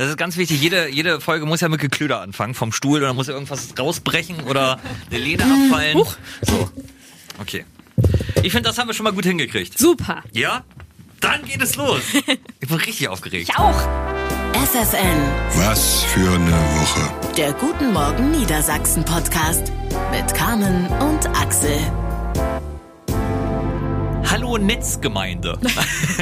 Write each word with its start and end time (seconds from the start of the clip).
Das 0.00 0.08
ist 0.08 0.16
ganz 0.16 0.38
wichtig. 0.38 0.62
Jede, 0.62 0.88
jede 0.88 1.20
Folge 1.20 1.44
muss 1.44 1.60
ja 1.60 1.68
mit 1.68 1.78
Geklüder 1.78 2.22
anfangen 2.22 2.54
vom 2.54 2.72
Stuhl 2.72 3.02
oder 3.02 3.12
muss 3.12 3.26
ja 3.26 3.34
irgendwas 3.34 3.74
rausbrechen 3.78 4.44
oder 4.44 4.80
eine 5.10 5.18
Lehne 5.18 5.44
abfallen. 5.44 5.94
Huch. 5.98 6.16
So. 6.40 6.70
Okay. 7.38 7.66
Ich 8.42 8.50
finde, 8.50 8.70
das 8.70 8.78
haben 8.78 8.86
wir 8.88 8.94
schon 8.94 9.04
mal 9.04 9.12
gut 9.12 9.26
hingekriegt. 9.26 9.78
Super. 9.78 10.24
Ja? 10.32 10.64
Dann 11.20 11.44
geht 11.44 11.60
es 11.60 11.76
los. 11.76 12.00
Ich 12.62 12.68
bin 12.68 12.78
richtig 12.78 13.08
aufgeregt. 13.08 13.50
Ich 13.50 13.58
auch. 13.58 13.78
FFN, 14.54 15.20
Was 15.56 16.02
für 16.04 16.30
eine 16.30 16.50
Woche. 16.50 17.34
der 17.36 17.52
Guten 17.52 17.92
Morgen 17.92 18.30
Niedersachsen 18.30 19.04
Podcast 19.04 19.70
mit 20.12 20.32
Carmen 20.34 20.86
und 20.86 21.26
Axel. 21.38 21.78
Hallo 24.30 24.58
Netzgemeinde. 24.58 25.58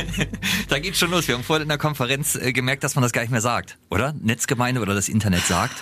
da 0.68 0.79
geht's 0.79 0.98
schon 0.98 1.11
los. 1.11 1.29
Wir 1.29 1.34
haben 1.34 1.45
vorhin 1.45 1.64
in 1.64 1.68
der 1.68 1.77
Konferenz 1.77 2.36
äh, 2.36 2.54
gemerkt, 2.54 2.82
dass 2.82 2.95
man 2.95 3.02
das 3.02 3.12
gar 3.12 3.20
nicht 3.20 3.30
mehr 3.30 3.43
sagt, 3.43 3.77
oder? 3.90 4.14
Netzgemeinde 4.18 4.80
oder 4.80 4.95
das 4.95 5.11
Internet 5.11 5.45
sagt. 5.45 5.76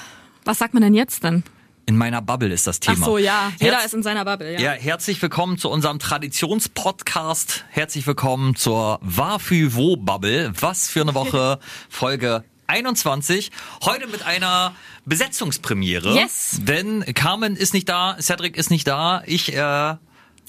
Was 0.44 0.58
sagt 0.58 0.74
man 0.74 0.82
denn 0.82 0.92
jetzt 0.92 1.22
denn? 1.22 1.44
In 1.86 1.96
meiner 1.96 2.20
Bubble 2.20 2.52
ist 2.52 2.66
das 2.66 2.80
Ach 2.84 2.94
Thema. 2.94 3.06
so, 3.06 3.18
ja. 3.18 3.52
Jeder 3.60 3.76
Herz- 3.76 3.86
ist 3.86 3.94
in 3.94 4.02
seiner 4.02 4.24
Bubble, 4.24 4.54
ja. 4.54 4.60
Ja, 4.60 4.70
herzlich 4.72 5.22
willkommen 5.22 5.56
zu 5.56 5.70
unserem 5.70 6.00
Traditionspodcast. 6.00 7.64
Herzlich 7.70 8.04
willkommen 8.08 8.56
zur 8.56 8.98
Wafü 9.02 9.70
Bubble. 9.96 10.52
Was 10.60 10.88
für 10.88 11.02
eine 11.02 11.14
Woche. 11.14 11.60
Folge 11.88 12.42
21. 12.66 13.52
Heute 13.84 14.08
mit 14.08 14.26
einer 14.26 14.74
Besetzungspremiere. 15.04 16.12
Yes. 16.16 16.58
Denn 16.60 17.04
Carmen 17.14 17.54
ist 17.54 17.72
nicht 17.72 17.88
da, 17.88 18.16
Cedric 18.20 18.56
ist 18.56 18.70
nicht 18.70 18.88
da, 18.88 19.22
ich, 19.26 19.54
äh, 19.54 19.94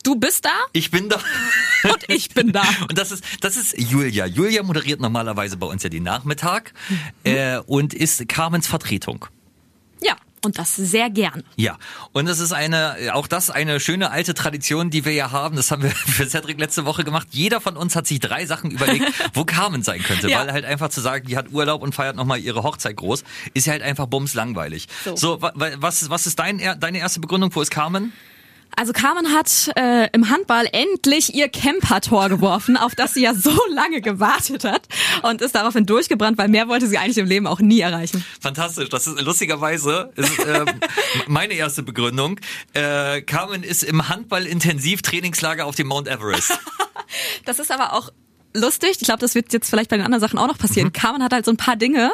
Du 0.04 0.16
bist 0.16 0.46
da 0.46 0.50
ich 0.74 0.92
bin 0.92 1.10
da. 1.10 1.18
und 1.84 2.10
ich 2.10 2.30
bin 2.30 2.52
da. 2.52 2.64
Und 2.90 2.98
das 2.98 3.12
ist, 3.12 3.24
das 3.42 3.58
ist 3.58 3.78
Julia. 3.78 4.26
Julia 4.26 4.64
moderiert 4.64 5.00
normalerweise 5.02 5.58
bei 5.58 5.68
uns 5.68 5.84
ja 5.84 5.90
den 5.90 6.04
Nachmittag 6.04 6.74
äh, 7.24 7.58
und 7.60 7.94
ist 7.94 8.28
Carmens 8.30 8.68
Vertretung. 8.68 9.26
Ja, 10.02 10.16
und 10.46 10.60
das 10.60 10.76
sehr 10.76 11.10
gern. 11.10 11.44
Ja, 11.56 11.78
und 12.14 12.28
das 12.28 12.40
ist 12.40 12.54
eine, 12.54 12.96
auch 13.14 13.28
das 13.28 13.50
eine 13.50 13.80
schöne 13.80 14.12
alte 14.12 14.34
Tradition, 14.36 14.92
die 14.92 15.04
wir 15.04 15.12
ja 15.14 15.32
haben. 15.32 15.56
Das 15.58 15.72
haben 15.72 15.82
wir 15.84 15.90
für 15.92 16.28
Cedric 16.28 16.60
letzte 16.60 16.86
Woche 16.86 17.04
gemacht. 17.04 17.28
Jeder 17.32 17.60
von 17.60 17.76
uns 17.76 17.96
hat 17.96 18.08
sich 18.08 18.20
drei 18.20 18.46
Sachen 18.46 18.72
überlegt, 18.72 19.06
wo 19.34 19.44
Carmen 19.46 19.82
sein 19.84 20.02
könnte. 20.04 20.30
Ja. 20.30 20.40
Weil 20.40 20.54
halt 20.54 20.64
einfach 20.66 20.90
zu 20.90 21.02
sagen, 21.02 21.28
die 21.28 21.36
hat 21.36 21.52
Urlaub 21.52 21.82
und 21.82 21.94
feiert 21.96 22.16
nochmal 22.16 22.40
ihre 22.40 22.64
Hochzeit 22.64 22.96
groß, 22.96 23.24
ist 23.56 23.66
ja 23.66 23.74
halt 23.74 23.82
einfach 23.82 24.06
bums 24.06 24.36
langweilig. 24.36 24.88
So, 25.04 25.16
So. 25.16 25.42
wa- 25.42 25.52
wa- 25.56 25.72
was, 25.78 26.10
was 26.10 26.28
ist 26.28 26.38
dein, 26.40 26.60
deine 26.80 27.00
erste 27.00 27.20
Begründung? 27.20 27.54
Wo 27.54 27.62
ist 27.62 27.72
Carmen? 27.72 28.14
Also 28.80 28.94
Carmen 28.94 29.34
hat 29.34 29.72
äh, 29.76 30.08
im 30.14 30.30
Handball 30.30 30.68
endlich 30.72 31.34
ihr 31.34 31.50
Camper-Tor 31.50 32.30
geworfen, 32.30 32.78
auf 32.78 32.94
das 32.94 33.16
sie 33.16 33.24
ja 33.24 33.34
so 33.34 33.52
lange 33.72 34.02
gewartet 34.02 34.64
hat 34.66 34.84
und 35.24 35.42
ist 35.42 35.56
daraufhin 35.56 35.88
durchgebrannt, 35.88 36.38
weil 36.38 36.48
mehr 36.48 36.68
wollte 36.68 36.86
sie 36.88 37.00
eigentlich 37.00 37.18
im 37.18 37.26
Leben 37.26 37.48
auch 37.48 37.60
nie 37.60 37.80
erreichen. 37.80 38.24
Fantastisch. 38.40 38.90
Das 38.90 39.08
ist 39.08 39.20
lustigerweise 39.22 40.12
ist, 40.16 40.32
ähm, 40.46 40.68
meine 41.28 41.56
erste 41.56 41.82
Begründung. 41.82 42.40
Äh, 42.74 43.24
Carmen 43.24 43.64
ist 43.64 43.82
im 43.84 44.08
Handball-Intensiv-Trainingslager 44.10 45.66
auf 45.66 45.76
dem 45.76 45.88
Mount 45.88 46.08
Everest. 46.08 46.58
Das 47.46 47.58
ist 47.60 47.72
aber 47.72 47.94
auch 47.94 48.12
lustig. 48.54 48.98
Ich 49.00 49.06
glaube, 49.06 49.20
das 49.22 49.34
wird 49.34 49.54
jetzt 49.54 49.70
vielleicht 49.70 49.90
bei 49.90 49.96
den 49.96 50.06
anderen 50.06 50.20
Sachen 50.22 50.38
auch 50.38 50.48
noch 50.48 50.58
passieren. 50.58 50.92
Carmen 50.92 51.24
hat 51.24 51.32
halt 51.32 51.46
so 51.46 51.52
ein 51.52 51.58
paar 51.58 51.78
Dinge, 51.78 52.12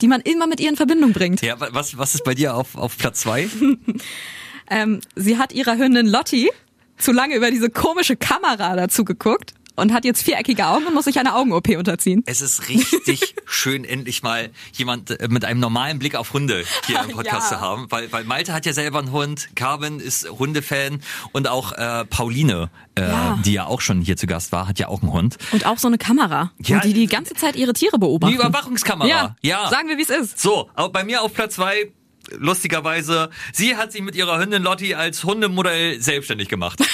die 0.00 0.08
man 0.08 0.20
immer 0.22 0.48
mit 0.48 0.58
ihr 0.58 0.68
in 0.68 0.76
Verbindung 0.76 1.12
bringt. 1.12 1.42
ja, 1.42 1.60
wa- 1.60 1.68
was, 1.70 1.96
was 1.96 2.14
ist 2.16 2.24
bei 2.24 2.34
dir 2.34 2.54
auf, 2.56 2.74
auf 2.76 2.98
Platz 2.98 3.20
zwei? 3.20 3.48
Ähm, 4.70 5.00
sie 5.16 5.36
hat 5.38 5.52
ihrer 5.52 5.76
Hündin 5.76 6.06
Lotti 6.06 6.50
zu 6.96 7.12
lange 7.12 7.34
über 7.36 7.50
diese 7.50 7.70
komische 7.70 8.16
Kamera 8.16 8.76
dazu 8.76 9.04
geguckt 9.04 9.54
und 9.76 9.94
hat 9.94 10.04
jetzt 10.04 10.22
viereckige 10.22 10.66
Augen 10.66 10.84
und 10.86 10.92
muss 10.92 11.06
sich 11.06 11.18
einer 11.18 11.34
Augen-OP 11.36 11.68
unterziehen. 11.70 12.22
Es 12.26 12.42
ist 12.42 12.68
richtig 12.68 13.34
schön, 13.46 13.84
endlich 13.84 14.22
mal 14.22 14.50
jemand 14.74 15.10
äh, 15.18 15.28
mit 15.28 15.44
einem 15.46 15.58
normalen 15.60 15.98
Blick 15.98 16.14
auf 16.16 16.34
Hunde 16.34 16.64
hier 16.86 17.00
im 17.00 17.08
Podcast 17.16 17.50
Ja. 17.50 17.56
zu 17.56 17.60
haben. 17.62 17.86
Weil, 17.88 18.12
weil 18.12 18.24
Malte 18.24 18.52
hat 18.52 18.66
ja 18.66 18.74
selber 18.74 18.98
einen 18.98 19.10
Hund, 19.12 19.48
Carmen 19.54 19.98
ist 19.98 20.28
Hundefan 20.28 21.00
und 21.32 21.48
auch 21.48 21.72
äh, 21.72 22.04
Pauline, 22.04 22.68
äh, 22.94 23.02
Ja. 23.08 23.38
die 23.42 23.54
ja 23.54 23.66
auch 23.66 23.80
schon 23.80 24.02
hier 24.02 24.18
zu 24.18 24.26
Gast 24.26 24.52
war, 24.52 24.68
hat 24.68 24.78
ja 24.78 24.88
auch 24.88 25.00
einen 25.02 25.12
Hund. 25.12 25.38
Und 25.52 25.64
auch 25.64 25.78
so 25.78 25.88
eine 25.88 25.96
Kamera, 25.98 26.52
Ja, 26.58 26.80
die 26.80 26.92
die 26.92 27.06
ganze 27.06 27.32
Zeit 27.34 27.56
ihre 27.56 27.72
Tiere 27.72 27.98
beobachten. 27.98 28.34
Die 28.34 28.38
Überwachungskamera. 28.38 29.08
Ja, 29.08 29.36
ja. 29.40 29.70
sagen 29.70 29.88
wir, 29.88 29.96
wie 29.96 30.02
es 30.02 30.10
ist. 30.10 30.38
So, 30.38 30.68
auch 30.74 30.88
bei 30.90 31.04
mir 31.04 31.22
auf 31.22 31.32
Platz 31.32 31.54
zwei, 31.54 31.90
lustigerweise, 32.36 33.30
sie 33.52 33.76
hat 33.76 33.92
sich 33.92 34.02
mit 34.02 34.14
ihrer 34.14 34.38
Hündin 34.38 34.62
Lotti 34.62 34.94
als 34.94 35.24
Hundemodell 35.24 36.00
selbstständig 36.00 36.48
gemacht. 36.48 36.80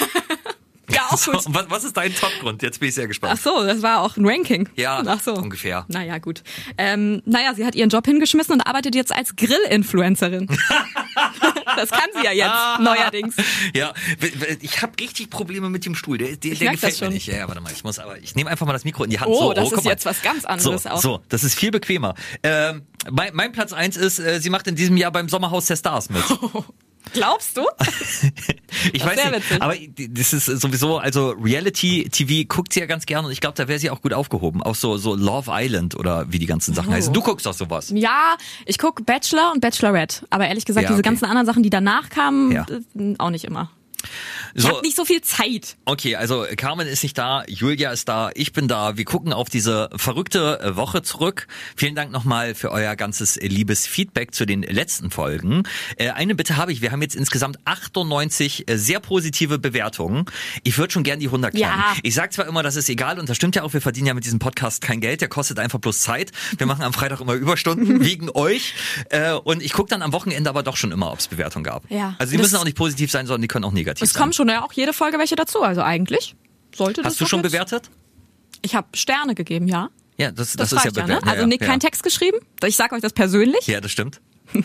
Ja, 0.89 1.07
auch 1.11 1.25
gut. 1.25 1.45
was, 1.49 1.69
was 1.69 1.85
ist 1.85 1.97
dein 1.97 2.15
Topgrund? 2.15 2.63
Jetzt 2.63 2.79
bin 2.79 2.89
ich 2.89 2.95
sehr 2.95 3.09
gespannt. 3.09 3.35
Ach 3.37 3.43
so, 3.43 3.65
das 3.65 3.83
war 3.83 4.03
auch 4.03 4.17
ein 4.17 4.25
Ranking. 4.25 4.69
Ja, 4.77 5.03
Ach 5.05 5.21
so. 5.21 5.35
ungefähr. 5.35 5.85
Naja, 5.89 6.19
gut. 6.19 6.43
Ähm, 6.79 7.23
naja, 7.25 7.55
sie 7.55 7.67
hat 7.67 7.75
ihren 7.75 7.91
Job 7.91 8.07
hingeschmissen 8.07 8.55
und 8.55 8.61
arbeitet 8.61 8.95
jetzt 8.95 9.15
als 9.15 9.35
Grill-Influencerin. 9.35 10.47
das 11.77 11.91
kann 11.91 12.09
sie 12.15 12.25
ja 12.25 12.33
jetzt, 12.33 12.81
neuerdings. 12.81 13.35
Ja, 13.75 13.93
ich 14.61 14.81
habe 14.81 14.93
richtig 15.01 15.29
Probleme 15.29 15.71
mit 15.71 15.85
dem 15.85 15.95
Stuhl. 15.97 16.19
Der, 16.19 16.37
der, 16.37 16.53
Ich 16.53 16.59
der 16.61 16.73
gefällt 16.73 17.01
mir 17.01 17.11
nicht. 17.11 17.27
Ja, 17.27 17.39
ja, 17.39 17.49
warte 17.49 17.61
mal, 17.61 17.73
ich 17.73 17.83
muss 17.83 17.99
aber, 17.99 18.19
ich 18.19 18.37
nehme 18.37 18.49
einfach 18.49 18.67
mal 18.67 18.73
das 18.73 18.85
Mikro 18.85 19.05
in 19.05 19.11
die 19.11 19.19
Hand. 19.19 19.29
Oh, 19.29 19.49
so, 19.49 19.53
das 19.55 19.69
guck 19.69 19.79
ist 19.79 19.85
jetzt 19.85 20.07
was 20.07 20.23
ganz 20.23 20.45
anderes 20.45 20.85
so, 20.85 20.89
auch. 20.89 21.01
So, 21.01 21.21
das 21.29 21.43
ist 21.43 21.59
viel 21.59 21.73
bequemer. 21.73 22.15
Ähm, 22.43 22.83
mein, 23.11 23.31
mein 23.35 23.53
Platz 23.53 23.73
eins 23.73 23.97
ist, 23.97 24.19
äh, 24.19 24.41
sie 24.41 24.51
macht 24.51 24.67
in 24.67 24.75
diesem 24.77 24.97
Jahr 24.97 25.11
beim 25.13 25.29
Sommerhaus 25.29 25.67
der 25.67 25.77
Stars 25.77 26.11
mit. 26.11 26.23
Glaubst 27.13 27.57
du? 27.57 27.63
Ich 28.93 29.01
Das 29.01 29.09
weiß 29.17 29.25
nicht, 29.25 29.37
witzig. 29.37 29.63
aber 29.63 29.75
das 30.11 30.33
ist 30.35 30.47
sowieso, 30.61 30.99
also 30.99 31.31
Reality 31.31 32.09
TV 32.11 32.47
guckt 32.47 32.75
sie 32.75 32.81
ja 32.81 32.87
ganz 32.87 33.07
gerne 33.07 33.27
und 33.27 33.33
ich 33.33 33.41
glaube, 33.41 33.55
da 33.57 33.69
wäre 33.69 33.79
sie 33.79 33.89
auch 33.91 34.03
gut 34.03 34.13
aufgehoben. 34.13 34.63
Auch 34.63 34.75
so, 34.75 34.99
so 34.99 35.15
Love 35.15 35.51
Island 35.51 35.95
oder 35.97 36.31
wie 36.31 36.39
die 36.39 36.45
ganzen 36.47 36.75
Sachen 36.75 36.91
Oh. 36.91 36.93
heißen. 36.93 37.13
Du 37.15 37.23
guckst 37.23 37.47
doch 37.47 37.55
sowas. 37.55 37.91
Ja, 37.95 38.37
ich 38.67 38.77
guck 38.77 39.07
Bachelor 39.07 39.53
und 39.53 39.61
Bachelorette. 39.63 40.27
Aber 40.29 40.47
ehrlich 40.47 40.67
gesagt, 40.67 40.83
Ja, 40.85 40.89
diese 40.91 41.01
okay. 41.01 41.09
ganzen 41.09 41.25
anderen 41.25 41.47
Sachen, 41.47 41.63
die 41.63 41.71
danach 41.71 42.11
kamen, 42.11 42.53
Ja. 42.53 42.67
äh, 42.99 43.15
auch 43.19 43.31
nicht 43.31 43.45
immer. 43.45 43.71
Ich 44.57 44.63
So, 44.63 44.71
hab 44.77 44.83
nicht 44.83 44.97
so 44.97 45.05
viel 45.05 45.21
Zeit. 45.21 45.77
Okay, 45.85 46.17
also 46.17 46.47
Carmen 46.57 46.87
ist 46.89 47.03
nicht 47.03 47.19
da, 47.19 47.45
Julia 47.47 47.91
ist 47.91 48.09
da, 48.09 48.31
ich 48.35 48.53
bin 48.55 48.69
da. 48.69 48.97
Wir 48.97 49.05
gucken 49.05 49.35
auf 49.35 49.51
diese 49.51 49.91
verrückte 49.95 50.61
äh, 50.61 50.77
Woche 50.77 51.03
zurück. 51.03 51.47
Vielen 51.77 51.95
Dank 51.95 52.11
nochmal 52.11 52.55
für 52.55 52.71
euer 52.73 52.97
ganzes 52.97 53.37
äh, 53.37 53.47
liebes 53.49 53.87
Feedback 53.87 54.35
zu 54.35 54.47
den 54.47 54.63
letzten 54.63 55.11
Folgen. 55.11 55.65
Äh, 55.97 56.09
Eine 56.11 56.35
Bitte 56.35 56.57
habe 56.57 56.73
ich, 56.73 56.81
wir 56.81 56.91
haben 56.91 57.03
jetzt 57.03 57.15
insgesamt 57.15 57.59
98 57.67 58.69
äh, 58.69 58.77
sehr 58.79 59.01
positive 59.01 59.59
Bewertungen. 59.59 60.25
Ich 60.65 60.79
würde 60.79 60.93
schon 60.93 61.03
gern 61.03 61.21
die 61.21 61.27
100 61.27 61.55
knacken. 61.55 61.79
Ja. 61.79 61.95
Ich 62.03 62.15
sag 62.15 62.33
zwar 62.33 62.47
immer, 62.47 62.63
das 62.63 62.77
ist 62.77 62.89
egal 62.89 63.19
und 63.19 63.29
das 63.29 63.37
stimmt 63.37 63.57
ja 63.57 63.63
auch, 63.63 63.75
wir 63.75 63.83
verdienen 63.83 64.07
ja 64.07 64.15
mit 64.15 64.25
diesem 64.25 64.39
Podcast 64.39 64.81
kein 64.81 65.01
Geld, 65.01 65.21
der 65.21 65.29
kostet 65.29 65.59
einfach 65.59 65.79
bloß 65.81 66.01
Zeit. 66.01 66.33
Wir 66.57 66.67
machen 66.67 66.83
am 66.83 66.93
Freitag 66.95 67.21
immer 67.21 67.35
Überstunden 67.35 68.01
wegen 68.05 68.31
euch 68.31 68.73
und 69.45 69.63
ich 69.63 69.73
gucke 69.73 69.91
dann 69.91 70.01
am 70.03 70.13
Wochenende 70.13 70.49
aber 70.49 70.63
doch 70.63 70.77
schon 70.77 70.93
immer, 70.93 71.13
ob 71.13 71.19
es 71.19 71.29
Bewertungen 71.29 71.65
gab. 71.65 71.91
Ja. 71.91 72.15
Also 72.19 72.31
die 72.31 72.37
Das- 72.39 72.47
müssen 72.47 72.57
auch 72.57 72.65
nicht 72.65 72.77
positiv 72.77 73.11
sein, 73.11 73.27
sondern 73.27 73.43
die 73.43 73.49
können 73.49 73.65
auch 73.65 73.73
negativ 73.73 74.03
Es 74.03 74.13
sein. 74.13 74.21
kommen 74.21 74.33
schon 74.33 74.46
ja 74.55 74.65
auch 74.65 74.73
jede 74.73 74.93
Folge 74.93 75.19
welche 75.19 75.37
dazu. 75.37 75.63
Also 75.63 75.83
eigentlich 75.83 76.35
sollte 76.75 77.03
das 77.03 77.13
Hast 77.13 77.21
du 77.21 77.27
schon 77.27 77.41
jetzt- 77.43 77.53
bewertet? 77.53 77.91
Ich 78.63 78.75
habe 78.75 78.89
Sterne 78.95 79.35
gegeben, 79.35 79.69
ja. 79.69 79.91
Ja, 80.19 80.31
das, 80.31 80.53
Das, 80.57 80.71
das, 80.71 80.85
ist 80.85 80.97
ja 80.97 81.03
ja, 81.03 81.07
ne? 81.07 81.23
Also 81.27 81.47
nee, 81.47 81.59
kein 81.59 81.79
Text 81.79 82.03
geschrieben. 82.03 82.39
Ich 82.65 82.77
sag 82.77 82.93
euch 82.93 83.03
das 83.03 83.13
persönlich. 83.13 83.67
Ja, 83.67 83.81
das 83.81 83.91
stimmt. 83.93 84.21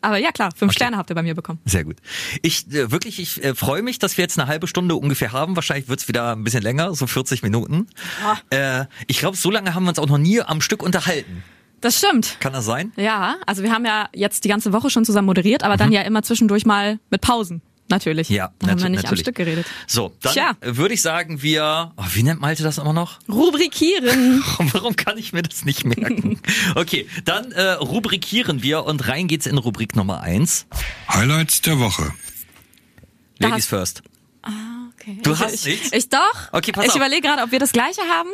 Aber 0.00 0.16
ja, 0.16 0.30
klar, 0.32 0.50
fünf 0.56 0.72
Sterne 0.72 0.96
habt 0.96 1.10
ihr 1.10 1.14
bei 1.14 1.22
mir 1.22 1.34
bekommen. 1.34 1.60
Sehr 1.64 1.84
gut. 1.84 1.96
Ich 2.42 2.66
äh, 2.72 2.90
wirklich, 2.90 3.18
ich 3.18 3.42
äh, 3.44 3.54
freue 3.54 3.82
mich, 3.82 3.98
dass 3.98 4.16
wir 4.16 4.22
jetzt 4.22 4.38
eine 4.38 4.48
halbe 4.48 4.66
Stunde 4.66 4.94
ungefähr 4.94 5.32
haben. 5.32 5.56
Wahrscheinlich 5.56 5.88
wird's 5.88 6.08
wieder 6.08 6.32
ein 6.34 6.44
bisschen 6.44 6.62
länger, 6.62 6.94
so 6.94 7.06
40 7.06 7.42
Minuten. 7.42 7.88
Äh, 8.50 8.86
ich 9.08 9.18
glaube, 9.18 9.36
so 9.36 9.50
lange 9.50 9.74
haben 9.74 9.84
wir 9.84 9.90
uns 9.90 9.98
auch 9.98 10.06
noch 10.08 10.18
nie 10.18 10.40
am 10.40 10.60
Stück 10.60 10.82
unterhalten. 10.82 11.42
Das 11.80 11.98
stimmt. 11.98 12.36
Kann 12.40 12.52
das 12.52 12.64
sein? 12.64 12.92
Ja, 12.96 13.36
also 13.46 13.62
wir 13.62 13.72
haben 13.72 13.84
ja 13.84 14.08
jetzt 14.14 14.44
die 14.44 14.48
ganze 14.48 14.72
Woche 14.72 14.88
schon 14.90 15.04
zusammen 15.04 15.26
moderiert, 15.26 15.62
aber 15.62 15.76
dann 15.76 15.92
ja 15.92 16.02
immer 16.02 16.22
zwischendurch 16.22 16.64
mal 16.66 16.98
mit 17.10 17.20
Pausen. 17.20 17.60
Natürlich. 17.88 18.28
Ja, 18.28 18.52
da 18.58 18.68
haben 18.68 18.82
wir 18.82 18.88
nicht 18.90 18.98
am 19.00 19.04
natürlich. 19.04 19.20
Stück 19.20 19.36
geredet. 19.36 19.66
So, 19.86 20.12
dann 20.20 20.32
Tja. 20.34 20.52
würde 20.60 20.94
ich 20.94 21.00
sagen, 21.02 21.42
wir. 21.42 21.92
Oh, 21.96 22.04
wie 22.12 22.22
nennt 22.22 22.40
Malte 22.40 22.62
das 22.62 22.78
immer 22.78 22.92
noch? 22.92 23.18
Rubrikieren. 23.28 24.42
Warum 24.72 24.94
kann 24.94 25.16
ich 25.16 25.32
mir 25.32 25.42
das 25.42 25.64
nicht 25.64 25.84
merken? 25.84 26.40
Okay, 26.74 27.06
dann 27.24 27.52
äh, 27.52 27.72
rubrikieren 27.72 28.62
wir 28.62 28.84
und 28.84 29.08
rein 29.08 29.26
geht's 29.26 29.46
in 29.46 29.58
Rubrik 29.58 29.96
Nummer 29.96 30.20
eins. 30.20 30.66
Highlights 31.12 31.60
der 31.62 31.78
Woche. 31.78 32.12
Ladies 33.38 33.66
first. 33.66 34.02
Okay. 35.00 35.18
Du 35.22 35.32
ich, 35.32 35.40
hast 35.40 35.54
ich, 35.54 35.64
nichts? 35.66 35.92
Ich 35.92 36.08
doch. 36.08 36.52
Okay, 36.52 36.72
pass 36.72 36.84
ich 36.84 36.90
auf. 36.90 36.96
überlege 36.96 37.22
gerade, 37.22 37.42
ob 37.42 37.52
wir 37.52 37.58
das 37.58 37.72
gleiche 37.72 38.02
haben. 38.02 38.30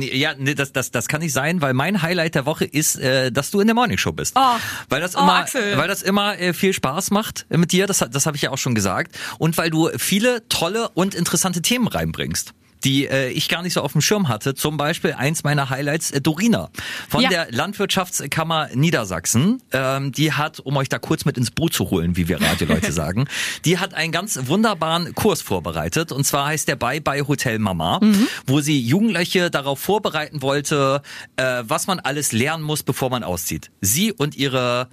Ja, 0.00 0.34
nee, 0.38 0.54
das, 0.54 0.72
das, 0.72 0.90
das 0.90 1.08
kann 1.08 1.20
nicht 1.20 1.32
sein, 1.32 1.60
weil 1.60 1.74
mein 1.74 2.00
Highlight 2.02 2.34
der 2.34 2.46
Woche 2.46 2.64
ist, 2.64 2.96
äh, 2.96 3.30
dass 3.30 3.50
du 3.50 3.60
in 3.60 3.66
der 3.66 3.74
Morning 3.74 3.98
Show 3.98 4.12
bist. 4.12 4.34
Oh. 4.36 4.40
Weil 4.88 5.00
das 5.00 5.14
Oh, 5.16 5.20
immer, 5.20 5.34
Axel. 5.34 5.76
weil 5.76 5.88
das 5.88 6.02
immer 6.02 6.38
äh, 6.38 6.52
viel 6.54 6.72
Spaß 6.72 7.10
macht 7.10 7.46
mit 7.50 7.72
dir, 7.72 7.86
das, 7.86 7.98
das 7.98 8.26
habe 8.26 8.36
ich 8.36 8.42
ja 8.42 8.50
auch 8.50 8.58
schon 8.58 8.74
gesagt. 8.74 9.18
Und 9.38 9.58
weil 9.58 9.70
du 9.70 9.90
viele 9.98 10.48
tolle 10.48 10.88
und 10.90 11.14
interessante 11.14 11.60
Themen 11.62 11.88
reinbringst. 11.88 12.54
Die 12.84 13.06
äh, 13.06 13.28
ich 13.30 13.48
gar 13.48 13.62
nicht 13.62 13.72
so 13.74 13.80
auf 13.82 13.92
dem 13.92 14.00
Schirm 14.00 14.28
hatte. 14.28 14.54
Zum 14.54 14.76
Beispiel 14.76 15.12
eins 15.12 15.44
meiner 15.44 15.70
Highlights, 15.70 16.10
äh, 16.10 16.20
Dorina 16.20 16.70
von 17.08 17.22
Ja. 17.22 17.28
der 17.30 17.46
Landwirtschaftskammer 17.50 18.68
Niedersachsen. 18.74 19.62
Ähm, 19.72 20.12
die 20.12 20.32
hat, 20.32 20.60
um 20.60 20.76
euch 20.76 20.88
da 20.88 20.98
kurz 20.98 21.24
mit 21.24 21.36
ins 21.38 21.50
Boot 21.50 21.72
zu 21.74 21.90
holen, 21.90 22.16
wie 22.16 22.28
wir 22.28 22.40
Radioleute 22.40 22.92
sagen, 22.92 23.26
die 23.64 23.78
hat 23.78 23.94
einen 23.94 24.12
ganz 24.12 24.38
wunderbaren 24.46 25.14
Kurs 25.14 25.42
vorbereitet. 25.42 26.12
Und 26.12 26.24
zwar 26.24 26.46
heißt 26.46 26.68
der 26.68 26.76
Bye 26.76 27.00
Bye 27.00 27.26
Hotel 27.28 27.58
Mama, 27.58 28.00
wo 28.46 28.60
sie 28.60 28.80
Jugendliche 28.80 29.50
darauf 29.50 29.78
vorbereiten 29.78 30.42
wollte, 30.42 31.02
äh, 31.36 31.62
was 31.66 31.86
man 31.86 32.00
alles 32.00 32.32
lernen 32.32 32.62
muss, 32.62 32.82
bevor 32.82 33.10
man 33.10 33.22
auszieht. 33.22 33.70
Sie 33.80 34.12
und 34.12 34.36
ihre 34.36 34.88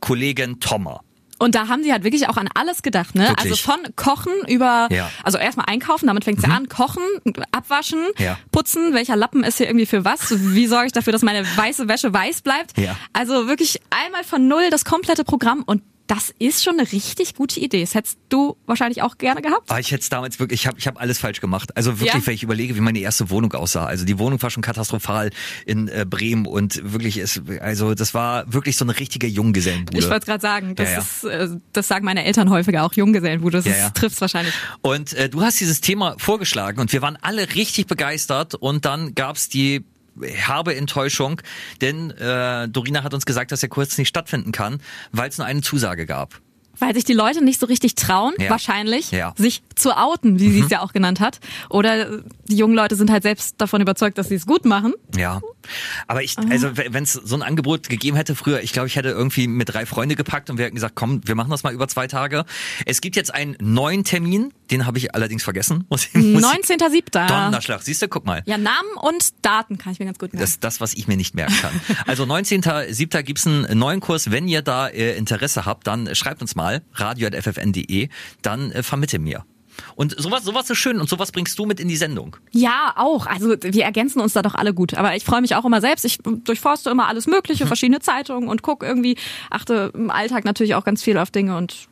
Kollegin 0.00 0.60
Tommer. 0.60 1.02
Und 1.42 1.54
da 1.56 1.66
haben 1.68 1.82
sie 1.82 1.92
halt 1.92 2.04
wirklich 2.04 2.28
auch 2.28 2.36
an 2.36 2.48
alles 2.54 2.82
gedacht, 2.82 3.14
ne? 3.16 3.28
Wirklich. 3.28 3.50
Also 3.50 3.56
von 3.56 3.80
Kochen 3.96 4.32
über, 4.46 4.86
Ja. 4.90 5.10
also 5.24 5.38
erstmal 5.38 5.66
einkaufen, 5.68 6.06
damit 6.06 6.22
fängt's 6.24 6.44
ja 6.46 6.50
an, 6.54 6.68
kochen, 6.68 7.02
abwaschen, 7.50 7.98
Ja. 8.18 8.38
putzen, 8.52 8.94
welcher 8.94 9.16
Lappen 9.16 9.42
ist 9.42 9.58
hier 9.58 9.66
irgendwie 9.66 9.86
für 9.86 10.04
was, 10.04 10.32
wie 10.54 10.66
sorge 10.68 10.86
ich 10.86 10.92
dafür, 10.92 11.12
dass 11.12 11.22
meine 11.22 11.44
weiße 11.56 11.88
Wäsche 11.88 12.12
weiß 12.12 12.42
bleibt. 12.42 12.78
Ja. 12.78 12.96
Also 13.12 13.48
wirklich 13.48 13.80
einmal 13.90 14.22
von 14.22 14.46
null 14.46 14.70
das 14.70 14.84
komplette 14.84 15.24
Programm 15.24 15.64
und 15.66 15.82
das 16.06 16.34
ist 16.38 16.62
schon 16.64 16.78
eine 16.78 16.90
richtig 16.92 17.34
gute 17.34 17.60
Idee. 17.60 17.80
Das 17.80 17.94
hättest 17.94 18.18
du 18.28 18.56
wahrscheinlich 18.66 19.02
auch 19.02 19.16
gerne 19.18 19.40
gehabt. 19.40 19.70
Ah, 19.70 19.78
ich 19.78 19.90
hätte 19.92 20.02
es 20.02 20.08
damals 20.08 20.38
wirklich, 20.40 20.60
ich 20.62 20.66
habe 20.66 20.78
ich 20.78 20.86
hab 20.86 21.00
alles 21.00 21.18
falsch 21.18 21.40
gemacht. 21.40 21.76
Also 21.76 22.00
wirklich, 22.00 22.12
Ja. 22.22 22.26
wenn 22.26 22.34
ich 22.34 22.42
überlege, 22.42 22.76
wie 22.76 22.80
meine 22.80 22.98
erste 22.98 23.30
Wohnung 23.30 23.52
aussah. 23.54 23.86
Also 23.86 24.04
die 24.04 24.18
Wohnung 24.18 24.42
war 24.42 24.50
schon 24.50 24.62
katastrophal 24.62 25.30
in 25.64 25.88
äh, 25.88 26.04
Bremen 26.08 26.46
und 26.46 26.92
wirklich, 26.92 27.16
es, 27.18 27.40
also 27.60 27.94
das 27.94 28.14
war 28.14 28.52
wirklich 28.52 28.76
so 28.76 28.84
eine 28.84 28.98
richtige 28.98 29.26
Junggesellenbude. 29.26 29.98
Ich 29.98 30.10
wollte 30.10 30.26
gerade 30.26 30.42
sagen, 30.42 30.74
das 30.74 30.88
Ja, 30.88 30.94
ja. 30.94 31.00
ist, 31.00 31.24
äh, 31.24 31.56
das 31.72 31.88
sagen 31.88 32.04
meine 32.04 32.24
Eltern 32.24 32.50
häufiger 32.50 32.84
auch 32.84 32.92
Junggesellenbude. 32.92 33.58
Das 33.58 33.66
Ja, 33.66 33.72
ist- 33.72 33.78
ja. 33.78 33.90
trifft's 33.90 34.20
wahrscheinlich. 34.20 34.54
Und 34.82 35.12
äh, 35.14 35.28
du 35.28 35.42
hast 35.42 35.60
dieses 35.60 35.80
Thema 35.80 36.16
vorgeschlagen 36.18 36.80
und 36.80 36.92
wir 36.92 37.02
waren 37.02 37.16
alle 37.22 37.54
richtig 37.54 37.86
begeistert 37.86 38.54
und 38.54 38.84
dann 38.84 39.14
gab's 39.14 39.48
die 39.48 39.84
herbe 40.20 40.76
Enttäuschung, 40.76 41.40
denn 41.80 42.10
äh, 42.10 42.68
Dorina 42.68 43.02
hat 43.02 43.14
uns 43.14 43.24
gesagt, 43.24 43.52
dass 43.52 43.60
der 43.60 43.68
Kurs 43.70 43.96
nicht 43.96 44.08
stattfinden 44.08 44.52
kann, 44.52 44.80
weil 45.12 45.28
es 45.28 45.38
nur 45.38 45.46
eine 45.46 45.62
Zusage 45.62 46.06
gab. 46.06 46.41
Weil 46.82 46.94
sich 46.94 47.04
die 47.04 47.12
Leute 47.12 47.44
nicht 47.44 47.60
so 47.60 47.66
richtig 47.66 47.94
trauen, 47.94 48.34
Ja. 48.38 48.50
wahrscheinlich, 48.50 49.12
Ja. 49.12 49.30
Mhm. 49.38 49.42
sich 49.42 49.62
zu 49.76 49.96
outen, 49.96 50.40
wie 50.40 50.50
sie 50.50 50.60
es 50.60 50.68
ja 50.70 50.80
auch 50.80 50.92
genannt 50.92 51.20
hat. 51.20 51.38
Oder 51.70 52.18
die 52.48 52.56
jungen 52.56 52.74
Leute 52.74 52.96
sind 52.96 53.10
halt 53.10 53.22
selbst 53.22 53.54
davon 53.58 53.80
überzeugt, 53.80 54.18
dass 54.18 54.28
sie 54.28 54.34
es 54.34 54.46
gut 54.46 54.64
machen. 54.64 54.92
Ja, 55.16 55.40
aber 56.08 56.22
ich, 56.24 56.36
also 56.50 56.70
wenn 56.76 57.04
es 57.04 57.12
so 57.12 57.36
ein 57.36 57.42
Angebot 57.42 57.88
gegeben 57.88 58.16
hätte 58.16 58.34
früher, 58.34 58.60
ich 58.62 58.72
glaube, 58.72 58.88
ich 58.88 58.96
hätte 58.96 59.10
irgendwie 59.10 59.46
mit 59.46 59.72
drei 59.72 59.86
Freunde 59.86 60.16
gepackt 60.16 60.50
und 60.50 60.58
wir 60.58 60.64
hätten 60.64 60.74
gesagt, 60.74 60.94
komm, 60.96 61.20
wir 61.24 61.34
machen 61.36 61.50
das 61.50 61.62
mal 61.62 61.72
über 61.72 61.86
zwei 61.88 62.06
Tage. 62.08 62.44
Es 62.84 63.00
gibt 63.00 63.14
jetzt 63.16 63.32
einen 63.32 63.56
neuen 63.60 64.02
Termin, 64.04 64.52
den 64.72 64.84
habe 64.86 64.98
ich 64.98 65.14
allerdings 65.14 65.44
vergessen. 65.44 65.84
Muss, 65.90 66.06
ich- 66.06 66.14
muss 66.14 66.42
ich- 66.42 66.68
19.07. 66.70 67.28
Donnerschlag, 67.28 67.82
siehst 67.82 68.02
du, 68.02 68.08
guck 68.08 68.26
mal. 68.26 68.42
Ja, 68.46 68.58
Namen 68.58 68.88
und 69.00 69.28
Daten 69.42 69.78
kann 69.78 69.92
ich 69.92 69.98
mir 70.00 70.06
ganz 70.06 70.18
gut 70.18 70.32
merken. 70.32 70.40
Das 70.42 70.50
ist 70.50 70.64
das, 70.64 70.80
was 70.80 70.94
ich 70.94 71.06
mir 71.06 71.16
nicht 71.16 71.34
merken 71.36 71.54
kann. 71.60 71.80
Also 72.06 72.24
19.07. 72.24 73.22
gibt's 73.22 73.46
einen 73.46 73.78
neuen 73.78 74.00
Kurs. 74.00 74.30
Wenn 74.30 74.48
ihr 74.48 74.62
da 74.62 74.88
äh, 74.88 75.16
Interesse 75.16 75.64
habt, 75.66 75.86
dann 75.86 76.12
schreibt 76.14 76.40
uns 76.42 76.54
mal, 76.56 76.71
radio.ffn.de, 76.92 78.08
dann 78.42 78.72
äh, 78.72 78.82
vermitte 78.82 79.18
mir. 79.18 79.44
Und 79.94 80.14
sowas, 80.20 80.44
sowas 80.44 80.68
ist 80.70 80.78
schön 80.78 81.00
und 81.00 81.08
sowas 81.08 81.32
bringst 81.32 81.58
du 81.58 81.66
mit 81.66 81.80
in 81.80 81.88
die 81.88 81.96
Sendung. 81.96 82.36
Ja, 82.52 82.92
auch. 82.96 83.26
Also 83.26 83.56
wir 83.60 83.84
ergänzen 83.84 84.20
uns 84.20 84.32
da 84.32 84.42
doch 84.42 84.54
alle 84.54 84.74
gut. 84.74 84.94
Aber 84.94 85.16
ich 85.16 85.24
freue 85.24 85.40
mich 85.40 85.54
auch 85.54 85.64
immer 85.64 85.80
selbst. 85.80 86.04
Ich 86.04 86.18
durchforste 86.18 86.90
immer 86.90 87.08
alles 87.08 87.26
Mögliche, 87.26 87.66
verschiedene 87.66 88.00
Zeitungen 88.00 88.48
und 88.48 88.62
gucke 88.62 88.86
irgendwie, 88.86 89.16
achte 89.50 89.90
im 89.94 90.10
Alltag 90.10 90.44
natürlich 90.44 90.74
auch 90.74 90.84
ganz 90.84 91.02
viel 91.02 91.18
auf 91.18 91.30
Dinge 91.30 91.56
und 91.56 91.88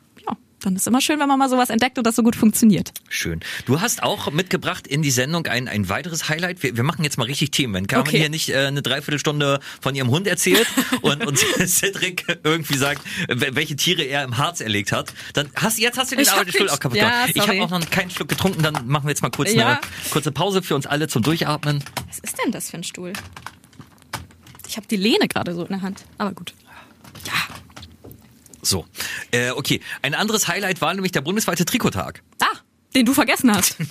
dann 0.63 0.75
ist 0.75 0.87
immer 0.87 1.01
schön, 1.01 1.19
wenn 1.19 1.27
man 1.27 1.39
mal 1.39 1.49
sowas 1.49 1.69
entdeckt 1.69 1.97
und 1.97 2.05
das 2.05 2.15
so 2.15 2.23
gut 2.23 2.35
funktioniert. 2.35 2.91
Schön. 3.09 3.39
Du 3.65 3.81
hast 3.81 4.03
auch 4.03 4.31
mitgebracht 4.31 4.85
in 4.87 5.01
die 5.01 5.11
Sendung 5.11 5.47
ein, 5.47 5.67
ein 5.67 5.89
weiteres 5.89 6.29
Highlight. 6.29 6.61
Wir, 6.63 6.77
wir 6.77 6.83
machen 6.83 7.03
jetzt 7.03 7.17
mal 7.17 7.23
richtig 7.25 7.51
Themen. 7.51 7.73
Wenn 7.73 7.87
Carmen 7.87 8.07
Okay. 8.07 8.19
hier 8.19 8.29
nicht 8.29 8.49
äh, 8.49 8.67
eine 8.67 8.81
Dreiviertelstunde 8.81 9.59
von 9.81 9.95
ihrem 9.95 10.09
Hund 10.09 10.27
erzählt 10.27 10.67
und, 11.01 11.25
und 11.25 11.37
Cedric 11.67 12.25
irgendwie 12.43 12.77
sagt, 12.77 13.01
wel- 13.27 13.55
welche 13.55 13.75
Tiere 13.75 14.03
er 14.03 14.23
im 14.23 14.37
Harz 14.37 14.61
erlegt 14.61 14.91
hat, 14.91 15.13
dann 15.33 15.49
hast 15.55 15.79
jetzt 15.79 15.97
hast 15.97 16.11
du 16.11 16.15
den 16.15 16.27
Arbeitsstuhl 16.29 16.69
auch 16.69 16.79
kaputt 16.79 16.97
Ja, 16.97 17.09
gemacht. 17.25 17.31
Ich 17.35 17.47
habe 17.47 17.61
auch 17.63 17.69
noch 17.69 17.89
keinen 17.89 18.09
Schluck 18.11 18.29
getrunken, 18.29 18.61
dann 18.63 18.87
machen 18.87 19.05
wir 19.05 19.09
jetzt 19.11 19.21
mal 19.23 19.31
kurz 19.31 19.53
Ja. 19.53 19.67
eine 19.67 19.79
kurze 20.11 20.31
Pause 20.31 20.61
für 20.61 20.75
uns 20.75 20.85
alle 20.85 21.07
zum 21.07 21.23
Durchatmen. 21.23 21.83
Was 22.07 22.19
ist 22.19 22.37
denn 22.43 22.51
das 22.51 22.69
für 22.69 22.77
ein 22.77 22.83
Stuhl? 22.83 23.13
Ich 24.67 24.77
habe 24.77 24.87
die 24.87 24.95
Lehne 24.97 25.27
gerade 25.27 25.53
so 25.53 25.63
in 25.63 25.69
der 25.69 25.81
Hand. 25.81 26.05
Aber 26.17 26.31
gut. 26.33 26.53
Ja. 27.25 27.33
So, 28.61 28.85
äh, 29.31 29.51
okay. 29.51 29.81
Ein 30.01 30.13
anderes 30.13 30.47
Highlight 30.47 30.81
war 30.81 30.93
nämlich 30.93 31.11
der 31.11 31.21
bundesweite 31.21 31.65
Trikottag. 31.65 32.21
Ah, 32.41 32.45
den 32.93 33.05
du 33.05 33.13
vergessen 33.13 33.55
hast. 33.55 33.77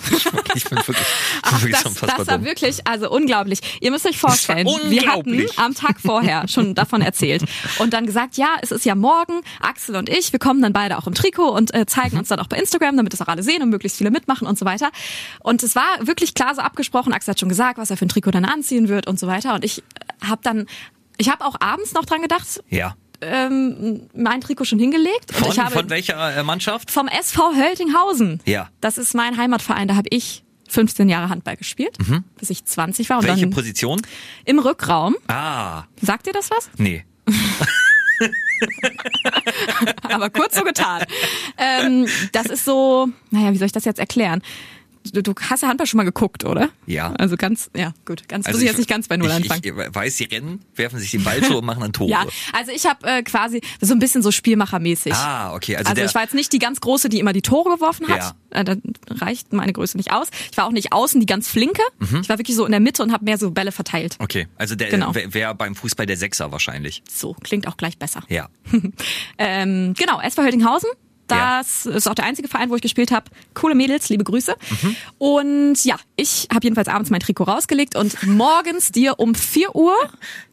Ich 0.53 0.65
bin 0.65 0.77
wirklich, 0.77 0.95
ich 0.95 0.95
bin 0.95 0.95
Ach, 1.43 1.53
wirklich 1.61 1.71
das, 1.71 1.81
schon 1.81 1.93
fast 1.95 2.19
das 2.19 2.27
war 2.27 2.37
dumm. 2.37 2.45
wirklich, 2.45 2.85
also 2.85 3.09
unglaublich. 3.09 3.61
Ihr 3.79 3.89
müsst 3.89 4.05
euch 4.05 4.19
vorstellen, 4.19 4.67
Das 4.67 4.89
wir 4.89 5.07
hatten 5.07 5.45
am 5.55 5.73
Tag 5.73 5.99
vorher 6.01 6.47
schon 6.49 6.75
davon 6.75 7.01
erzählt 7.01 7.43
und 7.79 7.93
dann 7.93 8.05
gesagt, 8.05 8.35
ja, 8.37 8.57
es 8.61 8.71
ist 8.71 8.83
ja 8.85 8.93
morgen, 8.95 9.41
Axel 9.61 9.95
und 9.95 10.09
ich, 10.09 10.31
wir 10.33 10.39
kommen 10.39 10.61
dann 10.61 10.73
beide 10.73 10.97
auch 10.97 11.07
im 11.07 11.13
Trikot 11.13 11.49
und 11.49 11.73
äh, 11.73 11.85
zeigen 11.85 12.17
uns 12.17 12.27
dann 12.27 12.39
auch 12.39 12.47
bei 12.47 12.57
Instagram, 12.57 12.97
damit 12.97 13.13
es 13.13 13.21
auch 13.21 13.27
alle 13.27 13.43
sehen 13.43 13.63
und 13.63 13.69
möglichst 13.69 13.97
viele 13.97 14.11
mitmachen 14.11 14.45
und 14.45 14.59
so 14.59 14.65
weiter. 14.65 14.91
Und 15.39 15.63
es 15.63 15.73
war 15.75 15.87
wirklich 16.01 16.33
klar 16.33 16.53
so 16.53 16.61
abgesprochen, 16.61 17.13
Axel 17.13 17.31
hat 17.31 17.39
schon 17.39 17.49
gesagt, 17.49 17.77
was 17.77 17.89
er 17.89 17.97
für 17.97 18.05
ein 18.05 18.09
Trikot 18.09 18.31
dann 18.31 18.45
anziehen 18.45 18.89
wird 18.89 19.07
und 19.07 19.17
so 19.19 19.25
weiter. 19.25 19.55
Und 19.55 19.63
ich 19.63 19.81
habe 20.23 20.41
dann, 20.43 20.67
ich 21.17 21.29
habe 21.29 21.45
auch 21.45 21.55
abends 21.59 21.93
noch 21.93 22.05
dran 22.05 22.21
gedacht, 22.21 22.61
Ja. 22.69 22.95
Ähm, 23.21 24.09
mein 24.13 24.41
Trikot 24.41 24.65
schon 24.65 24.79
hingelegt. 24.79 25.31
Von, 25.33 25.43
und 25.47 25.53
ich 25.53 25.59
habe 25.59 25.71
von 25.71 25.89
welcher 25.89 26.37
äh, 26.37 26.43
Mannschaft? 26.43 26.91
vom 26.91 27.07
SV 27.07 27.53
Höltinghausen. 27.55 28.41
Ja. 28.45 28.69
Das 28.81 28.97
ist 28.97 29.13
mein 29.15 29.37
Heimatverein, 29.37 29.87
da 29.87 29.95
habe 29.95 30.07
ich 30.11 30.43
15 30.69 31.09
Jahre 31.09 31.29
Handball 31.29 31.57
gespielt, 31.57 31.97
bis 32.39 32.49
ich 32.49 32.63
20 32.65 33.09
war. 33.09 33.17
Und 33.17 33.23
Mhm. 33.25 33.27
Welche 33.29 33.41
dann 33.41 33.49
Position? 33.51 34.01
im 34.45 34.59
Rückraum. 34.59 35.15
Ah, 35.27 35.83
Sagt 36.01 36.27
dir 36.27 36.33
das 36.33 36.49
was? 36.49 36.69
nee. 36.77 37.03
Aber 40.03 40.29
kurz 40.29 40.55
so 40.55 40.63
getan. 40.63 41.03
ähm, 41.57 42.07
das 42.31 42.45
ist 42.47 42.65
so, 42.65 43.09
naja, 43.31 43.51
wie 43.53 43.57
soll 43.57 43.65
ich 43.67 43.71
das 43.71 43.85
jetzt 43.85 43.99
erklären? 43.99 44.41
Du, 45.13 45.23
du 45.23 45.33
hast 45.49 45.61
ja 45.63 45.67
Handball 45.69 45.87
schon 45.87 45.97
mal 45.97 46.03
geguckt, 46.03 46.43
oder? 46.45 46.69
Ja. 46.85 47.13
Also 47.13 47.35
ganz, 47.37 47.69
ja, 47.75 47.93
gut. 48.05 48.27
Ganz, 48.27 48.45
muss 48.45 48.49
ich 48.49 48.53
Also 48.53 48.59
ich- 48.59 48.65
jetzt 48.67 48.77
nicht 48.77 48.89
ganz 48.89 49.07
bei 49.07 49.17
Null 49.17 49.29
ich, 49.29 49.35
anfangen. 49.35 49.61
Ich 49.63 49.95
weiß, 49.95 50.17
sie 50.17 50.25
rennen, 50.25 50.63
werfen 50.75 50.99
sich 50.99 51.11
den 51.11 51.23
Ball 51.23 51.41
zu 51.41 51.57
und 51.57 51.65
machen 51.65 51.81
dann 51.81 51.91
Tore. 51.93 52.11
ja, 52.11 52.25
also 52.53 52.71
ich 52.71 52.85
habe 52.85 53.07
äh, 53.07 53.23
quasi 53.23 53.61
so 53.81 53.93
ein 53.93 53.99
bisschen 53.99 54.21
so 54.21 54.31
Spielmachermäßig. 54.31 55.13
Ah, 55.13 55.53
okay. 55.55 55.75
Also, 55.75 55.89
Also, 55.89 55.95
der, 55.95 56.05
ich 56.05 56.15
war 56.15 56.21
jetzt 56.21 56.35
nicht 56.35 56.53
die 56.53 56.59
ganz 56.59 56.81
große, 56.81 57.09
die 57.09 57.19
immer 57.19 57.33
die 57.33 57.41
Tore 57.41 57.71
geworfen 57.75 58.07
hat. 58.09 58.17
Ja. 58.17 58.33
Äh, 58.51 58.63
da 58.63 58.75
reicht 59.09 59.53
meine 59.53 59.73
Größe 59.73 59.97
nicht 59.97 60.11
aus. 60.11 60.27
Ich 60.51 60.57
war 60.57 60.65
auch 60.65 60.71
nicht 60.71 60.93
außen 60.93 61.19
die 61.19 61.25
ganz 61.25 61.47
flinke. 61.47 61.81
Ich 62.21 62.29
war 62.29 62.37
wirklich 62.37 62.55
so 62.55 62.65
in 62.65 62.71
der 62.71 62.79
Mitte 62.79 63.01
und 63.01 63.11
habe 63.11 63.25
mehr 63.25 63.37
so 63.37 63.51
Bälle 63.51 63.71
verteilt. 63.71 64.15
okay, 64.19 64.47
also 64.57 64.75
der 64.75 64.89
Genau. 64.89 65.15
wäre 65.15 65.33
wär 65.33 65.53
beim 65.55 65.73
Fußball 65.75 66.05
der 66.05 66.17
Sechser 66.17 66.51
wahrscheinlich. 66.51 67.01
So, 67.09 67.33
klingt 67.41 67.67
auch 67.67 67.77
gleich 67.77 67.97
besser. 67.97 68.21
Ja. 68.29 68.49
Ähm, 69.37 69.93
genau, 69.97 70.19
SV 70.21 70.41
Höltinghausen. 71.31 71.37
Ja. 71.37 71.57
Das 71.59 71.85
ist 72.03 72.07
auch 72.07 72.15
der 72.15 72.25
einzige 72.25 72.47
Verein, 72.47 72.69
wo 72.69 72.75
ich 72.75 72.81
gespielt 72.81 73.11
habe. 73.11 73.25
Coole 73.53 73.75
Mädels, 73.75 74.09
liebe 74.09 74.23
Grüße. 74.23 74.55
Mhm. 74.81 74.95
Und 75.17 75.85
ja, 75.85 75.95
ich 76.15 76.47
habe 76.53 76.63
jedenfalls 76.63 76.87
abends 76.87 77.09
mein 77.09 77.19
Trikot 77.19 77.43
rausgelegt 77.45 77.95
und 77.95 78.21
morgens 78.27 78.91
dir 78.91 79.19
um 79.19 79.35
4 79.35 79.75
Uhr, 79.75 79.95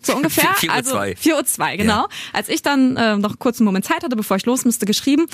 so 0.02 0.14
ungefähr, 0.16 0.54
4 0.54 0.69
Uhr 0.70 0.75
also 0.75 0.90
zwei. 0.92 1.16
4 1.16 1.36
Uhr 1.36 1.44
zwei, 1.44 1.76
genau, 1.76 2.02
Ja. 2.02 2.08
als 2.32 2.48
ich 2.48 2.62
dann 2.62 2.96
äh, 2.96 3.16
noch 3.16 3.38
kurz 3.38 3.58
einen 3.60 3.67
Moment 3.67 3.84
Zeit 3.84 4.03
hatte, 4.05 4.17
bevor 4.17 4.36
ich 4.36 4.46
los 4.46 4.64
musste, 4.64 4.86
geschrieben. 4.86 5.26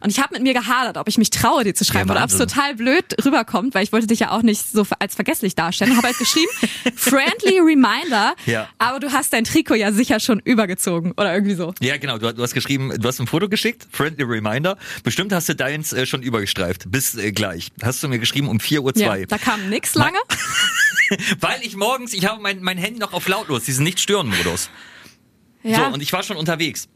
Und 0.00 0.10
ich 0.10 0.18
habe 0.20 0.34
mit 0.34 0.42
mir 0.42 0.52
gehadert, 0.52 0.98
ob 0.98 1.08
ich 1.08 1.16
mich 1.16 1.30
traue, 1.30 1.64
dir 1.64 1.74
zu 1.74 1.84
schreiben 1.84 2.08
Ja, 2.08 2.16
oder 2.16 2.24
ob 2.24 2.30
es 2.30 2.36
total 2.36 2.74
blöd 2.74 3.04
rüberkommt, 3.24 3.74
weil 3.74 3.82
ich 3.82 3.92
wollte 3.92 4.06
dich 4.06 4.20
ja 4.20 4.30
auch 4.30 4.42
nicht 4.42 4.70
so 4.70 4.86
als 4.98 5.14
vergesslich 5.14 5.54
darstellen. 5.54 5.96
Habe 5.96 6.08
halt 6.08 6.18
geschrieben, 6.18 6.50
friendly 6.96 7.60
reminder, 7.60 8.34
Ja. 8.44 8.68
aber 8.78 9.00
du 9.00 9.12
hast 9.12 9.32
dein 9.32 9.44
Trikot 9.44 9.74
ja 9.74 9.92
sicher 9.92 10.20
schon 10.20 10.38
übergezogen 10.40 11.12
oder 11.12 11.32
irgendwie 11.32 11.54
so. 11.54 11.72
Ja, 11.80 11.96
genau. 11.96 12.18
Du, 12.18 12.42
hast 12.42 12.52
geschrieben, 12.52 12.92
du 12.98 13.08
hast 13.08 13.20
ein 13.20 13.26
Foto 13.26 13.48
geschickt, 13.48 13.86
friendly 13.90 14.24
reminder. 14.24 14.76
Bestimmt 15.02 15.32
hast 15.32 15.48
du 15.48 15.54
deins 15.54 15.92
äh, 15.94 16.04
schon 16.04 16.22
übergestreift. 16.22 16.90
Bis 16.90 17.14
äh, 17.14 17.32
gleich. 17.32 17.72
Hast 17.82 18.02
du 18.02 18.08
mir 18.08 18.18
geschrieben 18.18 18.48
um 18.48 18.60
4 18.60 18.82
Uhr. 18.82 18.92
Ja, 18.96 19.06
zwei. 19.08 19.24
da 19.24 19.38
kam 19.38 19.68
nix 19.70 19.94
lange. 19.94 20.18
Weil 21.40 21.60
ich 21.62 21.76
morgens, 21.76 22.12
ich 22.12 22.26
habe 22.26 22.42
mein, 22.42 22.62
mein 22.62 22.78
Handy 22.78 22.98
noch 23.00 23.12
auf 23.12 23.28
lautlos, 23.28 23.64
diesen 23.64 23.84
Nicht-Stören-Modus. 23.84 24.68
Ja. 25.62 25.88
So, 25.88 25.94
und 25.94 26.02
ich 26.02 26.12
war 26.12 26.22
schon 26.22 26.36
unterwegs. 26.36 26.88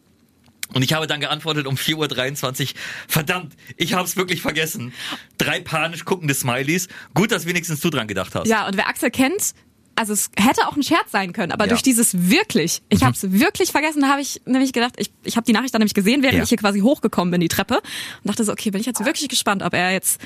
Und 0.75 0.83
ich 0.83 0.93
habe 0.93 1.07
dann 1.07 1.21
geantwortet 1.21 1.67
um 1.67 1.75
4.23 1.77 2.63
Uhr, 2.63 2.69
verdammt, 3.09 3.55
ich 3.77 3.93
habe 3.95 4.05
es 4.05 4.17
wirklich 4.17 4.41
vergessen. 4.43 4.93
Drei 5.39 5.61
panisch 5.61 6.05
guckende 6.05 6.35
Smileys. 6.35 6.89
Gut, 7.15 7.33
dass 7.33 7.47
wenigstens 7.47 7.81
du 7.81 7.91
dran 7.91 8.07
gedacht 8.07 8.35
hast. 8.35 8.47
ja, 8.49 8.67
und 8.67 8.77
wer 8.77 8.89
Axel 8.89 9.11
kennt, 9.11 9.55
also 9.97 10.13
es 10.15 10.31
hätte 10.39 10.67
auch 10.67 10.77
ein 10.77 10.83
Scherz 10.83 11.11
sein 11.11 11.33
können, 11.33 11.53
aber 11.53 11.65
Ja. 11.65 11.71
durch 11.71 11.83
dieses 11.83 12.31
wirklich, 12.31 12.81
ich 12.89 13.03
habe 13.03 13.13
es 13.15 13.33
wirklich 13.33 13.71
vergessen, 13.71 14.09
habe 14.09 14.21
ich 14.23 14.41
nämlich 14.47 14.73
gedacht, 14.73 14.95
ich, 14.97 15.11
ich 15.25 15.37
habe 15.37 15.45
die 15.45 15.53
Nachricht 15.53 15.75
dann 15.75 15.81
nämlich 15.81 15.95
gesehen, 15.95 16.23
während 16.23 16.39
Ja. 16.39 16.43
ich 16.45 16.49
hier 16.49 16.59
quasi 16.59 16.81
hochgekommen 16.81 17.31
bin, 17.33 17.41
die 17.41 17.49
Treppe, 17.49 17.75
und 17.77 18.29
dachte 18.29 18.45
so, 18.45 18.53
okay, 18.53 18.71
bin 18.71 18.81
ich 18.81 18.87
jetzt 18.87 19.05
wirklich 19.05 19.29
gespannt, 19.29 19.63
ob 19.63 19.75
er 19.75 19.93
jetzt 19.93 20.21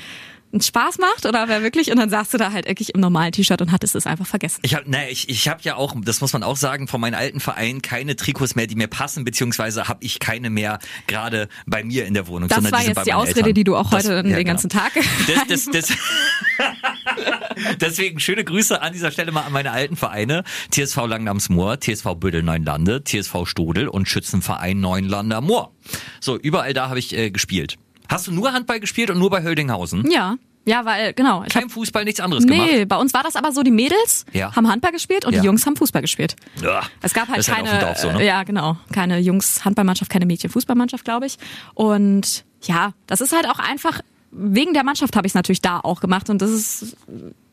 einen 0.51 0.61
Spaß 0.61 0.99
macht 0.99 1.25
oder 1.25 1.43
ob 1.43 1.49
er 1.49 1.63
wirklich, 1.63 1.91
und 1.91 1.97
dann 1.97 2.09
saß 2.09 2.29
du 2.29 2.37
da 2.37 2.51
halt 2.53 2.67
wirklich 2.67 2.95
im 2.95 3.01
normalen 3.01 3.31
T-Shirt 3.33 3.61
und 3.61 3.71
hattest 3.71 3.95
es 3.95 4.07
einfach 4.07 4.25
vergessen. 4.25 4.59
Ich 4.63 4.73
habe, 4.75 4.89
naja, 4.89 5.09
ich, 5.09 5.27
ich 5.27 5.49
habe 5.49 5.59
ja 5.63 5.75
auch, 5.75 5.93
das 6.01 6.21
muss 6.21 6.31
man 6.31 6.43
auch 6.43 6.55
sagen, 6.55 6.87
von 6.87 7.01
meinen 7.01 7.13
alten 7.15 7.39
Vereinen 7.41 7.81
keine 7.81 8.15
Trikots 8.15 8.55
mehr, 8.55 8.65
die 8.67 8.75
mir 8.75 8.87
passen, 8.87 9.25
beziehungsweise 9.25 9.87
habe 9.89 10.03
ich 10.03 10.19
keine 10.19 10.49
mehr 10.49 10.79
gerade 11.07 11.49
bei 11.65 11.83
mir 11.83 12.05
in 12.05 12.13
der 12.13 12.27
Wohnung. 12.27 12.47
Das 12.47 12.55
sondern 12.55 12.71
war 12.73 12.83
jetzt 12.83 13.05
die 13.05 13.13
Ausrede, 13.13 13.39
Eltern. 13.39 13.53
die 13.53 13.63
du 13.65 13.75
auch 13.75 13.89
Das- 13.89 14.05
heute 14.05 14.15
ja, 14.15 14.21
den 14.23 14.31
genau. 14.33 14.43
ganzen 14.47 14.69
Tag. 14.69 14.91
Das, 15.27 15.65
das, 15.65 15.65
das, 15.89 15.97
Deswegen 17.81 18.19
schöne 18.19 18.43
Grüße 18.43 18.81
an 18.81 18.93
dieser 18.93 19.11
Stelle 19.11 19.31
mal 19.31 19.41
an 19.43 19.51
meine 19.53 19.71
alten 19.71 19.95
Vereine. 19.95 20.43
TSV 20.71 20.97
Langnamsmoor, 21.07 21.79
TSV 21.79 22.15
Büdel 22.15 22.43
Neunlande, 22.43 23.03
TSV 23.03 23.45
Stodel 23.45 23.87
und 23.87 24.07
Schützenverein 24.07 24.79
Neunlander 24.79 25.41
Moor. 25.41 25.73
So, 26.19 26.37
überall 26.37 26.73
da 26.73 26.89
habe 26.89 26.99
ich 26.99 27.15
äh, 27.15 27.31
gespielt. 27.31 27.77
Hast 28.09 28.27
du 28.27 28.31
nur 28.31 28.51
Handball 28.53 28.79
gespielt 28.79 29.09
und 29.09 29.19
nur 29.19 29.29
bei 29.29 29.41
Höldinghausen? 29.43 30.09
Ja. 30.11 30.35
Ja, 30.67 30.83
weil, 30.83 31.13
genau. 31.13 31.43
Ich 31.45 31.53
hab, 31.55 31.61
Kein 31.61 31.69
Fußball, 31.69 32.05
nichts 32.05 32.19
anderes 32.19 32.47
gemacht? 32.47 32.67
nee, 32.71 32.85
bei 32.85 32.95
uns 32.97 33.13
war 33.13 33.21
das 33.21 33.35
aber 33.35 33.51
so, 33.51 33.61
die 33.61 33.69
Mädels 33.69 34.25
Ja. 34.33 34.55
haben 34.55 34.67
Handball 34.67 34.91
gespielt 34.91 35.23
und 35.23 35.33
Ja. 35.35 35.41
die 35.41 35.45
Jungs 35.45 35.63
haben 35.67 35.75
Fußball 35.75 36.01
gespielt. 36.01 36.35
Ja, 36.59 36.81
Es 37.03 37.13
gab 37.13 37.27
halt 37.27 37.37
ist 37.37 37.47
keine, 37.51 37.77
Dorf 37.77 37.99
so, 37.99 38.11
ne? 38.11 38.21
äh, 38.23 38.25
ja 38.25 38.41
genau, 38.41 38.75
keine 38.91 39.19
Jungs-Handballmannschaft, 39.19 40.09
keine 40.09 40.25
Mädchen-Fußballmannschaft, 40.25 41.05
glaube 41.05 41.27
ich. 41.27 41.37
Und 41.75 42.45
ja, 42.63 42.93
das 43.05 43.21
ist 43.21 43.31
halt 43.31 43.47
auch 43.47 43.59
einfach, 43.59 44.01
wegen 44.31 44.73
der 44.73 44.83
Mannschaft 44.83 45.15
habe 45.15 45.27
ich 45.27 45.31
es 45.31 45.35
natürlich 45.35 45.61
da 45.61 45.79
auch 45.81 45.99
gemacht 46.01 46.31
und 46.31 46.41
das 46.41 46.49
ist 46.49 46.97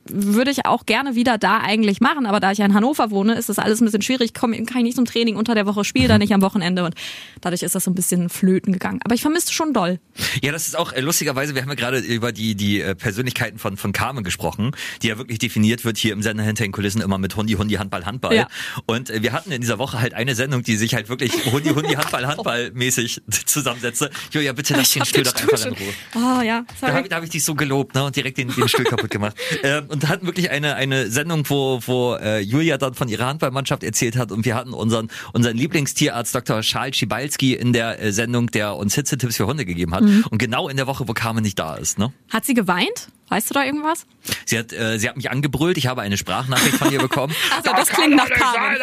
würde 0.09 0.51
ich 0.51 0.67
auch 0.67 0.87
gerne 0.87 1.15
wieder 1.15 1.39
da 1.39 1.59
eigentlich 1.59 2.01
machen, 2.01 2.27
aber 2.27 2.41
da 2.41 2.53
ich 2.53 2.59
ja 2.59 2.67
in 2.67 2.75
Hannover 2.75 3.11
wohne, 3.11 3.35
ist 3.35 3.49
das 3.49 3.59
alles 3.59 3.81
ein 3.81 3.85
bisschen 3.85 4.03
schwierig. 4.03 4.35
Komm, 4.35 4.53
kann 4.67 4.79
ich 4.79 4.83
nicht 4.83 4.97
zum 4.97 5.05
Training 5.05 5.37
unter 5.37 5.55
der 5.55 5.67
Woche, 5.67 5.85
spiele 5.85 6.09
da 6.09 6.19
nicht 6.19 6.33
am 6.35 6.43
Wochenende 6.43 6.85
und 6.85 6.95
dadurch 7.41 7.63
ist 7.63 7.75
das 7.75 7.85
so 7.85 7.91
ein 7.91 7.95
bisschen 7.95 8.29
flöten 8.29 8.73
gegangen. 8.73 9.01
Aber 9.05 9.15
ich 9.15 9.23
vermisse 9.23 9.53
schon 9.53 9.73
doll. 9.73 10.01
Ja, 10.43 10.53
das 10.53 10.67
ist 10.69 10.77
auch 10.77 10.93
äh, 10.93 11.01
lustigerweise, 11.01 11.55
wir 11.55 11.63
haben 11.63 11.69
ja 11.69 11.75
gerade 11.75 11.99
über 11.99 12.33
die, 12.33 12.55
die 12.55 12.81
äh, 12.81 12.95
Persönlichkeiten 12.95 13.59
von, 13.59 13.77
von 13.77 13.93
Carmen 13.93 14.25
gesprochen, 14.25 14.73
die 15.03 15.09
ja 15.09 15.19
wirklich 15.19 15.39
definiert 15.39 15.85
wird 15.85 15.97
hier 15.99 16.13
im 16.13 16.23
Sender 16.23 16.43
hinter 16.45 16.65
den 16.65 16.73
Kulissen 16.73 17.01
immer 17.01 17.19
mit 17.19 17.37
Hundi, 17.37 17.55
Hundi, 17.55 17.75
Handball, 17.75 18.05
Handball. 18.05 18.35
Ja. 18.35 18.49
Und 18.87 19.11
äh, 19.11 19.23
wir 19.23 19.33
hatten 19.33 19.53
in 19.53 19.61
dieser 19.61 19.79
Woche 19.79 20.01
halt 20.01 20.15
eine 20.15 20.35
Sendung, 20.35 20.63
die 20.63 20.77
sich 20.77 20.95
halt 20.95 21.09
wirklich 21.09 21.33
Hundi, 21.53 21.71
Hundi, 21.71 21.95
Handball, 21.95 22.27
Handball 22.27 22.71
mäßig 22.75 23.23
zusammensetzte. 23.47 24.11
Julia, 24.31 24.53
bitte 24.53 24.75
lass 24.75 24.91
den 24.93 25.01
hab 25.01 25.09
Stuhl 25.09 25.23
doch 25.23 25.35
einfach 25.35 25.67
in 25.67 25.73
Ruhe. 25.75 25.95
Oh 26.17 26.43
ja, 26.43 26.61
Da 26.61 26.75
sorry. 26.81 26.93
habe 26.93 27.09
da 27.09 27.17
hab 27.17 27.25
ich 27.25 27.31
dich 27.31 27.45
so 27.45 27.55
gelobt 27.55 27.95
ne, 27.95 28.05
und 28.05 28.15
direkt 28.17 28.39
den, 28.39 28.49
den 28.55 28.69
Stuhl 28.69 28.85
kaputt 28.85 29.11
gemacht. 29.11 29.37
Ähm, 29.65 29.87
und 29.93 30.09
hatten 30.09 30.27
wirklich 30.27 30.51
eine, 30.51 30.75
eine 30.75 31.11
Sendung, 31.11 31.49
wo, 31.51 31.81
wo 31.87 32.15
äh, 32.15 32.41
Julia 32.41 32.79
dann 32.79 32.95
von 32.95 33.09
ihrer 33.09 33.27
Handballmannschaft 33.27 33.85
erzählt 33.85 34.17
hat 34.17 34.33
und 34.33 34.45
wir 34.47 34.55
hatten 34.55 34.73
unseren, 34.73 35.09
unseren 35.35 35.57
Lieblingstierarzt 35.57 36.35
Dr. 36.35 36.63
Charles 36.63 36.97
Schibalski 36.97 37.55
in 37.55 37.75
der 37.75 38.01
äh, 38.01 38.11
Sendung, 38.11 38.51
der 38.51 38.77
uns 38.77 38.95
Hitzetipps 38.95 39.37
für 39.37 39.47
Hunde 39.47 39.67
gegeben 39.67 39.95
hat. 39.95 40.03
Mhm. 40.03 40.25
Und 40.31 40.39
genau 40.39 40.69
in 40.69 40.79
der 40.79 40.87
Woche, 40.87 41.07
wo 41.09 41.13
Carmen 41.13 41.43
nicht 41.43 41.59
da 41.59 41.75
ist. 41.75 41.99
Ne? 41.99 42.13
Hat 42.31 42.47
sie 42.47 42.55
geweint? 42.55 43.09
Weißt 43.33 43.49
du 43.49 43.55
da 43.55 43.65
irgendwas? 43.65 44.05
Sie, 44.45 44.59
hat, 44.59 44.75
äh, 44.75 44.99
sie 44.99 45.09
hat 45.09 45.17
mich 45.17 45.31
angebrüllt, 45.31 45.79
ich 45.79 45.87
habe 45.87 46.03
eine 46.03 46.19
Sprachnachricht 46.19 46.77
von 46.77 46.93
ihr 46.93 46.99
bekommen. 46.99 47.35
Also 47.57 47.71
das 47.75 47.89
klingt 47.89 48.15
nach 48.15 48.29
Carmen. 48.29 48.77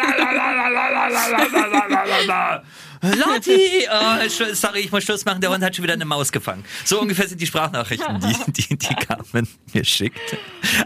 Lotti! 3.02 3.86
Sch- 4.28 4.54
sorry, 4.54 4.80
ich 4.80 4.92
muss 4.92 5.04
Schluss 5.04 5.24
machen, 5.24 5.40
der 5.40 5.50
Hund 5.50 5.64
hat 5.64 5.74
schon 5.74 5.82
wieder 5.84 5.94
eine 5.94 6.04
Maus 6.04 6.32
gefangen. 6.32 6.64
So 6.84 7.00
ungefähr 7.00 7.26
sind 7.28 7.40
die 7.40 7.46
Sprachnachrichten, 7.46 8.20
die, 8.20 8.52
die, 8.52 8.76
die 8.76 8.94
Carmen 8.94 9.48
mir 9.72 9.84
schickt. 9.84 10.18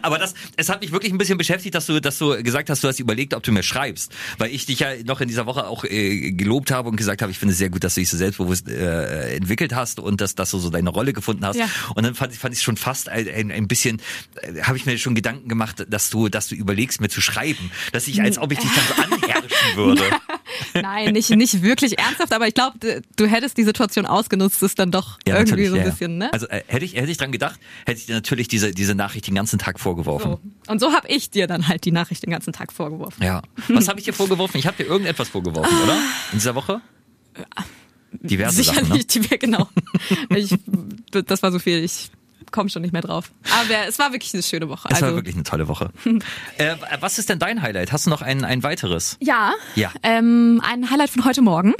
Aber 0.01 0.19
das, 0.19 0.35
es 0.57 0.69
hat 0.69 0.81
mich 0.81 0.93
wirklich 0.93 1.13
ein 1.13 1.19
bisschen 1.19 1.39
beschäftigt, 1.39 1.75
dass 1.75 1.87
du, 1.87 2.01
dass 2.01 2.19
du 2.19 2.41
gesagt 2.43 2.71
hast, 2.71 2.85
du 2.85 2.89
hast 2.89 3.01
überlegt, 3.01 3.35
ob 3.35 3.43
du 3.43 3.51
mir 3.51 3.65
schreibst. 3.65 4.13
Weil 4.39 4.51
ich 4.55 4.65
dich 4.67 4.79
ja 4.81 4.91
noch 5.05 5.21
in 5.21 5.29
dieser 5.29 5.47
Woche 5.47 5.67
auch 5.67 5.85
äh, 5.85 6.31
gelobt 6.33 6.71
habe 6.71 6.89
und 6.89 6.97
gesagt 6.97 7.21
habe, 7.21 7.33
ich 7.33 7.39
finde 7.39 7.53
es 7.53 7.59
sehr 7.59 7.71
gut, 7.71 7.83
dass 7.83 7.95
du 7.95 8.01
dich 8.01 8.11
so 8.11 8.17
selbstbewusst 8.17 8.69
äh, 8.69 9.35
entwickelt 9.35 9.75
hast 9.75 9.99
und 9.99 10.21
dass, 10.21 10.37
dass 10.37 10.53
du 10.53 10.59
so 10.59 10.71
deine 10.71 10.91
Rolle 10.91 11.13
gefunden 11.13 11.45
hast. 11.45 11.57
Ja. 11.57 11.67
Und 11.97 12.05
dann 12.05 12.15
fand 12.15 12.33
ich, 12.33 12.39
fand 12.39 12.55
ich 12.55 12.63
schon 12.63 12.77
fast 12.77 13.09
ein, 13.09 13.29
ein, 13.29 13.51
ein 13.55 13.69
bisschen, 13.69 14.01
äh, 14.43 14.63
habe 14.63 14.77
ich 14.77 14.87
mir 14.87 14.99
schon 14.99 15.15
Gedanken 15.15 15.49
gemacht, 15.49 15.85
dass 15.89 16.11
du, 16.11 16.29
dass 16.29 16.49
du 16.49 16.55
überlegst, 16.55 17.01
mir 17.01 17.09
zu 17.09 17.21
schreiben. 17.21 17.71
Dass 17.93 18.09
ich, 18.09 18.21
als 18.21 18.39
ob 18.39 18.53
ich 18.53 18.59
dich 18.59 18.71
dann 18.73 18.85
so 18.89 19.03
anherrschen 19.15 19.77
würde. 19.77 20.03
Nein, 20.75 21.13
nicht, 21.13 21.31
nicht 21.31 21.63
wirklich 21.63 21.99
ernsthaft, 21.99 22.33
aber 22.33 22.47
ich 22.49 22.55
glaube, 22.55 23.03
du, 23.17 23.27
hättest 23.27 23.57
die 23.57 23.65
Situation 23.65 24.07
ausgenutzt, 24.07 24.63
ist 24.63 24.79
dann 24.79 24.91
doch 24.91 25.19
Ja, 25.27 25.39
irgendwie 25.39 25.67
so 25.67 25.75
ein 25.75 25.81
ja, 25.81 25.85
ja. 25.87 25.91
bisschen, 25.91 26.19
ne? 26.19 26.33
Also 26.33 26.47
äh, 26.49 26.63
hätte 26.67 26.85
ich 26.85 26.95
hätte 26.95 27.11
ich 27.11 27.17
dran 27.17 27.33
gedacht, 27.33 27.59
hätte 27.87 27.99
ich 27.99 28.07
dir 28.07 28.15
natürlich 28.15 28.49
diese 28.49 28.73
diese 28.73 28.95
Nachricht 28.95 29.27
den 29.27 29.35
ganzen 29.35 29.59
Tag 29.59 29.81
vorgeworfen. 29.81 30.33
so. 30.67 30.73
Und 30.73 30.81
so 30.81 30.93
habe 30.93 31.09
ich 31.09 31.31
dir 31.31 31.47
dann 31.47 31.69
halt 31.69 31.85
die 31.85 31.93
Nachricht 31.93 32.23
den 32.25 32.31
ganzen 32.31 32.53
Tag 32.53 32.73
vorgeworfen. 32.73 33.23
Ja. 33.23 33.43
Was 33.69 33.89
habe 33.89 33.99
ich 33.99 34.05
dir 34.05 34.13
vorgeworfen? 34.13 34.59
Ich 34.59 34.67
habe 34.67 34.77
dir 34.77 34.89
irgendetwas 34.89 35.29
vorgeworfen, 35.29 35.77
oder? 35.83 35.95
In 36.33 36.39
dieser 36.39 36.55
Woche? 36.55 36.81
Diverse 38.13 38.63
Sachen, 38.63 38.89
ne? 38.89 38.95
Sicherlich, 39.03 39.29
die 39.31 39.39
genau. 39.39 39.69
Ich, 40.37 40.55
das 41.11 41.43
war 41.43 41.51
so 41.53 41.59
viel, 41.59 41.83
ich 41.83 42.11
komme 42.55 42.71
schon 42.71 42.83
nicht 42.83 42.93
mehr 42.93 43.03
drauf. 43.03 43.33
Aber 43.51 43.89
es 43.89 43.99
war 43.99 44.13
wirklich 44.13 44.33
eine 44.33 44.43
schöne 44.43 44.69
Woche. 44.69 44.89
Es 44.89 44.95
also, 44.95 45.07
war 45.09 45.15
wirklich 45.17 45.35
eine 45.35 45.45
tolle 45.45 45.69
Woche. 45.69 45.91
äh, 46.59 46.77
was 47.01 47.19
ist 47.19 47.29
denn 47.29 47.41
dein 47.41 47.61
Highlight? 47.61 47.93
Hast 47.93 48.07
du 48.07 48.11
noch 48.11 48.23
ein, 48.23 48.45
ein 48.45 48.63
weiteres? 48.63 49.17
Ja, 49.21 49.53
Ja. 49.75 49.91
Ähm, 50.03 50.63
ein 50.65 50.91
Highlight 50.91 51.11
von 51.11 51.25
heute 51.25 51.43
Morgen. 51.43 51.75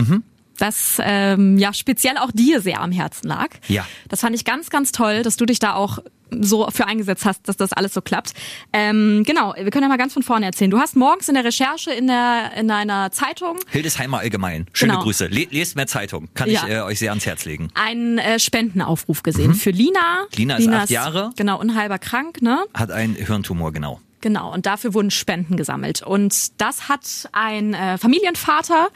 Das 0.59 0.99
ähm, 1.01 1.59
ja 1.59 1.73
speziell 1.73 2.17
auch 2.19 2.31
dir 2.33 2.61
sehr 2.61 2.81
am 2.81 2.93
Herzen 2.93 3.29
lag. 3.29 3.49
Ja. 3.69 3.87
Das 4.09 4.21
fand 4.21 4.35
ich 4.37 4.45
ganz, 4.45 4.71
ganz 4.71 4.93
toll, 4.93 5.23
dass 5.23 5.37
du 5.37 5.47
dich 5.47 5.59
da 5.59 5.75
auch 5.75 5.99
so 6.43 6.69
für 6.71 6.87
eingesetzt 6.87 7.25
hast, 7.25 7.49
dass 7.49 7.57
das 7.57 7.73
alles 7.73 7.95
so 7.95 8.01
klappt. 8.01 8.33
Ähm, 8.73 9.23
genau, 9.27 9.55
wir 9.57 9.71
können 9.71 9.83
ja 9.85 9.89
mal 9.89 9.97
ganz 9.99 10.13
von 10.15 10.23
vorne 10.23 10.47
erzählen. 10.47 10.71
Du 10.71 10.79
hast 10.79 10.97
morgens 10.97 11.29
in 11.29 11.35
der 11.35 11.45
Recherche 11.45 11.93
in 11.93 12.07
der 12.07 12.53
in 12.57 12.71
einer 12.71 13.13
Zeitung 13.13 13.59
Hildesheimer 13.71 14.19
Allgemein. 14.19 14.67
Schöne 14.73 14.93
Genau. 14.93 15.05
Grüße. 15.05 15.27
Le 15.27 15.47
lest 15.51 15.77
mehr 15.77 15.87
Zeitung. 15.87 16.29
Kann 16.35 16.51
Ja. 16.51 16.63
ich 16.67 16.73
äh, 16.73 16.81
euch 16.81 16.99
sehr 16.99 17.11
ans 17.11 17.27
Herz 17.27 17.45
legen. 17.45 17.69
einen 17.75 18.19
äh, 18.19 18.39
Spendenaufruf 18.39 19.23
gesehen 19.23 19.55
für 19.55 19.71
Lina. 19.71 20.01
Mhm. 20.33 20.37
Lina 20.37 20.57
ist 20.57 20.69
acht 20.69 20.91
Jahre. 20.91 21.31
Genau, 21.37 21.59
unheilbar 21.61 21.99
krank, 21.99 22.43
ne? 22.43 22.65
Hat 22.75 22.91
einen 22.91 23.15
Hirntumor, 23.15 23.73
genau. 23.73 24.01
Genau, 24.21 24.51
und 24.53 24.65
dafür 24.65 24.95
wurden 24.95 25.11
Spenden 25.11 25.57
gesammelt. 25.59 26.03
Und 26.03 26.59
das 26.61 26.89
hat 26.89 27.29
ein 27.33 27.75
äh, 27.75 27.99
Familienvater 27.99 28.89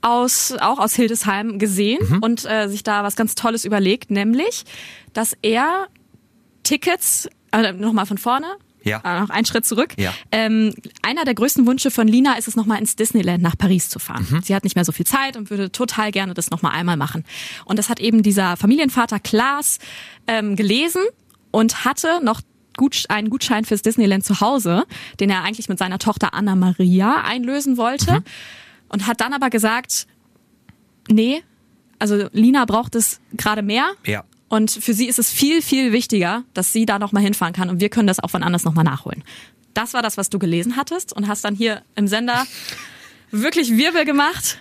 aus, 0.00 0.54
auch 0.60 0.78
aus 0.78 0.94
Hildesheim 0.94 1.58
gesehen 1.58 1.98
Mhm. 2.08 2.18
und 2.22 2.44
äh, 2.44 2.68
sich 2.68 2.84
da 2.84 3.02
was 3.02 3.16
ganz 3.16 3.34
Tolles 3.34 3.64
überlegt, 3.64 4.10
nämlich, 4.12 4.64
dass 5.12 5.36
er 5.42 5.88
Tickets, 6.68 7.28
äh, 7.52 7.72
nochmal 7.72 8.04
von 8.04 8.18
vorne, 8.18 8.46
Ja. 8.84 9.00
äh, 9.02 9.20
noch 9.20 9.30
einen 9.30 9.46
Schritt 9.46 9.64
zurück. 9.64 9.94
Ja. 9.96 10.12
Ähm, 10.30 10.74
einer 11.02 11.24
der 11.24 11.34
größten 11.34 11.66
Wünsche 11.66 11.90
von 11.90 12.06
Lina 12.06 12.34
ist 12.36 12.46
es, 12.46 12.56
nochmal 12.56 12.78
ins 12.78 12.94
Disneyland 12.94 13.42
nach 13.42 13.56
Paris 13.56 13.88
zu 13.88 13.98
fahren. 13.98 14.26
Mhm. 14.30 14.42
Sie 14.42 14.54
hat 14.54 14.64
nicht 14.64 14.76
mehr 14.76 14.84
so 14.84 14.92
viel 14.92 15.06
Zeit 15.06 15.38
und 15.38 15.48
würde 15.48 15.72
total 15.72 16.10
gerne 16.12 16.34
das 16.34 16.50
nochmal 16.50 16.72
einmal 16.72 16.98
machen. 16.98 17.24
Und 17.64 17.78
das 17.78 17.88
hat 17.88 18.00
eben 18.00 18.22
dieser 18.22 18.58
Familienvater 18.58 19.18
Klaas 19.18 19.78
ähm, 20.26 20.56
gelesen 20.56 21.00
und 21.52 21.86
hatte 21.86 22.20
noch 22.22 22.42
einen 23.08 23.30
Gutschein 23.30 23.64
fürs 23.64 23.80
Disneyland 23.82 24.24
zu 24.24 24.40
Hause, 24.40 24.84
den 25.20 25.30
er 25.30 25.42
eigentlich 25.42 25.68
mit 25.70 25.78
seiner 25.78 25.98
Tochter 25.98 26.34
Anna 26.34 26.54
Maria 26.54 27.22
einlösen 27.24 27.76
wollte. 27.78 28.22
Und 28.90 29.06
hat 29.06 29.20
dann 29.22 29.32
aber 29.32 29.48
gesagt, 29.50 30.06
nee, 31.10 31.42
also 31.98 32.28
Lina 32.32 32.64
braucht 32.66 32.94
es 32.94 33.20
gerade 33.32 33.62
mehr. 33.62 33.90
Ja. 34.06 34.22
Und 34.48 34.70
für 34.70 34.94
sie 34.94 35.06
ist 35.06 35.18
es 35.18 35.30
viel, 35.30 35.62
viel 35.62 35.92
wichtiger, 35.92 36.44
dass 36.54 36.72
sie 36.72 36.86
da 36.86 36.98
nochmal 36.98 37.22
hinfahren 37.22 37.54
kann 37.54 37.68
und 37.68 37.80
wir 37.80 37.90
können 37.90 38.06
das 38.06 38.20
auch 38.20 38.30
von 38.30 38.42
anders 38.42 38.64
nochmal 38.64 38.84
nachholen. 38.84 39.22
Das 39.74 39.94
war 39.94 40.02
das, 40.02 40.16
was 40.16 40.30
du 40.30 40.38
gelesen 40.38 40.76
hattest 40.76 41.12
und 41.12 41.28
hast 41.28 41.44
dann 41.44 41.54
hier 41.54 41.82
im 41.94 42.08
Sender 42.08 42.46
wirklich 43.30 43.76
Wirbel 43.76 44.04
gemacht 44.04 44.58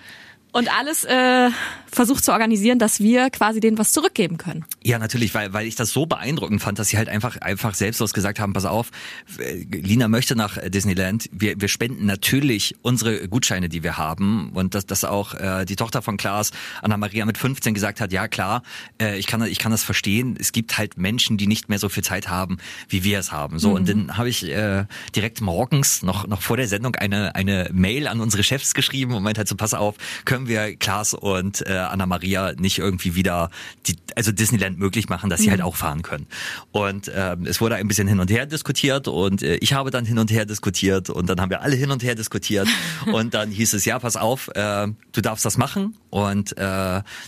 und 0.51 0.71
alles 0.71 1.03
äh, 1.03 1.49
versucht 1.91 2.23
zu 2.23 2.31
organisieren, 2.31 2.79
dass 2.79 2.99
wir 2.99 3.29
quasi 3.29 3.59
denen 3.59 3.77
was 3.77 3.91
zurückgeben 3.91 4.37
können. 4.37 4.65
Ja, 4.83 4.99
natürlich, 4.99 5.33
weil, 5.33 5.53
weil 5.53 5.67
ich 5.67 5.75
das 5.75 5.91
so 5.91 6.05
beeindruckend 6.05 6.61
fand, 6.61 6.79
dass 6.79 6.89
sie 6.89 6.97
halt 6.97 7.09
einfach, 7.09 7.37
einfach 7.37 7.73
selbstlos 7.73 8.13
gesagt 8.13 8.39
haben, 8.39 8.53
pass 8.53 8.65
auf, 8.65 8.91
äh, 9.39 9.65
Lina 9.71 10.07
möchte 10.07 10.35
nach 10.35 10.57
äh, 10.57 10.69
Disneyland, 10.69 11.29
wir, 11.31 11.59
wir 11.59 11.67
spenden 11.67 12.05
natürlich 12.05 12.75
unsere 12.81 13.27
Gutscheine, 13.27 13.69
die 13.69 13.83
wir 13.83 13.97
haben 13.97 14.51
und 14.53 14.75
dass, 14.75 14.85
dass 14.85 15.03
auch 15.03 15.33
äh, 15.33 15.65
die 15.65 15.75
Tochter 15.75 16.01
von 16.01 16.17
Klaas, 16.17 16.51
Anna-Maria 16.81 17.25
mit 17.25 17.37
15 17.37 17.73
gesagt 17.73 17.99
hat, 17.99 18.11
ja 18.11 18.27
klar, 18.27 18.63
äh, 19.01 19.17
ich, 19.17 19.27
kann, 19.27 19.41
ich 19.43 19.59
kann 19.59 19.71
das 19.71 19.83
verstehen, 19.83 20.37
es 20.39 20.51
gibt 20.51 20.77
halt 20.77 20.97
Menschen, 20.97 21.37
die 21.37 21.47
nicht 21.47 21.69
mehr 21.69 21.79
so 21.79 21.89
viel 21.89 22.03
Zeit 22.03 22.29
haben, 22.29 22.57
wie 22.89 23.03
wir 23.03 23.19
es 23.19 23.31
haben. 23.31 23.59
So, 23.59 23.71
und 23.71 23.89
dann 23.89 24.17
habe 24.17 24.29
ich 24.29 24.47
äh, 24.47 24.85
direkt 25.15 25.41
morgens, 25.41 26.03
noch, 26.03 26.27
noch 26.27 26.41
vor 26.41 26.57
der 26.57 26.67
Sendung, 26.67 26.95
eine, 26.95 27.35
eine 27.35 27.69
Mail 27.73 28.07
an 28.07 28.21
unsere 28.21 28.43
Chefs 28.43 28.73
geschrieben 28.73 29.13
und 29.13 29.23
meinte 29.23 29.39
halt 29.39 29.47
so, 29.47 29.55
pass 29.55 29.73
auf, 29.73 29.95
können 30.25 30.36
wir 30.45 30.75
Klaas 30.75 31.15
und 31.15 31.65
äh, 31.65 31.71
Anna-Maria 31.73 32.51
nicht 32.59 32.77
irgendwie 32.77 33.15
wieder, 33.15 33.49
die, 33.87 33.95
also 34.15 34.31
Disneyland 34.31 34.77
möglich 34.77 35.09
machen, 35.09 35.31
dass 35.31 35.39
sie 35.41 35.49
halt 35.49 35.61
auch 35.61 35.75
fahren 35.75 36.03
können. 36.03 36.27
Und 36.71 37.09
ähm, 37.15 37.45
es 37.47 37.61
wurde 37.61 37.75
ein 37.75 37.87
bisschen 37.87 38.07
hin 38.07 38.19
und 38.19 38.29
her 38.29 38.45
diskutiert 38.45 39.07
und 39.07 39.41
äh, 39.41 39.55
ich 39.55 39.73
habe 39.73 39.89
dann 39.89 40.05
hin 40.05 40.19
und 40.19 40.29
her 40.29 40.45
diskutiert 40.45 41.09
und 41.09 41.27
dann 41.29 41.41
haben 41.41 41.49
wir 41.49 41.61
alle 41.61 41.75
hin 41.75 41.89
und 41.89 42.03
her 42.03 42.13
diskutiert 42.13 42.67
und 43.11 43.33
dann 43.33 43.49
hieß 43.49 43.73
es, 43.73 43.85
ja, 43.85 43.97
pass 43.97 44.17
auf, 44.17 44.49
äh, 44.49 44.87
du 45.13 45.21
darfst 45.21 45.45
das 45.45 45.57
machen 45.57 45.95
und 46.11 46.51
äh, 46.57 46.61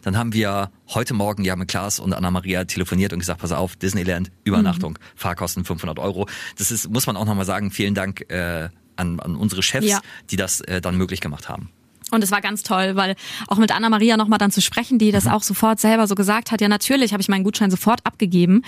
dann 0.04 0.18
haben 0.18 0.34
wir 0.34 0.70
heute 0.90 1.14
Morgen 1.14 1.46
ja 1.46 1.56
mit 1.56 1.70
Klaas 1.70 2.00
und 2.00 2.14
Anna-Maria 2.14 2.66
telefoniert 2.66 3.14
und 3.14 3.20
gesagt, 3.20 3.40
pass 3.42 3.54
auf, 3.54 3.76
Disneyland, 3.78 4.32
Übernachtung, 4.44 5.00
Fahrkosten 5.16 5.64
500 5.66 5.98
Euro. 5.98 6.28
Das 6.58 6.70
ist, 6.72 6.90
muss 6.90 7.08
man 7.08 7.16
auch 7.16 7.26
nochmal 7.26 7.46
sagen, 7.46 7.72
vielen 7.72 7.96
Dank 7.96 8.30
äh, 8.30 8.68
an, 8.96 9.20
an 9.22 9.36
unsere 9.38 9.64
Chefs, 9.64 9.88
Ja. 9.88 10.00
die 10.30 10.36
das 10.36 10.60
äh, 10.62 10.82
dann 10.82 10.98
möglich 10.98 11.22
gemacht 11.22 11.48
haben. 11.48 11.70
Und 12.12 12.24
es 12.24 12.32
war 12.32 12.42
ganz 12.42 12.64
toll, 12.64 12.96
weil 12.96 13.16
auch 13.48 13.58
mit 13.58 13.74
Anna 13.76 13.90
Maria 13.90 14.18
nochmal 14.18 14.40
dann 14.40 14.52
zu 14.52 14.62
sprechen, 14.62 15.00
die 15.00 15.12
das 15.12 15.28
auch 15.28 15.44
sofort 15.44 15.80
selber 15.80 16.08
so 16.08 16.16
gesagt 16.16 16.52
hat, 16.52 16.62
ja 16.62 16.68
natürlich 16.68 17.14
habe 17.14 17.22
ich 17.22 17.30
meinen 17.30 17.44
Gutschein 17.44 17.72
sofort 17.72 18.06
abgegeben. 18.06 18.64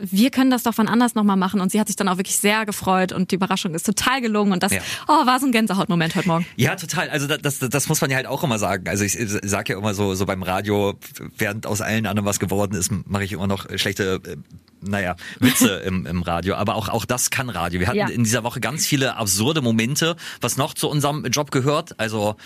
Wir 0.00 0.30
können 0.30 0.50
das 0.50 0.62
doch 0.62 0.74
von 0.74 0.88
anders 0.88 1.14
nochmal 1.14 1.36
machen. 1.36 1.60
Und 1.60 1.72
sie 1.72 1.80
hat 1.80 1.86
sich 1.88 1.96
dann 1.96 2.08
auch 2.08 2.16
wirklich 2.16 2.36
sehr 2.36 2.64
gefreut 2.66 3.12
und 3.12 3.30
die 3.30 3.34
Überraschung 3.34 3.74
ist 3.74 3.84
total 3.84 4.20
gelungen. 4.20 4.52
Und 4.52 4.62
das 4.62 4.72
Ja. 4.72 4.80
oh, 5.08 5.26
war 5.26 5.40
so 5.40 5.46
ein 5.46 5.52
Gänsehautmoment 5.52 6.14
heute 6.14 6.28
Morgen. 6.28 6.46
Ja, 6.56 6.76
total. 6.76 7.10
Also 7.10 7.26
das, 7.26 7.58
das, 7.58 7.68
das 7.70 7.88
muss 7.88 8.00
man 8.00 8.10
ja 8.10 8.16
halt 8.16 8.26
auch 8.26 8.44
immer 8.44 8.58
sagen. 8.58 8.88
Also 8.88 9.04
ich 9.04 9.16
sage 9.42 9.72
ja 9.72 9.78
immer 9.78 9.94
so, 9.94 10.14
so 10.14 10.24
beim 10.26 10.42
Radio, 10.42 10.94
während 11.36 11.66
aus 11.66 11.80
allen 11.80 12.06
anderen 12.06 12.26
was 12.26 12.38
geworden 12.38 12.74
ist, 12.74 12.90
mache 13.06 13.24
ich 13.24 13.32
immer 13.32 13.46
noch 13.46 13.66
schlechte, 13.76 14.20
äh, 14.26 14.36
naja, 14.80 15.16
Witze 15.40 15.68
im, 15.84 16.06
im 16.06 16.22
Radio. 16.22 16.54
Aber 16.54 16.74
auch, 16.76 16.88
auch 16.88 17.04
das 17.04 17.30
kann 17.30 17.48
Radio. 17.50 17.80
Wir 17.80 17.88
hatten 17.88 17.98
Ja. 17.98 18.08
in 18.08 18.24
dieser 18.24 18.44
Woche 18.44 18.60
ganz 18.60 18.86
viele 18.86 19.16
absurde 19.16 19.62
Momente, 19.62 20.16
was 20.40 20.56
noch 20.56 20.74
zu 20.74 20.88
unserem 20.88 21.24
Job 21.26 21.50
gehört. 21.50 21.98
Also 21.98 22.36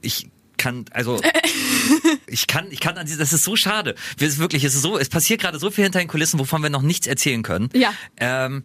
ich 0.00 0.28
kann, 0.64 0.86
also 0.92 1.20
ich 2.26 2.46
kann, 2.46 2.66
ich 2.70 2.80
kann 2.80 2.96
an 2.96 3.06
diese, 3.06 3.18
das 3.18 3.32
ist 3.32 3.44
so 3.44 3.54
schade. 3.54 3.94
Wir 4.16 4.26
ist 4.26 4.38
wirklich, 4.38 4.64
es 4.64 4.74
ist 4.74 4.82
so, 4.82 4.98
es 4.98 5.10
passiert 5.10 5.40
gerade 5.40 5.58
so 5.58 5.70
viel 5.70 5.84
hinter 5.84 5.98
den 5.98 6.08
Kulissen, 6.08 6.40
wovon 6.40 6.62
wir 6.62 6.70
noch 6.70 6.82
nichts 6.82 7.06
erzählen 7.06 7.42
können. 7.42 7.68
Ja. 7.74 7.92
Ähm, 8.16 8.64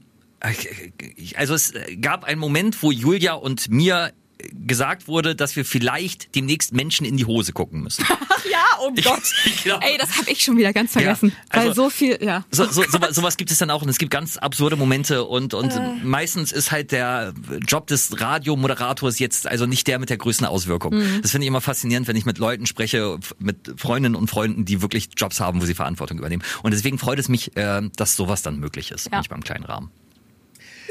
also 1.36 1.54
es 1.54 1.74
gab 2.00 2.24
einen 2.24 2.40
Moment, 2.40 2.82
wo 2.82 2.92
Julia 2.92 3.34
und 3.34 3.70
mir 3.70 4.14
gesagt 4.54 5.08
wurde, 5.08 5.36
dass 5.36 5.56
wir 5.56 5.66
vielleicht 5.66 6.34
demnächst 6.36 6.74
Menschen 6.74 7.06
in 7.06 7.18
die 7.18 7.26
Hose 7.26 7.52
gucken 7.54 7.82
müssen. 7.84 8.06
Ja, 8.50 8.80
oh 8.82 8.92
Gott. 9.04 9.22
Genau. 9.64 9.80
Ey, 9.82 9.98
das 10.00 10.18
habe 10.18 10.32
ich 10.32 10.42
schon 10.44 10.58
wieder 10.58 10.74
ganz 10.74 10.94
vergessen. 10.94 11.30
Ja, 11.30 11.36
also- 11.60 11.68
weil 11.68 11.76
so 11.76 11.90
viel, 11.90 12.18
ja. 12.22 12.46
So, 12.52 12.66
so, 12.66 12.84
so, 12.84 12.98
sowas 13.12 13.38
gibt 13.38 13.52
es 13.52 13.58
dann 13.60 13.70
auch 13.70 13.82
und 13.84 13.90
es 13.90 14.00
gibt 14.00 14.12
ganz 14.12 14.38
absurde 14.38 14.76
Momente 14.76 15.24
und, 15.26 15.54
und 15.54 15.72
meistens 16.04 16.52
ist 16.52 16.72
halt 16.72 16.92
der 16.92 17.34
Job 17.68 17.88
des 17.88 18.20
Radiomoderators 18.20 19.20
jetzt 19.20 19.46
also 19.46 19.66
nicht 19.66 19.88
der 19.88 20.00
mit 20.00 20.10
der 20.10 20.18
größten 20.18 20.48
Auswirkung. 20.48 20.96
Das 21.22 21.32
finde 21.32 21.46
ich 21.46 21.48
immer 21.50 21.62
faszinierend, 21.62 22.08
wenn 22.08 22.16
ich 22.16 22.26
mit 22.26 22.38
Leuten 22.40 22.66
spreche, 22.66 23.20
mit 23.38 23.74
Freundinnen 23.78 24.16
und 24.16 24.30
Freunden, 24.30 24.66
die 24.66 24.82
wirklich 24.82 25.10
Jobs 25.16 25.40
haben, 25.40 25.62
wo 25.62 25.66
sie 25.66 25.76
Verantwortung 25.76 26.18
übernehmen. 26.18 26.44
Und 26.64 26.72
deswegen 26.74 26.98
freut 26.98 27.20
es 27.20 27.30
mich, 27.30 27.56
äh, 27.56 27.82
dass 27.98 28.16
sowas 28.16 28.42
dann 28.42 28.58
möglich 28.60 28.92
ist, 28.92 29.06
Ja. 29.06 29.18
manchmal 29.18 29.38
im 29.40 29.44
kleinen 29.44 29.66
Rahmen. 29.66 29.92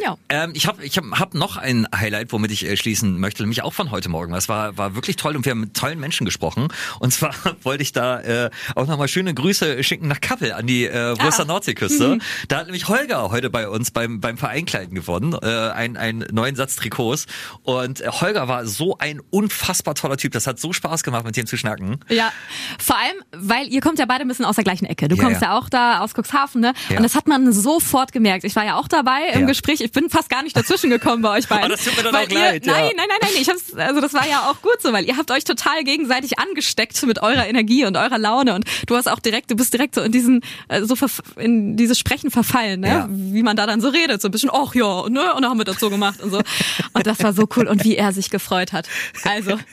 Ja. 0.03 0.17
Ähm, 0.29 0.53
ich 0.55 0.67
habe 0.67 0.85
ich 0.85 0.97
hab, 0.97 1.05
hab 1.19 1.35
noch 1.35 1.57
ein 1.57 1.87
Highlight, 1.95 2.33
womit 2.33 2.51
ich 2.51 2.65
äh, 2.67 2.77
schließen 2.77 3.19
möchte, 3.19 3.43
nämlich 3.43 3.63
auch 3.63 3.73
von 3.73 3.91
heute 3.91 4.09
Morgen. 4.09 4.33
Das 4.33 4.49
war, 4.49 4.77
war 4.77 4.95
wirklich 4.95 5.17
toll 5.17 5.37
und 5.37 5.45
wir 5.45 5.51
haben 5.53 5.61
mit 5.61 5.75
tollen 5.75 5.99
Menschen 6.01 6.25
gesprochen. 6.25 6.69
Und 7.01 7.13
zwar 7.13 7.35
wollte 7.63 7.83
ich 7.83 7.93
da 7.93 8.21
äh, 8.21 8.51
auch 8.75 8.87
nochmal 8.87 9.09
schöne 9.09 9.35
Grüße 9.35 9.83
schicken 9.85 10.09
nach 10.09 10.21
Kappel 10.21 10.53
an 10.53 10.67
die 10.67 10.87
äh, 10.87 11.19
Wurster 11.21 11.43
Ah. 11.45 11.47
Nordseeküste. 11.47 12.19
Da 12.49 12.59
hat 12.59 12.67
nämlich 12.67 12.89
Holger 12.89 13.31
heute 13.31 13.51
bei 13.51 13.69
uns 13.69 13.91
beim, 13.91 14.21
beim 14.21 14.39
Vereinkleiden 14.39 14.95
gewonnen, 14.95 15.35
äh, 15.43 15.47
ein, 15.71 15.97
einen 15.97 16.27
neuen 16.33 16.57
Satz 16.57 16.77
Trikots. 16.77 17.27
Und 17.63 18.01
äh, 18.01 18.09
Holger 18.09 18.49
war 18.49 18.67
so 18.67 18.97
ein 18.99 19.21
unfassbar 19.31 19.95
toller 19.95 20.17
Typ. 20.17 20.33
Das 20.33 20.47
hat 20.47 20.59
so 20.61 20.73
Spaß 20.73 21.03
gemacht, 21.03 21.25
mit 21.25 21.37
dem 21.37 21.47
zu 21.47 21.57
schnacken. 21.57 21.99
Ja, 22.09 22.33
vor 22.79 22.97
allem, 22.97 23.17
weil 23.33 23.69
ihr 23.69 23.81
kommt 23.81 23.99
ja 23.99 24.07
beide 24.07 24.23
ein 24.23 24.29
bisschen 24.29 24.45
aus 24.45 24.55
der 24.57 24.65
gleichen 24.65 24.87
Ecke. 24.87 25.09
Du 25.09 25.17
Ja, 25.17 25.23
kommst 25.25 25.43
ja. 25.43 25.49
ja. 25.49 25.59
auch 25.59 25.69
da 25.69 26.01
aus 26.01 26.13
Cuxhaven, 26.15 26.61
ne? 26.61 26.73
Ja. 26.89 26.97
Und 26.97 27.03
das 27.03 27.15
hat 27.15 27.27
man 27.29 27.53
sofort 27.53 28.13
gemerkt. 28.13 28.45
Ich 28.45 28.55
war 28.57 28.65
ja 28.65 28.77
auch 28.77 28.89
dabei 28.89 29.29
im. 29.35 29.47
Gespräch. 29.47 29.81
Ich 29.89 29.93
bin 29.93 30.11
fast 30.11 30.29
gar 30.29 30.43
nicht 30.43 30.55
dazwischen 30.55 30.91
gekommen 30.91 31.23
bei 31.23 31.39
euch 31.39 31.49
beiden. 31.49 31.67
Oh, 31.67 31.69
das 31.69 31.83
tut 31.83 31.97
mir 31.97 32.13
weil 32.13 32.27
auch 32.27 32.31
ihr, 32.31 32.39
leid, 32.39 32.67
ja. 32.67 32.73
Nein, 32.75 32.91
nein, 32.95 33.07
nein, 33.09 33.19
nein. 33.23 33.31
Ich 33.41 33.49
hab's, 33.49 33.73
also 33.75 34.03
das 34.03 34.13
war 34.13 34.29
ja 34.29 34.51
auch 34.51 34.61
gut 34.61 34.83
so, 34.83 34.93
weil 34.93 35.07
ihr 35.07 35.17
habt 35.17 35.31
euch 35.31 35.45
total 35.45 35.83
gegenseitig 35.83 36.39
angesteckt 36.39 37.03
mit 37.07 37.23
eurer 37.23 37.47
Energie 37.47 37.87
und 37.87 37.97
eurer 37.97 38.19
Laune. 38.19 38.55
Und 38.55 38.67
du 38.87 38.97
hast 38.97 39.09
auch 39.09 39.19
direkt, 39.19 39.51
du 39.51 39.57
bist 39.57 39.73
direkt 39.73 39.95
so 39.95 40.03
in 40.03 40.13
diesen, 40.13 40.43
äh, 40.69 40.83
so 40.83 40.95
in 41.37 41.79
dieses 41.79 41.99
Sprechen 41.99 42.31
verfallen, 42.31 42.81
ne? 42.81 42.89
Ja. 42.89 43.09
Wie 43.11 43.43
man 43.43 43.57
da 43.57 43.67
dann 43.67 43.81
so 43.81 43.89
redet, 43.89 44.21
so 44.21 44.29
ein 44.29 44.31
bisschen, 44.31 44.51
ach 44.53 44.75
ja, 44.75 45.09
ne? 45.09 45.35
Und 45.35 45.43
dann 45.43 45.51
haben 45.51 45.59
wir 45.59 45.65
das 45.65 45.81
so 45.81 45.89
gemacht 45.89 46.21
und 46.21 46.31
so. 46.31 46.43
Und 46.93 47.07
das 47.07 47.23
war 47.23 47.33
so 47.33 47.49
cool 47.57 47.67
und 47.67 47.85
wie 47.85 47.97
er 47.97 48.13
sich 48.13 48.29
gefreut 48.29 48.73
hat. 48.73 48.89
Also, 49.25 49.59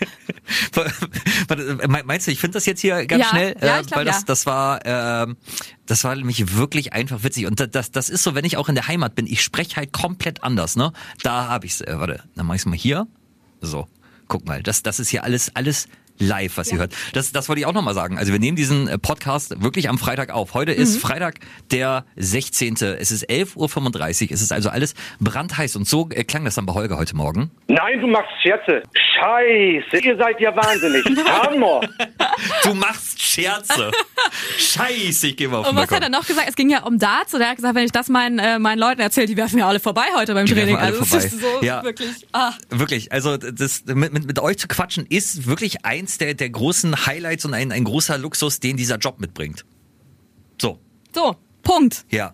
Meinst 2.05 2.27
du, 2.27 2.31
ich 2.31 2.39
finde 2.39 2.55
das 2.55 2.65
jetzt 2.65 2.81
hier 2.81 3.05
ganz 3.05 3.23
Ja, 3.23 3.29
schnell? 3.29 3.55
ja, 3.61 3.77
äh, 3.77 3.81
ich 3.81 3.87
glaub, 3.87 3.99
weil 3.99 4.05
das, 4.05 4.25
das 4.25 4.45
war, 4.45 4.79
ähm, 4.85 5.37
das 5.85 6.03
war 6.03 6.15
nämlich 6.15 6.55
wirklich 6.55 6.93
einfach 6.93 7.23
witzig. 7.23 7.45
Und 7.45 7.59
da- 7.59 7.67
das, 7.67 7.91
das 7.91 8.09
ist 8.09 8.23
so, 8.23 8.35
wenn 8.35 8.45
ich 8.45 8.57
auch 8.57 8.69
in 8.69 8.75
der 8.75 8.87
Heimat 8.87 9.15
bin, 9.15 9.27
ich 9.27 9.41
spreche 9.41 9.75
halt 9.77 9.91
komplett 9.93 10.43
anders, 10.43 10.75
ne? 10.75 10.91
Da 11.23 11.47
habe 11.47 11.65
ich's, 11.65 11.81
äh, 11.81 11.99
warte, 11.99 12.23
dann 12.35 12.45
mach 12.45 12.55
ich's 12.55 12.65
mal 12.65 12.75
hier. 12.75 13.07
So, 13.61 13.87
guck 14.27 14.45
mal, 14.45 14.61
das, 14.63 14.83
das 14.83 14.99
ist 14.99 15.09
hier 15.09 15.23
alles, 15.23 15.55
alles 15.55 15.87
live, 16.17 16.57
was 16.57 16.71
ihr 16.71 16.77
hört. 16.77 16.93
Das, 17.13 17.31
das 17.31 17.49
wollte 17.49 17.59
ich 17.61 17.65
auch 17.65 17.73
nochmal 17.73 17.93
sagen. 17.93 18.17
Also 18.17 18.31
wir 18.31 18.39
nehmen 18.39 18.55
diesen 18.55 18.87
äh, 18.87 18.97
Podcast 18.97 19.61
wirklich 19.61 19.89
am 19.89 19.97
Freitag 19.97 20.29
auf. 20.31 20.53
Heute 20.53 20.73
Mhm. 20.73 20.81
ist 20.81 20.97
Freitag 21.01 21.35
der 21.71 22.05
16. 22.15 22.75
Es 22.99 23.11
ist 23.11 23.29
11.35 23.29 23.55
Uhr. 24.27 24.31
Es 24.31 24.41
ist 24.41 24.51
also 24.51 24.69
alles 24.69 24.93
brandheiß. 25.19 25.75
Und 25.75 25.87
so 25.87 26.09
äh, 26.11 26.23
klang 26.23 26.45
das 26.45 26.55
dann 26.55 26.65
bei 26.65 26.73
Holger 26.73 26.97
heute 26.97 27.15
Morgen. 27.15 27.51
Nein, 27.67 27.99
du 27.99 28.07
machst 28.07 28.31
Scherze. 28.41 28.81
Scheiße, 29.19 29.97
ihr 30.05 30.17
seid 30.17 30.39
ja 30.39 30.55
wahnsinnig. 30.55 31.05
Hammer. 31.25 31.81
Du 32.63 32.73
machst 32.73 33.21
Scherze. 33.21 33.91
Scheiße, 34.57 35.27
ich 35.27 35.37
geh 35.37 35.47
mal 35.47 35.57
auf 35.59 35.69
Und 35.69 35.75
was 35.75 35.83
hat 35.83 35.89
Balkon. 35.91 36.03
er 36.03 36.09
noch 36.19 36.27
gesagt? 36.27 36.47
Es 36.49 36.55
ging 36.55 36.69
ja 36.69 36.83
um 36.83 36.99
Darts 36.99 37.33
und 37.33 37.41
er 37.41 37.49
hat 37.49 37.55
gesagt, 37.57 37.75
wenn 37.75 37.85
ich 37.85 37.91
das 37.91 38.09
meinen, 38.09 38.39
äh, 38.39 38.59
meinen 38.59 38.79
Leuten 38.79 39.01
erzähle, 39.01 39.27
die 39.27 39.37
werfen 39.37 39.59
ja 39.59 39.67
alle 39.67 39.79
vorbei 39.79 40.05
heute 40.15 40.33
beim 40.33 40.45
Die 40.45 40.53
Training. 40.53 40.75
Also 40.77 41.03
vorbei. 41.03 41.25
es 41.25 41.33
ist 41.33 41.41
so 41.41 41.47
Ja. 41.61 41.83
wirklich. 41.83 42.09
Ah. 42.33 42.51
Wirklich, 42.69 43.11
also 43.11 43.37
das 43.37 43.83
mit, 43.85 44.13
mit, 44.13 44.25
mit 44.25 44.39
euch 44.39 44.57
zu 44.57 44.67
quatschen 44.67 45.05
ist 45.07 45.47
wirklich 45.47 45.85
eins 46.05 46.17
der, 46.19 46.33
der 46.35 46.49
großen 46.51 47.05
Highlights 47.07 47.45
und 47.45 47.53
ein, 47.55 47.71
ein 47.71 47.83
großer 47.83 48.17
Luxus, 48.19 48.59
den 48.59 48.77
dieser 48.77 48.97
Job 48.97 49.19
mitbringt. 49.19 49.65
So, 50.61 50.79
So, 51.13 51.35
Punkt. 51.63 52.05
ja. 52.11 52.33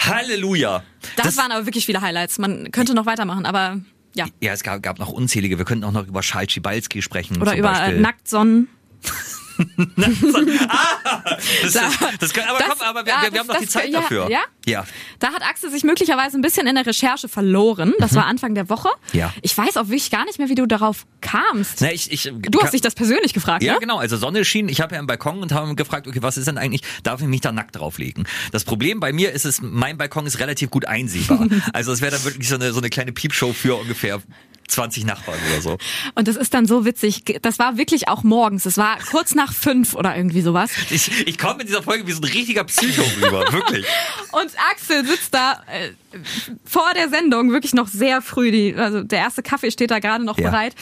Halleluja. 0.00 0.82
Das, 1.16 1.36
waren 1.36 1.50
aber 1.52 1.66
wirklich 1.66 1.84
viele 1.84 2.00
Highlights. 2.00 2.38
Man 2.38 2.70
könnte 2.70 2.94
noch 2.94 3.04
weitermachen, 3.06 3.44
aber 3.44 3.80
ja. 4.14 4.26
ja, 4.40 4.52
es 4.52 4.62
gab, 4.62 4.82
gab 4.82 4.98
noch 4.98 5.10
unzählige. 5.10 5.58
Wir 5.58 5.64
könnten 5.66 5.84
auch 5.84 5.92
noch 5.92 6.06
über 6.06 6.20
Charles 6.22 6.52
Schibalski 6.52 7.02
sprechen. 7.02 7.42
Oder 7.42 7.56
über 7.56 7.72
Beispiel. 7.72 7.96
äh, 7.96 8.00
Nacktsonnen. 8.00 8.68
Das, 9.96 11.72
das, 11.72 11.98
das 12.20 12.32
können, 12.32 12.46
aber 12.48 12.58
Das- 12.60 12.68
komm, 12.68 12.80
aber 12.86 13.04
wir, 13.04 13.12
ja, 13.12 13.22
wir, 13.24 13.32
wir 13.32 13.38
das- 13.38 13.38
haben 13.40 13.46
noch 13.48 13.56
die 13.58 13.64
das- 13.64 13.72
Zeit 13.72 13.88
ja, 13.90 14.00
dafür. 14.00 14.30
ja? 14.30 14.40
Ja. 14.68 14.84
Da 15.18 15.28
hat 15.32 15.42
Axel 15.42 15.70
sich 15.70 15.84
möglicherweise 15.84 16.36
ein 16.38 16.42
bisschen 16.42 16.66
in 16.66 16.74
der 16.74 16.86
Recherche 16.86 17.28
verloren. 17.28 17.92
Das 17.98 18.14
war 18.14 18.26
Anfang 18.26 18.54
der 18.54 18.68
Woche. 18.68 18.88
Mhm. 19.12 19.18
Ja. 19.18 19.34
Ich 19.42 19.56
weiß 19.56 19.76
auch 19.76 19.86
wirklich 19.88 20.10
gar 20.10 20.24
nicht 20.24 20.38
mehr, 20.38 20.48
wie 20.48 20.54
du 20.54 20.66
darauf 20.66 21.06
kamst. 21.20 21.80
Na, 21.80 21.92
ich, 21.92 22.12
ich, 22.12 22.32
Du 22.48 22.62
hast 22.62 22.72
dich 22.72 22.80
das 22.80 22.94
persönlich 22.94 23.32
gefragt, 23.32 23.62
Ja, 23.62 23.74
ne? 23.74 23.78
genau. 23.80 23.98
Also 23.98 24.16
Sonne 24.16 24.44
schien. 24.44 24.68
Ich 24.68 24.80
habe 24.80 24.94
ja 24.94 24.98
einen 24.98 25.06
Balkon 25.06 25.40
und 25.40 25.52
habe 25.52 25.74
gefragt, 25.74 26.06
okay, 26.06 26.22
was 26.22 26.36
ist 26.36 26.46
denn 26.46 26.58
eigentlich? 26.58 26.82
Darf 27.02 27.20
ich 27.20 27.26
mich 27.26 27.40
da 27.40 27.52
nackt 27.52 27.76
drauflegen? 27.76 28.26
Das 28.52 28.64
Problem 28.64 29.00
bei 29.00 29.12
mir 29.12 29.32
ist 29.32 29.44
es, 29.44 29.60
mein 29.62 29.96
Balkon 29.98 30.26
ist 30.26 30.38
relativ 30.38 30.70
gut 30.70 30.84
einsehbar. 30.84 31.46
also 31.72 31.92
es 31.92 32.00
wäre 32.00 32.12
dann 32.12 32.24
wirklich 32.24 32.48
so 32.48 32.54
eine, 32.56 32.72
so 32.72 32.78
eine 32.80 32.90
kleine 32.90 33.12
Piepshow 33.12 33.52
für 33.52 33.76
ungefähr 33.76 34.20
20 34.68 35.06
Nachbarn 35.06 35.38
oder 35.50 35.62
so. 35.62 35.78
Und 36.14 36.28
das 36.28 36.36
ist 36.36 36.52
dann 36.52 36.66
so 36.66 36.84
witzig. 36.84 37.24
Das 37.40 37.58
war 37.58 37.78
wirklich 37.78 38.08
auch 38.08 38.22
morgens. 38.22 38.66
Es 38.66 38.76
war 38.76 38.98
kurz 39.10 39.34
nach 39.34 39.52
fünf 39.54 39.94
oder 39.94 40.14
irgendwie 40.14 40.42
sowas. 40.42 40.70
Ich, 40.90 41.26
ich 41.26 41.38
komme 41.38 41.62
in 41.62 41.66
dieser 41.66 41.82
Folge 41.82 42.06
wie 42.06 42.12
so 42.12 42.20
ein 42.20 42.24
richtiger 42.24 42.64
Psycho 42.64 43.02
rüber, 43.16 43.50
wirklich. 43.50 43.86
Und 44.32 44.50
Axel 44.70 45.04
sitzt 45.06 45.34
da 45.34 45.62
äh, 45.66 45.90
vor 46.64 46.90
der 46.94 47.08
Sendung 47.08 47.50
wirklich 47.52 47.74
noch 47.74 47.88
sehr 47.88 48.22
früh. 48.22 48.50
Die, 48.50 48.74
also 48.76 49.02
der 49.02 49.18
erste 49.20 49.42
Kaffee 49.42 49.70
steht 49.70 49.90
da 49.90 49.98
gerade 49.98 50.24
noch 50.24 50.38
Ja. 50.38 50.50
bereit. 50.50 50.74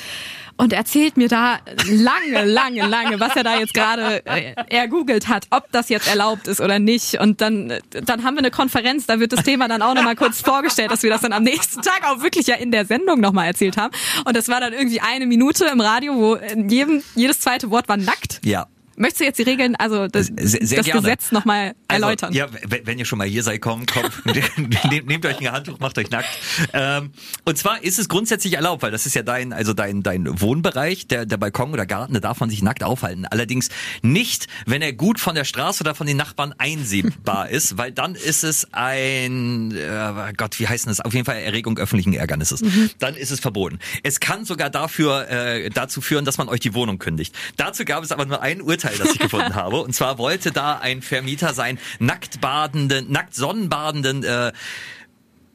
Und 0.58 0.72
erzählt 0.72 1.18
mir 1.18 1.28
da 1.28 1.58
lange, 1.86 2.46
lange, 2.46 2.86
lange, 2.86 3.20
was 3.20 3.36
er 3.36 3.44
da 3.44 3.58
jetzt 3.58 3.74
gerade 3.74 4.24
äh, 4.24 4.54
ergoogelt 4.70 5.28
hat, 5.28 5.46
ob 5.50 5.70
das 5.70 5.90
jetzt 5.90 6.08
erlaubt 6.08 6.48
ist 6.48 6.62
oder 6.62 6.78
nicht. 6.78 7.20
Und 7.20 7.42
dann, 7.42 7.74
dann 7.90 8.24
haben 8.24 8.36
wir 8.36 8.38
eine 8.38 8.50
Konferenz, 8.50 9.04
da 9.04 9.20
wird 9.20 9.34
das 9.34 9.44
Thema 9.44 9.68
dann 9.68 9.82
auch 9.82 9.92
nochmal 9.94 10.16
kurz 10.16 10.40
vorgestellt, 10.40 10.90
dass 10.90 11.02
wir 11.02 11.10
das 11.10 11.20
dann 11.20 11.34
am 11.34 11.42
nächsten 11.42 11.82
Tag 11.82 12.00
auch 12.04 12.22
wirklich 12.22 12.46
ja 12.46 12.54
in 12.54 12.70
der 12.72 12.86
Sendung 12.86 13.20
nochmal 13.20 13.48
erzählt 13.48 13.76
haben. 13.76 13.92
Und 14.24 14.34
das 14.34 14.48
war 14.48 14.60
dann 14.60 14.72
irgendwie 14.72 15.00
eine 15.02 15.26
Minute 15.26 15.66
im 15.66 15.82
Radio, 15.82 16.14
wo 16.16 16.36
jedem, 16.36 17.02
jedes 17.14 17.38
zweite 17.40 17.70
Wort 17.70 17.86
war 17.90 17.98
nackt. 17.98 18.40
Ja. 18.42 18.66
Möchtest 18.96 19.20
du 19.20 19.24
jetzt 19.24 19.38
die 19.38 19.42
Regeln, 19.42 19.76
also 19.76 20.08
das, 20.08 20.26
Sehr- 20.26 20.66
sehr 20.66 20.76
das 20.78 20.86
gerne. 20.86 21.00
Gesetz 21.02 21.32
nochmal 21.32 21.74
erläutern? 21.88 22.28
Also, 22.36 22.38
ja, 22.38 22.46
wenn 22.84 22.98
ihr 22.98 23.04
schon 23.04 23.18
mal 23.18 23.26
hier 23.26 23.42
seid, 23.42 23.60
kommt, 23.60 23.92
kommt, 23.92 24.12
nehmt, 24.90 25.06
nehmt 25.06 25.26
euch 25.26 25.38
ein 25.40 25.52
Handtuch, 25.52 25.78
macht 25.78 25.98
euch 25.98 26.10
nackt. 26.10 26.28
Ähm, 26.72 27.10
und 27.44 27.58
zwar 27.58 27.82
ist 27.82 27.98
es 27.98 28.08
grundsätzlich 28.08 28.54
erlaubt, 28.54 28.82
weil 28.82 28.90
das 28.90 29.06
ist 29.06 29.14
ja 29.14 29.22
dein, 29.22 29.52
also 29.52 29.72
dein, 29.74 30.02
dein 30.02 30.40
Wohnbereich, 30.40 31.06
der, 31.08 31.26
der 31.26 31.36
Balkon 31.36 31.72
oder 31.72 31.86
Garten, 31.86 32.14
da 32.14 32.20
darf 32.20 32.40
man 32.40 32.50
sich 32.50 32.62
nackt 32.62 32.82
aufhalten. 32.82 33.26
Allerdings 33.26 33.68
nicht, 34.02 34.46
wenn 34.66 34.82
er 34.82 34.92
gut 34.92 35.20
von 35.20 35.34
der 35.34 35.44
Straße 35.44 35.82
oder 35.82 35.94
von 35.94 36.06
den 36.06 36.16
Nachbarn 36.16 36.54
einsehbar 36.58 37.48
ist, 37.50 37.76
weil 37.78 37.92
dann 37.92 38.14
ist 38.14 38.44
es 38.44 38.66
ein, 38.72 39.72
äh, 39.76 40.32
Gott, 40.36 40.58
wie 40.58 40.68
heißt 40.68 40.86
denn 40.86 40.90
das? 40.90 41.00
Auf 41.00 41.14
jeden 41.14 41.24
Fall 41.26 41.36
Erregung 41.36 41.78
öffentlichen 41.78 42.12
Ärgernisses. 42.12 42.62
Dann 42.98 43.14
ist 43.14 43.30
es 43.30 43.40
verboten. 43.40 43.78
Es 44.02 44.20
kann 44.20 44.44
sogar 44.44 44.70
dafür, 44.70 45.28
äh, 45.28 45.70
dazu 45.70 46.00
führen, 46.00 46.24
dass 46.24 46.38
man 46.38 46.48
euch 46.48 46.60
die 46.60 46.74
Wohnung 46.74 46.98
kündigt. 46.98 47.34
Dazu 47.56 47.84
gab 47.84 48.02
es 48.04 48.12
aber 48.12 48.24
nur 48.26 48.42
ein 48.42 48.60
Urteil, 48.62 48.85
das 48.98 49.12
ich 49.14 49.18
gefunden 49.18 49.54
habe. 49.56 49.80
Und 49.80 49.94
zwar 49.94 50.18
wollte 50.18 50.52
da 50.52 50.78
ein 50.78 51.02
Vermieter 51.02 51.54
sein 51.54 51.78
nackt 51.98 52.40
badenden, 52.40 53.10
nackt 53.10 53.34
sonnenbadenden 53.34 54.24
äh, 54.24 54.52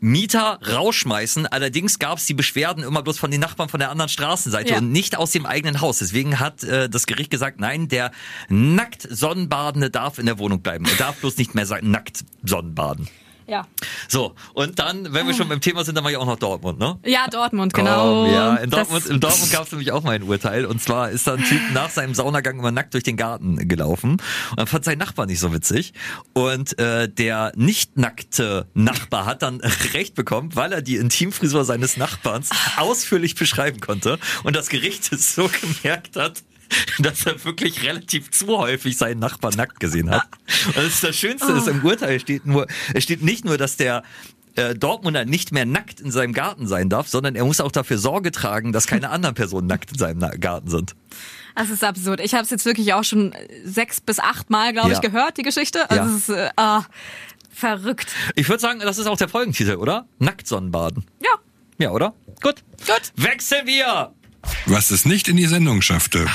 Mieter 0.04 0.60
rausschmeißen. 0.68 1.46
Allerdings 1.46 2.00
gab 2.00 2.18
es 2.18 2.26
die 2.26 2.34
Beschwerden 2.34 2.84
immer 2.84 3.04
bloß 3.04 3.20
von 3.20 3.30
den 3.30 3.40
Nachbarn 3.40 3.70
von 3.70 3.80
der 3.80 3.92
anderen 3.92 4.10
Straßenseite 4.10 4.72
Ja. 4.72 4.78
und 4.80 4.92
nicht 4.92 5.16
aus 5.16 5.30
dem 5.32 5.46
eigenen 5.46 5.80
Haus. 5.80 6.00
Deswegen 6.00 6.40
hat 6.40 6.64
äh, 6.64 6.90
das 6.90 7.06
Gericht 7.06 7.30
gesagt, 7.30 7.60
nein, 7.60 7.88
der 7.88 8.12
nackt 8.50 9.04
Sonnenbadende 9.10 9.92
darf 9.92 10.18
in 10.18 10.26
der 10.26 10.40
Wohnung 10.40 10.62
bleiben. 10.62 10.86
Er 10.86 10.96
darf 10.96 11.18
bloß 11.18 11.38
nicht 11.38 11.54
mehr 11.54 11.68
sagen, 11.68 11.92
nackt 11.92 12.26
Sonnenbaden. 12.44 13.08
Ja. 13.48 13.68
So, 14.08 14.34
und 14.54 14.80
dann, 14.80 15.14
wenn 15.14 15.28
wir 15.28 15.34
schon 15.34 15.48
beim 15.50 15.62
Thema 15.62 15.84
sind, 15.84 15.96
dann 15.96 16.04
war 16.04 16.12
ja 16.12 16.20
auch 16.20 16.26
noch 16.26 16.38
Dortmund, 16.40 16.80
ne? 16.80 17.00
Ja, 17.06 17.28
Dortmund, 17.28 17.74
genau. 17.74 18.26
Oh, 18.26 18.32
ja, 18.32 18.56
in 18.56 18.70
Das- 18.70 18.88
Dortmund, 18.90 19.06
in 19.08 19.20
Dortmund 19.20 19.52
gab 19.52 19.66
es 19.66 19.72
nämlich 19.72 19.92
auch 19.92 20.04
mal 20.04 20.12
ein 20.16 20.24
Urteil. 20.24 20.66
Und 20.66 20.82
zwar 20.82 21.10
ist 21.12 21.28
da 21.28 21.34
ein 21.34 21.44
Typ 21.44 21.60
nach 21.74 21.90
seinem 21.90 22.14
Saunagang 22.14 22.60
immer 22.60 22.72
nackt 22.72 22.94
durch 22.94 23.04
den 23.04 23.18
Garten 23.18 23.68
gelaufen. 23.68 24.12
Und 24.14 24.22
dann 24.60 24.68
fand 24.68 24.86
sein 24.86 24.98
Nachbar 24.98 25.26
nicht 25.26 25.40
so 25.40 25.54
witzig. 25.54 25.94
Und 26.34 26.78
äh, 26.80 27.10
der 27.10 27.52
nicht 27.56 27.98
nackte 27.98 28.68
Nachbar 28.74 29.26
hat 29.26 29.42
dann 29.42 29.60
Recht 29.94 30.16
bekommen, 30.16 30.56
weil 30.56 30.72
er 30.74 30.82
die 30.82 30.96
Intimfrisur 30.98 31.66
seines 31.66 31.98
Nachbarns 31.98 32.50
ausführlich 32.78 33.36
beschreiben 33.36 33.80
konnte. 33.80 34.20
Und 34.44 34.56
das 34.56 34.70
Gericht 34.70 35.12
es 35.12 35.36
so 35.36 35.50
gemerkt 35.84 36.16
hat, 36.16 36.44
dass 37.00 37.26
er 37.26 37.44
wirklich 37.46 37.84
relativ 37.84 38.32
zu 38.32 38.48
häufig 38.58 38.98
seinen 38.98 39.20
Nachbarn 39.20 39.54
nackt 39.56 39.80
gesehen 39.80 40.10
hat. 40.10 40.28
Und 40.68 40.78
das, 40.78 40.86
ist 40.86 41.04
das 41.04 41.16
Schönste 41.16 41.52
ist, 41.54 41.68
im 41.68 41.84
Urteil 41.84 42.20
steht 42.20 42.46
nur, 42.46 42.68
es 42.94 43.04
steht 43.04 43.22
nicht 43.22 43.46
nur, 43.46 43.58
dass 43.58 43.78
der 43.78 44.04
äh, 44.56 44.76
Dortmunder 44.76 45.26
nicht 45.26 45.52
mehr 45.52 45.66
nackt 45.66 46.00
in 46.02 46.12
seinem 46.12 46.34
Garten 46.34 46.68
sein 46.68 46.90
darf, 46.90 47.08
sondern 47.08 47.36
er 47.36 47.46
muss 47.46 47.62
auch 47.62 47.72
dafür 47.72 47.98
Sorge 47.98 48.32
tragen, 48.32 48.72
dass 48.74 48.88
keine 48.88 49.10
anderen 49.12 49.36
Personen 49.36 49.68
nackt 49.68 49.92
in 49.92 49.98
seinem 49.98 50.20
Garten 50.40 50.70
sind. 50.70 50.96
Das 51.56 51.70
ist 51.70 51.84
absurd. 51.84 52.22
Ich 52.22 52.34
habe 52.34 52.44
es 52.44 52.50
jetzt 52.50 52.66
wirklich 52.66 52.94
auch 52.94 53.04
schon 53.04 53.34
sechs 53.66 54.00
bis 54.00 54.20
acht 54.20 54.50
Mal, 54.50 54.72
glaube 54.74 54.90
Ja. 54.90 54.96
ich, 54.96 55.02
gehört, 55.02 55.38
die 55.38 55.44
Geschichte. 55.44 55.90
Also 55.90 56.04
Ja. 56.04 56.10
es 56.16 56.16
ist 56.18 56.30
äh, 56.30 56.50
ah, 56.56 56.84
verrückt. 57.54 58.08
Ich 58.36 58.48
würde 58.48 58.62
sagen, 58.62 58.80
das 58.80 58.98
ist 58.98 59.08
auch 59.08 59.18
der 59.18 59.28
Folgentitel, 59.30 59.76
oder? 59.76 60.06
Nackt 60.20 60.48
Sonnenbaden. 60.48 61.06
Ja, 61.22 61.32
Ja, 61.78 61.92
oder? 61.92 62.14
Gut. 62.42 62.64
gut. 62.88 63.12
Wechseln 63.18 63.68
wir! 63.68 64.14
Was 64.66 64.92
es 64.92 65.06
nicht 65.06 65.28
in 65.28 65.38
die 65.38 65.46
Sendung 65.46 65.82
schaffte. 65.82 66.28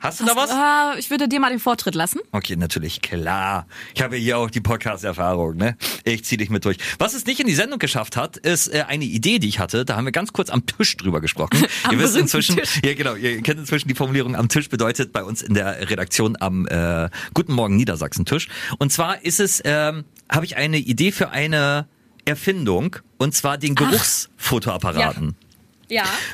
Hast 0.00 0.20
du 0.20 0.24
da 0.24 0.36
was? 0.36 0.50
Ah, 0.50 0.94
ich 0.98 1.10
würde 1.10 1.28
dir 1.28 1.40
mal 1.40 1.50
den 1.50 1.58
Vortritt 1.58 1.94
lassen. 1.94 2.20
Okay, 2.32 2.56
natürlich, 2.56 3.02
klar. 3.02 3.66
Ich 3.94 4.02
habe 4.02 4.16
hier 4.16 4.38
auch 4.38 4.50
die 4.50 4.60
Podcast-Erfahrung, 4.60 5.56
ne? 5.56 5.76
Ich 6.04 6.24
zieh 6.24 6.36
dich 6.36 6.50
mit 6.50 6.64
durch. 6.64 6.76
Was 6.98 7.14
es 7.14 7.26
nicht 7.26 7.40
in 7.40 7.46
die 7.46 7.54
Sendung 7.54 7.78
geschafft 7.78 8.16
hat, 8.16 8.36
ist 8.36 8.68
äh, 8.68 8.84
eine 8.86 9.04
Idee, 9.04 9.38
die 9.38 9.48
ich 9.48 9.58
hatte. 9.58 9.84
Da 9.84 9.96
haben 9.96 10.04
wir 10.04 10.12
ganz 10.12 10.32
kurz 10.32 10.50
am 10.50 10.64
Tisch 10.66 10.96
drüber 10.96 11.20
gesprochen. 11.20 11.64
Am 11.84 11.92
ihr 11.92 11.98
wisst 11.98 12.16
inzwischen, 12.16 12.56
Tisch. 12.56 12.80
ja 12.84 12.94
genau, 12.94 13.14
ihr 13.14 13.40
kennt 13.42 13.60
inzwischen 13.60 13.88
die 13.88 13.94
Formulierung 13.94 14.36
am 14.36 14.48
Tisch 14.48 14.68
bedeutet 14.68 15.12
bei 15.12 15.24
uns 15.24 15.42
in 15.42 15.54
der 15.54 15.90
Redaktion 15.90 16.36
am 16.40 16.66
äh, 16.66 17.08
Guten 17.34 17.52
Morgen 17.52 17.76
Niedersachsen 17.76 18.24
Tisch. 18.24 18.48
Und 18.78 18.92
zwar 18.92 19.24
ist 19.24 19.40
es, 19.40 19.62
ähm, 19.64 20.04
habe 20.28 20.44
ich 20.46 20.56
eine 20.56 20.78
Idee 20.78 21.12
für 21.12 21.30
eine 21.30 21.86
Erfindung 22.24 22.96
und 23.18 23.34
zwar 23.34 23.56
den 23.58 23.74
Geruchsfotoapparaten. 23.74 25.28
Ja. 25.28 25.45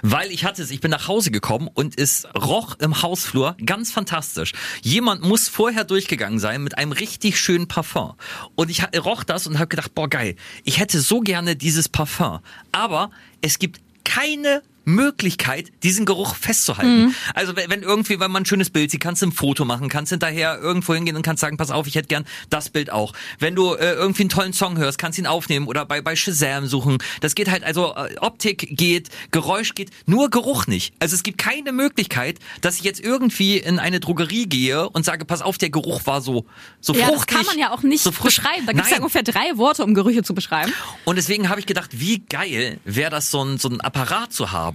Weil 0.02 0.30
ich 0.30 0.44
hatte 0.44 0.62
es, 0.62 0.70
ich 0.70 0.80
bin 0.80 0.90
nach 0.90 1.08
Hause 1.08 1.30
gekommen 1.30 1.68
und 1.72 1.98
es 1.98 2.26
roch 2.36 2.76
im 2.80 3.02
Hausflur 3.02 3.56
ganz 3.64 3.92
fantastisch. 3.92 4.52
Jemand 4.82 5.22
muss 5.22 5.48
vorher 5.48 5.84
durchgegangen 5.84 6.38
sein 6.38 6.62
mit 6.62 6.78
einem 6.78 6.92
richtig 6.92 7.38
schönen 7.38 7.68
Parfum. 7.68 8.14
Und 8.54 8.70
ich 8.70 8.82
roch 8.98 9.24
das 9.24 9.46
und 9.46 9.58
habe 9.58 9.68
gedacht, 9.68 9.94
boah 9.94 10.08
geil, 10.08 10.36
ich 10.64 10.78
hätte 10.78 11.00
so 11.00 11.20
gerne 11.20 11.56
dieses 11.56 11.88
Parfum. 11.88 12.40
Aber 12.72 13.10
es 13.40 13.58
gibt 13.58 13.80
keine 14.04 14.62
Möglichkeit, 14.84 15.70
diesen 15.82 16.04
Geruch 16.06 16.34
festzuhalten. 16.36 17.14
Also 17.34 17.54
wenn, 17.56 17.82
irgendwie, 17.82 18.20
wenn 18.20 18.30
man 18.30 18.42
ein 18.42 18.46
schönes 18.46 18.70
Bild 18.70 18.90
sieht, 18.90 19.00
kannst 19.00 19.22
du 19.22 19.26
ein 19.26 19.32
Foto 19.32 19.64
machen, 19.64 19.88
kannst 19.88 20.10
hinterher 20.10 20.58
irgendwo 20.60 20.94
hingehen 20.94 21.16
und 21.16 21.22
kannst 21.22 21.40
sagen, 21.40 21.56
pass 21.56 21.70
auf, 21.70 21.86
ich 21.86 21.94
hätte 21.94 22.08
gern 22.08 22.24
das 22.50 22.68
Bild 22.70 22.90
auch. 22.90 23.12
Wenn 23.38 23.54
du 23.54 23.74
äh, 23.74 23.92
irgendwie 23.92 24.22
einen 24.22 24.28
tollen 24.30 24.52
Song 24.52 24.76
hörst, 24.78 24.98
kannst 24.98 25.18
ihn 25.18 25.26
aufnehmen 25.26 25.66
oder 25.66 25.84
bei, 25.84 26.00
bei 26.00 26.16
Shazam 26.16 26.66
suchen. 26.66 26.98
Das 27.20 27.34
geht 27.34 27.50
halt, 27.50 27.64
also 27.64 27.94
äh, 27.94 28.16
Optik 28.20 28.68
geht, 28.76 29.08
Geräusch 29.30 29.74
geht, 29.74 29.90
nur 30.06 30.30
Geruch 30.30 30.66
nicht. 30.66 30.94
Also 30.98 31.14
es 31.14 31.22
gibt 31.22 31.38
keine 31.38 31.72
Möglichkeit, 31.72 32.38
dass 32.60 32.76
ich 32.78 32.82
jetzt 32.84 33.00
irgendwie 33.00 33.58
in 33.58 33.78
eine 33.78 34.00
Drogerie 34.00 34.46
gehe 34.46 34.88
und 34.88 35.04
sage, 35.04 35.24
pass 35.24 35.42
auf, 35.42 35.58
der 35.58 35.70
Geruch 35.70 36.06
war 36.06 36.20
so, 36.20 36.46
so 36.80 36.92
Ja, 36.94 37.06
das 37.06 37.14
fruchtig. 37.16 37.36
kann 37.36 37.46
man 37.46 37.58
ja 37.58 37.70
auch 37.72 37.82
nicht 37.82 38.02
so 38.02 38.12
frisch. 38.12 38.36
beschreiben. 38.36 38.66
Da 38.66 38.72
gibt 38.72 38.84
es 38.84 38.90
ja 38.90 38.98
ungefähr 38.98 39.22
drei 39.22 39.56
Worte, 39.56 39.84
um 39.84 39.94
Gerüche 39.94 40.22
zu 40.22 40.34
beschreiben. 40.34 40.72
Und 41.04 41.16
deswegen 41.16 41.48
habe 41.48 41.60
ich 41.60 41.66
gedacht, 41.66 41.90
wie 41.92 42.18
geil 42.20 42.78
wäre 42.84 43.10
das, 43.10 43.30
so 43.30 43.42
ein, 43.44 43.58
so 43.58 43.68
ein 43.68 43.80
Apparat 43.80 44.32
zu 44.32 44.52
haben, 44.52 44.71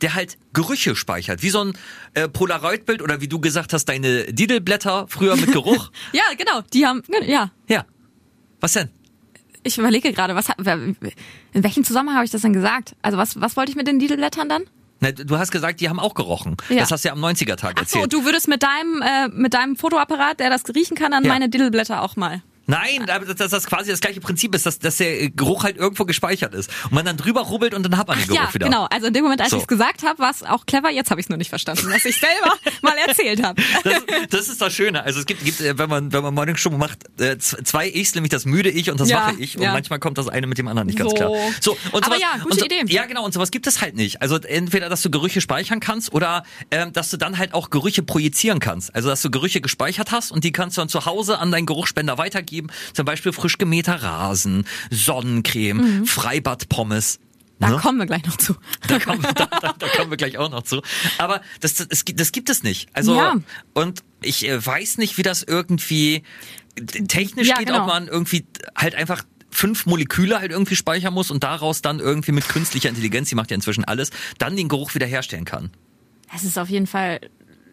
der 0.00 0.14
halt 0.14 0.38
Gerüche 0.52 0.96
speichert. 0.96 1.42
Wie 1.42 1.50
so 1.50 1.60
ein 1.64 1.72
äh, 2.14 2.28
Polaroid-Bild 2.28 3.02
oder 3.02 3.20
wie 3.20 3.28
du 3.28 3.40
gesagt 3.40 3.72
hast, 3.72 3.84
deine 3.86 4.24
Didelblätter 4.32 5.06
früher 5.08 5.36
mit 5.36 5.52
Geruch. 5.52 5.90
Ja, 6.12 6.22
genau. 6.36 6.60
Die 6.72 6.86
haben, 6.86 7.02
ja. 7.26 7.50
ja. 7.68 7.84
Was 8.60 8.72
denn? 8.74 8.90
Ich 9.62 9.76
überlege 9.78 10.12
gerade, 10.12 10.34
was, 10.34 10.48
hat- 10.48 10.58
in 10.58 10.96
welchem 11.52 11.84
Zusammenhang 11.84 12.16
habe 12.16 12.24
ich 12.24 12.30
das 12.30 12.42
denn 12.42 12.52
gesagt? 12.52 12.96
Also 13.02 13.18
was, 13.18 13.40
was 13.40 13.56
wollte 13.56 13.70
ich 13.70 13.76
mit 13.76 13.86
den 13.86 13.98
Didelblättern 13.98 14.48
dann? 14.48 14.62
Na, 15.00 15.12
du 15.12 15.38
hast 15.38 15.50
gesagt, 15.50 15.80
die 15.80 15.88
haben 15.88 15.98
auch 15.98 16.14
gerochen. 16.14 16.56
Ja. 16.68 16.80
Das 16.80 16.90
hast 16.90 17.04
du 17.04 17.08
ja 17.08 17.14
am 17.14 17.24
90er-Tag 17.24 17.72
Ach 17.80 17.86
so, 17.88 17.98
erzählt. 18.00 18.12
du 18.12 18.24
würdest 18.24 18.48
mit 18.48 18.62
deinem, 18.62 19.02
äh, 19.02 19.28
mit 19.28 19.54
deinem 19.54 19.76
Fotoapparat, 19.76 20.40
der 20.40 20.50
das 20.50 20.62
riechen 20.74 20.94
kann, 20.96 21.12
dann 21.12 21.24
Ja. 21.24 21.32
meine 21.32 21.48
Didelblätter 21.48 22.02
auch 22.02 22.16
mal. 22.16 22.42
Nein, 22.66 23.08
aber 23.10 23.24
dass 23.26 23.36
dass 23.36 23.50
das 23.50 23.66
quasi 23.66 23.90
das 23.90 24.00
gleiche 24.00 24.20
Prinzip 24.20 24.54
ist, 24.54 24.64
dass, 24.66 24.78
dass 24.78 24.98
der 24.98 25.30
Geruch 25.30 25.64
halt 25.64 25.76
irgendwo 25.76 26.04
gespeichert 26.04 26.54
ist. 26.54 26.70
Und 26.84 26.92
man 26.92 27.04
dann 27.04 27.16
drüber 27.16 27.40
rubbelt 27.42 27.74
und 27.74 27.82
dann 27.82 27.96
hat 27.96 28.06
man 28.08 28.18
den 28.18 28.26
Geruch 28.28 28.40
ja, 28.40 28.54
wieder. 28.54 28.66
genau. 28.66 28.86
Also 28.90 29.08
in 29.08 29.14
dem 29.14 29.24
Moment, 29.24 29.40
als 29.40 29.50
So. 29.50 29.56
ich 29.56 29.62
es 29.62 29.68
gesagt 29.68 30.02
habe, 30.04 30.18
war 30.20 30.30
es 30.30 30.42
auch 30.42 30.66
clever. 30.66 30.90
Jetzt 30.90 31.10
habe 31.10 31.20
ich 31.20 31.26
es 31.26 31.28
nur 31.30 31.38
nicht 31.38 31.48
verstanden, 31.48 31.88
was 31.90 32.04
ich 32.04 32.16
selber 32.18 32.52
mal 32.82 32.94
erzählt 33.06 33.42
habe. 33.42 33.60
Das, 33.82 34.02
das 34.30 34.48
ist 34.48 34.60
das 34.60 34.72
Schöne. 34.72 35.02
Also 35.02 35.20
es 35.20 35.26
gibt, 35.26 35.44
gibt 35.44 35.60
äh, 35.60 35.76
wenn 35.78 35.88
man 35.88 36.12
wenn 36.12 36.22
man 36.22 36.34
Morning 36.34 36.56
Show 36.56 36.70
macht, 36.70 36.98
äh, 37.20 37.38
zwei 37.38 37.88
Ichs, 37.88 38.14
nämlich 38.14 38.30
das 38.30 38.44
müde 38.44 38.70
Ich 38.70 38.90
und 38.90 39.00
das 39.00 39.08
Ja, 39.08 39.28
wache 39.28 39.36
Ich. 39.40 39.56
Und 39.56 39.62
ja. 39.64 39.72
manchmal 39.72 39.98
kommt 39.98 40.18
das 40.18 40.28
eine 40.28 40.46
mit 40.46 40.58
dem 40.58 40.68
anderen 40.68 40.86
nicht 40.86 40.98
ganz 40.98 41.10
So. 41.10 41.16
klar. 41.16 41.30
So, 41.60 41.72
und 41.92 42.04
Aber 42.04 42.16
sowas, 42.16 42.20
ja, 42.20 42.34
gute 42.42 42.48
und 42.50 42.58
so, 42.60 42.64
Idee. 42.66 42.82
Ja, 42.86 43.06
genau. 43.06 43.24
Und 43.24 43.32
sowas 43.34 43.50
gibt 43.50 43.66
es 43.66 43.80
halt 43.80 43.96
nicht. 43.96 44.22
Also 44.22 44.36
entweder, 44.36 44.88
dass 44.88 45.02
du 45.02 45.10
Gerüche 45.10 45.40
speichern 45.40 45.80
kannst 45.80 46.12
oder 46.12 46.44
ähm, 46.70 46.92
dass 46.92 47.10
du 47.10 47.16
dann 47.16 47.38
halt 47.38 47.54
auch 47.54 47.70
Gerüche 47.70 48.02
projizieren 48.02 48.60
kannst. 48.60 48.94
Also 48.94 49.08
dass 49.08 49.22
du 49.22 49.30
Gerüche 49.30 49.60
gespeichert 49.60 50.12
hast 50.12 50.30
und 50.30 50.44
die 50.44 50.52
kannst 50.52 50.76
du 50.76 50.82
dann 50.82 50.88
zu 50.88 51.04
Hause 51.06 51.38
an 51.38 51.50
deinen 51.50 51.66
Geruchsspender 51.66 52.18
weitergeben. 52.18 52.59
Zum 52.92 53.04
Beispiel 53.04 53.32
frisch 53.32 53.58
gemähter 53.58 54.02
Rasen, 54.02 54.64
Sonnencreme, 54.90 56.04
Freibadpommes. 56.06 57.18
Mhm. 57.18 57.24
Da 57.60 57.68
Ne? 57.70 57.76
kommen 57.76 57.98
wir 57.98 58.06
gleich 58.06 58.24
noch 58.24 58.36
zu. 58.38 58.54
Da 58.88 58.98
kommen, 58.98 59.20
da, 59.22 59.32
da, 59.46 59.74
da 59.78 59.88
kommen 59.88 60.10
wir 60.10 60.16
gleich 60.16 60.38
auch 60.38 60.50
noch 60.50 60.62
zu. 60.62 60.80
Aber 61.18 61.42
das, 61.60 61.74
das, 61.74 61.88
das, 61.88 62.04
gibt- 62.06 62.18
das 62.18 62.32
gibt 62.32 62.48
es 62.48 62.62
nicht. 62.62 62.88
Also 62.94 63.14
Ja. 63.16 63.36
und 63.74 64.02
ich 64.22 64.48
äh, 64.48 64.64
weiß 64.64 64.96
nicht, 64.98 65.18
wie 65.18 65.22
das 65.22 65.42
irgendwie 65.42 66.22
technisch 67.08 67.48
Ja, 67.48 67.56
geht, 67.56 67.66
genau. 67.66 67.82
ob 67.82 67.86
man 67.88 68.08
irgendwie 68.08 68.46
halt 68.74 68.94
einfach 68.94 69.24
fünf 69.50 69.84
Moleküle 69.84 70.38
halt 70.40 70.52
irgendwie 70.52 70.76
speichern 70.76 71.12
muss 71.12 71.30
und 71.30 71.42
daraus 71.42 71.82
dann 71.82 71.98
irgendwie 71.98 72.32
mit 72.32 72.48
künstlicher 72.48 72.88
Intelligenz, 72.88 73.28
die 73.28 73.34
macht 73.34 73.50
ja 73.50 73.56
inzwischen 73.56 73.84
alles, 73.84 74.10
dann 74.38 74.56
den 74.56 74.68
Geruch 74.68 74.94
wiederherstellen 74.94 75.44
kann. 75.44 75.70
Es 76.34 76.44
ist 76.44 76.58
auf 76.58 76.68
jeden 76.70 76.86
Fall, 76.86 77.20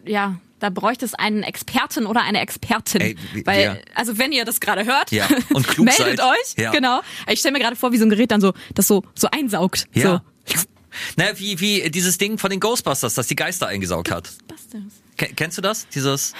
ja, 0.08 0.40
da 0.60 0.70
bräuchte 0.70 1.04
es 1.04 1.14
einen 1.14 1.42
Experten 1.44 2.04
oder 2.06 2.22
eine 2.22 2.40
Expertin. 2.40 3.00
Ey, 3.00 3.16
Weil, 3.44 3.62
ja. 3.62 3.76
also 3.94 4.18
wenn 4.18 4.32
ihr 4.32 4.44
das 4.44 4.58
gerade 4.60 4.84
hört, 4.84 5.12
Ja, 5.12 5.28
und 5.54 5.68
klug 5.68 5.86
meldet 5.86 6.18
seid. 6.18 6.20
euch. 6.20 6.54
Ja. 6.56 6.72
Genau. 6.72 7.00
Ich 7.28 7.38
stelle 7.38 7.52
mir 7.52 7.60
gerade 7.60 7.76
vor, 7.76 7.92
wie 7.92 7.98
so 7.98 8.04
ein 8.04 8.10
Gerät 8.10 8.30
dann 8.32 8.40
so, 8.40 8.52
das 8.74 8.88
so, 8.88 9.04
so 9.14 9.28
einsaugt. 9.30 9.86
Ja. 9.92 10.22
So. 10.46 10.60
Naja, 11.16 11.38
wie, 11.38 11.60
wie 11.60 11.90
dieses 11.90 12.16
Ding 12.18 12.38
von 12.38 12.48
den 12.50 12.58
Ghostbusters, 12.60 13.12
das 13.14 13.26
die 13.28 13.36
Geister 13.36 13.68
eingesaugt 13.68 14.10
hat. 14.10 14.30
Busters. 14.48 14.80
Ken- 15.18 15.36
Kennst 15.36 15.58
du 15.58 15.62
das? 15.62 15.86
Dieses. 15.94 16.32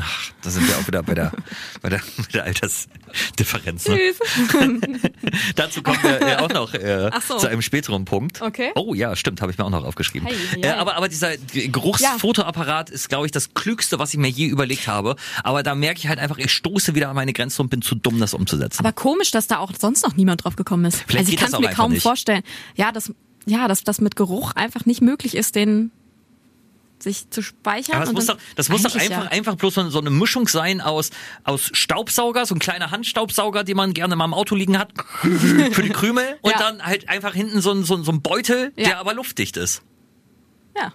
Ach, 0.00 0.30
da 0.42 0.50
sind 0.50 0.68
wir 0.68 0.76
auch 0.78 0.86
wieder 0.86 1.02
bei 1.02 1.14
der, 1.14 1.32
bei 1.82 1.88
der, 1.88 1.98
bei 2.16 2.24
der 2.32 2.44
Altersdifferenz. 2.44 3.88
Ne? 3.88 3.98
Dazu 5.56 5.82
kommen 5.82 5.98
wir 6.02 6.20
äh, 6.20 6.36
auch 6.36 6.50
noch 6.50 6.72
äh, 6.74 7.10
so. 7.26 7.38
zu 7.38 7.48
einem 7.48 7.62
späteren 7.62 8.04
Punkt. 8.04 8.40
Okay. 8.40 8.70
Oh 8.76 8.94
ja, 8.94 9.16
stimmt, 9.16 9.40
habe 9.40 9.50
ich 9.50 9.58
mir 9.58 9.64
auch 9.64 9.70
noch 9.70 9.84
aufgeschrieben. 9.84 10.28
Hei, 10.28 10.34
hei, 10.52 10.60
Äh, 10.60 10.70
aber, 10.70 10.96
aber 10.96 11.08
dieser 11.08 11.36
Geruchsfotoapparat 11.36 12.90
ist, 12.90 13.08
glaube 13.08 13.26
ich, 13.26 13.32
das 13.32 13.54
Klügste, 13.54 13.98
was 13.98 14.12
ich 14.14 14.20
mir 14.20 14.28
je 14.28 14.46
überlegt 14.46 14.86
habe. 14.86 15.16
Aber 15.42 15.62
da 15.62 15.74
merke 15.74 15.98
ich 15.98 16.08
halt 16.08 16.18
einfach, 16.18 16.38
ich 16.38 16.52
stoße 16.52 16.94
wieder 16.94 17.08
an 17.08 17.16
meine 17.16 17.32
Grenze 17.32 17.60
und 17.62 17.68
bin 17.68 17.82
zu 17.82 17.94
dumm, 17.94 18.20
das 18.20 18.34
umzusetzen. 18.34 18.80
Aber 18.80 18.92
komisch, 18.92 19.30
dass 19.30 19.46
da 19.48 19.58
auch 19.58 19.72
sonst 19.78 20.04
noch 20.04 20.16
niemand 20.16 20.44
drauf 20.44 20.56
gekommen 20.56 20.84
ist. 20.84 21.02
Vielleicht 21.06 21.26
also 21.26 21.32
ich 21.32 21.38
kann 21.38 21.50
das 21.50 21.60
es 21.60 21.66
mir 21.66 21.74
kaum 21.74 21.92
nicht. 21.92 22.02
vorstellen. 22.02 22.42
Ja, 22.76 22.92
dass, 22.92 23.12
ja, 23.46 23.66
dass 23.68 23.82
das 23.82 24.00
mit 24.00 24.16
Geruch 24.16 24.52
einfach 24.52 24.84
nicht 24.86 25.00
möglich 25.02 25.34
ist, 25.36 25.56
den 25.56 25.90
sich 27.02 27.30
zu 27.30 27.42
speichern. 27.42 27.96
aber 27.96 28.08
und 28.08 28.14
muss 28.14 28.26
doch, 28.26 28.38
das 28.56 28.68
muss 28.68 28.82
doch 28.82 28.94
einfach, 28.94 29.24
ja. 29.24 29.30
einfach 29.30 29.54
bloß 29.56 29.74
so, 29.74 29.88
so 29.90 29.98
eine 30.00 30.10
Mischung 30.10 30.48
sein 30.48 30.80
aus, 30.80 31.10
aus 31.44 31.70
Staubsauger, 31.72 32.46
so 32.46 32.54
ein 32.54 32.58
kleiner 32.58 32.90
Handstaubsauger, 32.90 33.64
den 33.64 33.76
man 33.76 33.94
gerne 33.94 34.16
mal 34.16 34.24
im 34.24 34.34
Auto 34.34 34.54
liegen 34.54 34.78
hat, 34.78 34.92
für 35.22 35.82
die 35.82 35.90
Krümel. 35.90 36.38
Und 36.42 36.50
Ja. 36.52 36.58
dann 36.58 36.82
halt 36.84 37.08
einfach 37.08 37.34
hinten 37.34 37.60
so 37.60 37.70
ein, 37.72 37.84
so 37.84 37.94
ein, 37.96 38.04
so 38.04 38.12
ein 38.12 38.22
Beutel, 38.22 38.72
Ja. 38.76 38.84
der 38.88 38.98
aber 39.00 39.14
luftdicht 39.14 39.56
ist. 39.56 39.82
Ja. 40.76 40.92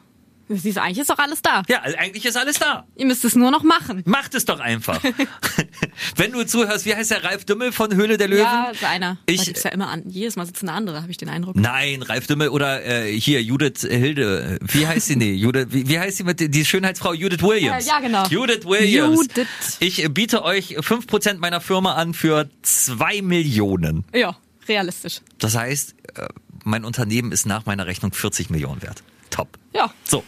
Siehst 0.57 0.77
du, 0.77 0.81
eigentlich 0.81 0.99
ist 0.99 1.09
doch 1.09 1.17
alles 1.17 1.41
da. 1.41 1.63
Ja, 1.67 1.81
also 1.81 1.97
eigentlich 1.97 2.25
ist 2.25 2.35
alles 2.37 2.59
da. 2.59 2.85
Ihr 2.95 3.05
müsst 3.05 3.25
es 3.25 3.35
nur 3.35 3.51
noch 3.51 3.63
machen. 3.63 4.03
Macht 4.05 4.35
es 4.35 4.45
doch 4.45 4.59
einfach. 4.59 5.01
Wenn 6.15 6.31
du 6.31 6.45
zuhörst, 6.45 6.85
wie 6.85 6.95
heißt 6.95 7.11
der 7.11 7.23
Ralf 7.23 7.45
Dümmel 7.45 7.71
von 7.71 7.93
Höhle 7.95 8.17
der 8.17 8.27
Löwen? 8.27 8.43
Ja, 8.43 8.71
so 8.79 8.85
einer. 8.85 9.17
Ich- 9.25 9.45
gibt's 9.45 9.63
ja 9.63 9.71
immer 9.71 9.89
an. 9.89 10.03
Jedes 10.07 10.35
Mal 10.35 10.45
sitzt 10.45 10.61
eine 10.63 10.71
andere, 10.73 11.01
habe 11.01 11.11
ich 11.11 11.17
den 11.17 11.29
Eindruck. 11.29 11.55
Nein, 11.55 12.01
Ralf 12.01 12.27
Dümmel 12.27 12.49
oder 12.49 12.83
äh, 12.85 13.11
hier 13.19 13.41
Judith 13.41 13.81
Hilde. 13.81 14.59
Wie 14.61 14.87
heißt 14.87 15.07
sie? 15.07 15.15
Nee, 15.15 15.33
Judith, 15.33 15.67
wie, 15.71 15.87
wie 15.87 15.99
heißt 15.99 16.17
sie 16.17 16.23
mit 16.23 16.39
die 16.39 16.65
Schönheitsfrau 16.65 17.13
Judith 17.13 17.41
Williams? 17.41 17.85
Äh, 17.85 17.89
ja, 17.89 17.99
genau. 17.99 18.25
Judith 18.27 18.65
Williams. 18.65 19.17
Judith. 19.35 19.47
Ich 19.79 20.07
biete 20.13 20.43
euch 20.43 20.77
5% 20.79 21.37
meiner 21.37 21.61
Firma 21.61 21.93
an 21.95 22.13
für 22.13 22.49
2 22.61 23.21
Millionen. 23.21 24.03
Ja, 24.13 24.35
realistisch. 24.67 25.21
Das 25.39 25.55
heißt, 25.55 25.95
äh, 26.15 26.27
mein 26.63 26.85
Unternehmen 26.85 27.31
ist 27.31 27.45
nach 27.45 27.65
meiner 27.65 27.85
Rechnung 27.87 28.13
40 28.13 28.49
Millionen 28.49 28.81
wert. 28.81 29.03
Top. 29.29 29.49
Ja. 29.73 29.93
So. 30.05 30.23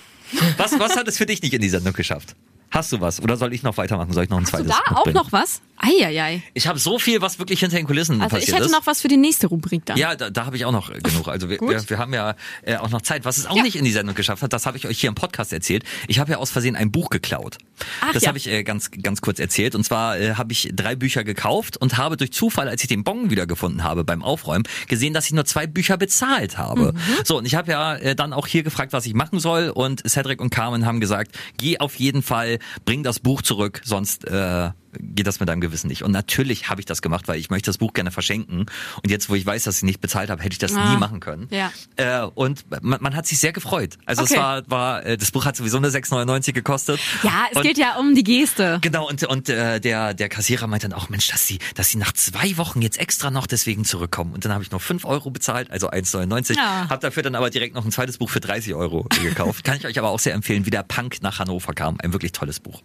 Was, 0.58 0.78
was 0.80 0.96
hat 0.96 1.08
es 1.08 1.18
für 1.18 1.26
dich 1.26 1.42
nicht 1.42 1.54
in 1.54 1.62
die 1.62 1.70
Sendung 1.70 1.94
geschafft? 1.94 2.36
Hast 2.76 2.92
du 2.92 3.00
was? 3.00 3.22
Oder 3.22 3.38
soll 3.38 3.54
ich 3.54 3.64
noch 3.64 3.78
weitermachen? 3.78 4.12
Soll 4.12 4.26
ich 4.26 4.30
noch 4.30 4.38
ein 4.38 4.44
Hast 4.44 4.54
du 4.54 4.58
zweites 4.58 4.76
da 4.90 4.96
auch 4.98 5.06
noch 5.14 5.32
was? 5.32 5.62
Eieiei. 5.78 6.42
Ich 6.54 6.68
habe 6.68 6.80
so 6.80 7.00
viel, 7.00 7.22
was 7.22 7.38
wirklich 7.40 7.60
hinter 7.60 7.78
den 7.78 7.86
Kulissen 7.86 8.22
Also 8.22 8.36
passiert 8.36 8.50
ich 8.50 8.56
hätte 8.56 8.66
ist. 8.66 8.72
noch 8.72 8.86
was 8.86 9.02
für 9.02 9.08
die 9.08 9.18
nächste 9.18 9.48
Rubrik 9.48 9.86
dann. 9.86 9.98
Ja, 9.98 10.16
da, 10.16 10.30
da 10.30 10.46
habe 10.46 10.56
ich 10.56 10.66
auch 10.66 10.72
noch 10.72 10.92
genug. 10.92 11.28
Also 11.28 11.50
wir, 11.50 11.60
wir, 11.60 11.90
wir 11.90 11.98
haben 11.98 12.14
ja 12.14 12.36
äh, 12.64 12.78
auch 12.78 12.90
noch 12.90 13.02
Zeit. 13.02 13.24
Was 13.26 13.38
es 13.38 13.46
auch 13.46 13.56
Ja. 13.56 13.64
nicht 13.64 13.76
in 13.76 13.84
die 13.86 13.92
Sendung 13.92 14.16
geschafft 14.16 14.42
hat, 14.42 14.52
das 14.54 14.66
habe 14.66 14.78
ich 14.78 14.88
euch 14.88 15.00
hier 15.00 15.10
im 15.10 15.16
Podcast 15.16 15.54
erzählt. 15.54 15.84
Ich 16.08 16.20
habe 16.20 16.32
ja 16.32 16.38
aus 16.38 16.52
Versehen 16.52 16.76
ein 16.76 16.92
Buch 16.92 17.10
geklaut. 17.10 17.58
Ach 18.02 18.14
das 18.14 18.24
ja. 18.24 18.30
habe 18.30 18.38
ich 18.38 18.48
äh, 18.48 18.64
ganz 18.64 18.90
ganz 18.92 19.22
kurz 19.22 19.40
erzählt. 19.40 19.76
Und 19.76 19.84
zwar 19.84 20.18
äh, 20.18 20.36
habe 20.36 20.52
ich 20.54 20.70
drei 20.74 20.96
Bücher 20.96 21.24
gekauft 21.24 21.78
und 21.78 21.98
habe 21.98 22.18
durch 22.18 22.32
Zufall, 22.32 22.68
als 22.70 22.82
ich 22.82 22.88
den 22.88 23.04
Bon 23.04 23.30
wiedergefunden 23.30 23.84
habe 23.84 24.04
beim 24.06 24.24
Aufräumen, 24.24 24.64
gesehen, 24.88 25.14
dass 25.14 25.26
ich 25.26 25.34
nur 25.34 25.46
zwei 25.46 25.68
Bücher 25.68 25.98
bezahlt 25.98 26.58
habe. 26.58 26.94
Mhm. 26.94 27.00
So, 27.26 27.38
und 27.38 27.46
ich 27.46 27.56
habe 27.56 27.72
ja 27.72 27.96
äh, 27.96 28.16
dann 28.16 28.32
auch 28.34 28.48
hier 28.48 28.64
gefragt, 28.64 28.94
was 28.94 29.06
ich 29.06 29.14
machen 29.14 29.40
soll. 29.40 29.70
Und 29.70 30.08
Cedric 30.10 30.42
und 30.42 30.52
Carmen 30.52 30.86
haben 30.86 31.00
gesagt, 31.02 31.38
geh 31.58 31.80
auf 31.80 31.96
jeden 31.96 32.22
Fall, 32.24 32.60
bring 32.86 33.04
das 33.04 33.19
Buch 33.19 33.41
zurück, 33.41 33.82
sonst 33.84 34.25
äh, 34.25 34.71
geht 34.99 35.27
das 35.27 35.39
mit 35.39 35.49
deinem 35.49 35.62
Gewissen 35.62 35.88
nicht. 35.88 36.03
Und 36.03 36.12
natürlich 36.12 36.69
habe 36.69 36.81
ich 36.81 36.86
das 36.86 37.01
gemacht, 37.01 37.27
weil 37.27 37.39
ich 37.39 37.49
möchte 37.49 37.69
das 37.69 37.77
Buch 37.77 37.93
gerne 37.93 38.12
verschenken. 38.12 38.62
Und 39.03 39.10
jetzt, 39.10 39.29
wo 39.29 39.36
ich 39.36 39.45
weiß, 39.45 39.63
dass 39.63 39.77
ich 39.77 39.84
nicht 39.84 40.01
bezahlt 40.01 40.29
habe, 40.29 40.41
hätte 40.43 40.53
ich 40.53 40.60
das 40.60 40.73
Ah. 40.75 40.91
nie 40.93 40.97
machen 40.97 41.19
können. 41.19 41.47
Ja. 41.51 41.71
Äh, 41.95 42.25
und 42.36 42.65
man, 42.84 43.01
man 43.01 43.15
hat 43.15 43.25
sich 43.27 43.38
sehr 43.39 43.53
gefreut. 43.53 43.97
Also 44.05 44.23
Okay. 44.23 44.34
es 44.34 44.39
war, 44.39 44.69
war 44.69 45.05
äh, 45.05 45.17
das 45.17 45.31
Buch 45.31 45.45
hat 45.45 45.55
sowieso 45.55 45.77
eine 45.77 45.89
6,99 45.89 46.53
gekostet. 46.53 46.99
Ja, 47.23 47.45
es 47.51 47.58
und, 47.58 47.63
geht 47.63 47.77
ja 47.77 47.97
um 47.97 48.15
die 48.15 48.23
Geste. 48.23 48.79
Genau, 48.81 49.08
und, 49.08 49.23
und 49.23 49.49
äh, 49.49 49.79
der, 49.79 50.13
der 50.13 50.29
Kassierer 50.29 50.67
meinte 50.67 50.89
dann 50.89 50.97
auch, 50.99 51.10
Mensch, 51.10 51.27
dass 51.29 51.45
sie, 51.47 51.60
dass 51.75 51.89
sie 51.89 51.97
nach 51.97 52.12
zwei 52.13 52.58
Wochen 52.58 52.81
jetzt 52.81 52.97
extra 52.97 53.31
noch 53.31 53.47
deswegen 53.47 53.86
zurückkommen. 53.86 54.34
Und 54.34 54.45
dann 54.45 54.51
habe 54.53 54.63
ich 54.63 54.71
noch 54.71 54.81
5 54.81 55.05
Euro 55.05 55.29
bezahlt, 55.31 55.71
also 55.71 55.89
1,99. 55.89 56.55
Ja. 56.58 56.88
Hab 56.89 57.01
dafür 57.01 57.23
dann 57.23 57.36
aber 57.36 57.49
direkt 57.49 57.75
noch 57.75 57.86
ein 57.86 57.91
zweites 57.91 58.17
Buch 58.17 58.29
für 58.29 58.39
30 58.39 58.73
Euro 58.73 59.03
gekauft. 59.21 59.63
Kann 59.63 59.77
ich 59.77 59.86
euch 59.86 59.97
aber 59.99 60.10
auch 60.10 60.19
sehr 60.19 60.34
empfehlen, 60.34 60.65
wie 60.65 60.69
der 60.71 60.84
Punk 60.84 61.17
nach 61.21 61.39
Hannover 61.39 61.73
kam. 61.73 61.97
Ein 62.01 62.13
wirklich 62.13 62.31
tolles 62.31 62.60
Buch. 62.60 62.81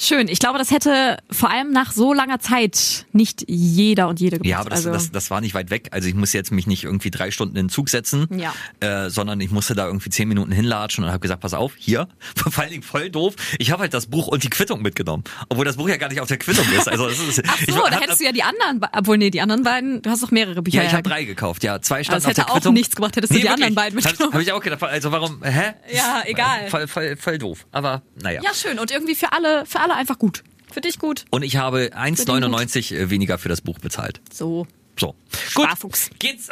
Schön. 0.00 0.28
Ich 0.28 0.38
glaube, 0.38 0.58
das 0.58 0.70
hätte 0.70 1.16
vor 1.30 1.50
allem 1.50 1.72
nach 1.72 1.90
so 1.92 2.12
langer 2.12 2.38
Zeit 2.38 3.06
nicht 3.12 3.44
jeder 3.48 4.06
und 4.08 4.20
jede 4.20 4.38
gemacht. 4.38 4.48
Ja, 4.48 4.60
aber 4.60 4.70
das, 4.70 4.78
also, 4.86 4.92
das, 4.92 5.10
das 5.10 5.30
war 5.30 5.40
nicht 5.40 5.54
weit 5.54 5.70
weg. 5.70 5.88
Also 5.90 6.08
ich 6.08 6.14
musste 6.14 6.38
jetzt 6.38 6.52
mich 6.52 6.66
nicht 6.68 6.84
irgendwie 6.84 7.10
drei 7.10 7.30
Stunden 7.32 7.56
in 7.56 7.64
den 7.66 7.68
Zug 7.68 7.88
setzen, 7.88 8.28
Ja. 8.38 8.54
äh, 8.78 9.10
sondern 9.10 9.40
ich 9.40 9.50
musste 9.50 9.74
da 9.74 9.86
irgendwie 9.86 10.08
zehn 10.10 10.28
Minuten 10.28 10.52
hinlatschen 10.52 11.02
und 11.04 11.10
habe 11.10 11.18
gesagt, 11.20 11.40
pass 11.40 11.52
auf, 11.52 11.72
hier, 11.76 12.08
vor 12.36 12.62
allen 12.62 12.70
Dingen 12.70 12.82
voll 12.84 13.10
doof. 13.10 13.34
Ich 13.58 13.72
habe 13.72 13.82
halt 13.82 13.92
das 13.92 14.06
Buch 14.06 14.28
und 14.28 14.44
die 14.44 14.50
Quittung 14.50 14.82
mitgenommen, 14.82 15.24
obwohl 15.48 15.64
das 15.64 15.76
Buch 15.76 15.88
ja 15.88 15.96
gar 15.96 16.08
nicht 16.08 16.20
auf 16.20 16.28
der 16.28 16.38
Quittung 16.38 16.64
ist. 16.76 16.88
Also 16.88 17.08
das 17.08 17.18
ist, 17.18 17.42
Ach 17.48 17.60
ich 17.60 17.74
so, 17.74 17.82
hab- 17.82 17.90
da 17.90 18.00
hättest 18.00 18.20
du 18.20 18.24
ja 18.24 18.32
die 18.32 18.44
anderen, 18.44 18.80
obwohl 18.92 19.18
nee, 19.18 19.30
die 19.30 19.40
anderen 19.40 19.64
beiden, 19.64 20.00
du 20.02 20.10
hast 20.10 20.22
doch 20.22 20.30
mehrere 20.30 20.62
Bücher. 20.62 20.82
ja, 20.82 20.84
ich 20.88 20.92
habe 20.92 21.08
drei 21.08 21.24
gekauft. 21.24 21.64
Ja, 21.64 21.80
zwei 21.82 22.04
standen 22.04 22.22
das 22.22 22.26
auf 22.30 22.34
der 22.34 22.44
hätte 22.44 22.52
auch 22.52 22.58
Quittung. 22.58 22.74
nichts 22.74 22.94
gebracht, 22.94 23.16
hättest 23.16 23.34
du 23.34 23.38
die 23.40 23.48
anderen 23.48 23.74
beiden 23.74 23.98
Habe 23.98 24.08
mitgenommen. 24.10 24.34
hab 24.34 24.42
ich 24.42 24.52
auch 24.52 24.60
gedacht. 24.62 24.80
Also 24.84 25.10
warum? 25.10 25.42
Hä? 25.42 25.72
Ja, 25.92 26.22
egal. 26.24 26.68
Voll, 26.70 26.86
voll, 26.86 27.16
voll 27.16 27.38
doof. 27.38 27.66
Aber 27.72 28.02
naja. 28.22 28.40
Ja, 28.44 28.50
schön. 28.54 28.78
Und 28.78 28.92
irgendwie 28.92 29.16
für 29.16 29.32
alle, 29.32 29.66
für 29.66 29.80
alle 29.80 29.87
einfach 29.96 30.18
gut. 30.18 30.42
Für 30.72 30.80
dich 30.80 30.98
gut. 30.98 31.24
Und 31.30 31.42
ich 31.42 31.56
habe 31.56 31.90
1,99 31.96 33.10
weniger 33.10 33.38
für 33.38 33.48
das 33.48 33.60
Buch 33.62 33.78
bezahlt. 33.78 34.20
So. 34.32 34.66
So. 34.98 35.14
Gut. 35.54 35.64
Sparfuchs. 35.64 36.10
Geht's. 36.18 36.48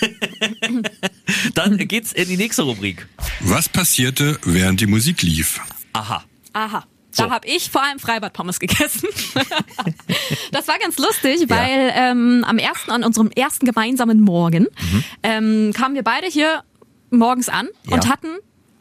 Dann 1.54 1.76
geht's 1.78 2.12
in 2.12 2.28
die 2.28 2.36
nächste 2.36 2.62
Rubrik. 2.62 3.06
Was 3.40 3.68
passierte, 3.68 4.38
während 4.44 4.80
die 4.80 4.86
Musik 4.86 5.22
lief? 5.22 5.60
Aha. 5.92 6.22
Aha. 6.52 6.84
So. 7.10 7.24
Da 7.24 7.30
habe 7.30 7.46
ich 7.46 7.70
vor 7.70 7.82
allem 7.82 7.98
Freibad-Pommes 7.98 8.58
gegessen. 8.58 9.08
das 10.52 10.66
war 10.68 10.78
ganz 10.78 10.96
lustig, 10.98 11.44
weil 11.48 11.92
ähm, 11.94 12.42
am 12.46 12.56
ersten, 12.58 12.90
an 12.90 13.04
unserem 13.04 13.30
ersten 13.30 13.66
gemeinsamen 13.66 14.20
Morgen, 14.20 14.66
ähm, 15.22 15.72
kamen 15.74 15.94
wir 15.94 16.02
beide 16.04 16.26
hier 16.26 16.62
morgens 17.10 17.50
an 17.50 17.68
und 17.90 18.04
Ja. 18.04 18.10
hatten 18.10 18.28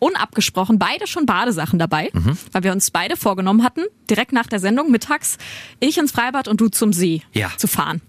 unabgesprochen 0.02 0.80
beide 0.80 1.06
schon 1.08 1.26
Badesachen 1.26 1.78
dabei, 1.80 2.10
Mhm. 2.14 2.38
weil 2.52 2.64
wir 2.64 2.72
uns 2.72 2.90
beide 2.92 3.16
vorgenommen 3.16 3.64
hatten, 3.64 3.82
direkt 4.10 4.34
nach 4.34 4.48
der 4.48 4.60
Sendung 4.60 4.90
mittags 4.92 5.38
ich 5.80 5.98
ins 5.98 6.12
Freibad 6.12 6.48
und 6.48 6.60
du 6.60 6.68
zum 6.70 6.92
See 6.92 7.22
Ja. 7.34 7.52
zu 7.58 7.68
fahren. 7.68 8.02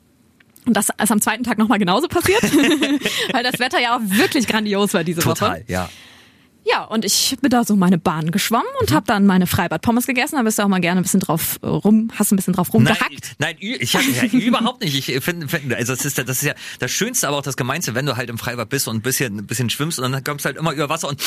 Und 0.65 0.77
das 0.77 0.89
ist 1.03 1.11
am 1.13 1.21
zweiten 1.21 1.43
Tag 1.45 1.59
nochmal 1.59 1.79
genauso 1.79 2.09
passiert, 2.09 2.43
weil 3.33 3.43
das 3.45 3.59
Wetter 3.59 3.81
ja 3.81 3.97
auch 3.97 4.01
wirklich 4.03 4.47
grandios 4.47 4.95
war 4.95 5.05
diese 5.05 5.25
Woche. 5.25 5.35
Total, 5.35 5.65
ja. 5.69 5.89
Ja, 6.65 6.85
und 6.85 7.05
ich 7.05 7.37
bin 7.41 7.51
da 7.51 7.65
so 7.65 7.75
meine 7.75 7.99
Bahn 7.99 8.31
geschwommen 8.31 8.67
und 8.81 8.91
Mhm. 8.91 8.95
habe 8.95 9.07
dann 9.07 9.27
meine 9.27 9.47
Freibad-Pommes 9.47 10.07
gegessen. 10.07 10.37
Da 10.37 10.43
bist 10.43 10.59
du 10.59 10.63
auch 10.63 10.69
mal 10.69 10.81
gerne 10.81 11.01
ein 11.01 11.03
bisschen 11.03 11.21
drauf 11.21 11.59
äh, 11.63 11.67
rum, 11.67 12.11
hast 12.17 12.31
ein 12.33 12.37
bisschen 12.37 12.55
drauf 12.55 12.73
rumgehackt. 12.73 13.35
Nein, 13.39 13.57
nein, 13.61 13.77
ich 13.81 13.95
hab, 13.97 14.03
ja, 14.03 14.23
überhaupt 14.39 14.83
nicht. 14.83 15.09
Ich 15.09 15.25
finde, 15.25 15.49
find, 15.49 15.75
also 15.75 15.95
das 15.95 16.05
ist, 16.05 16.17
ja- 16.19 16.25
das 16.25 16.37
ist 16.39 16.45
ja 16.47 16.55
das 16.79 16.91
Schönste, 16.93 17.27
aber 17.29 17.39
auch 17.39 17.43
das 17.43 17.57
Gemeinste, 17.57 17.95
wenn 17.97 18.07
du 18.07 18.17
halt 18.17 18.31
im 18.31 18.39
Freibad 18.39 18.69
bist 18.69 18.87
und 18.87 18.97
ein 18.97 19.03
bisschen, 19.03 19.39
ein 19.39 19.47
bisschen 19.47 19.71
schwimmst 19.71 19.99
und 19.99 20.13
dann 20.13 20.23
kommst 20.23 20.45
du 20.45 20.47
halt 20.49 20.57
immer 20.57 20.73
über 20.73 20.89
Wasser 20.89 21.09
und, 21.09 21.21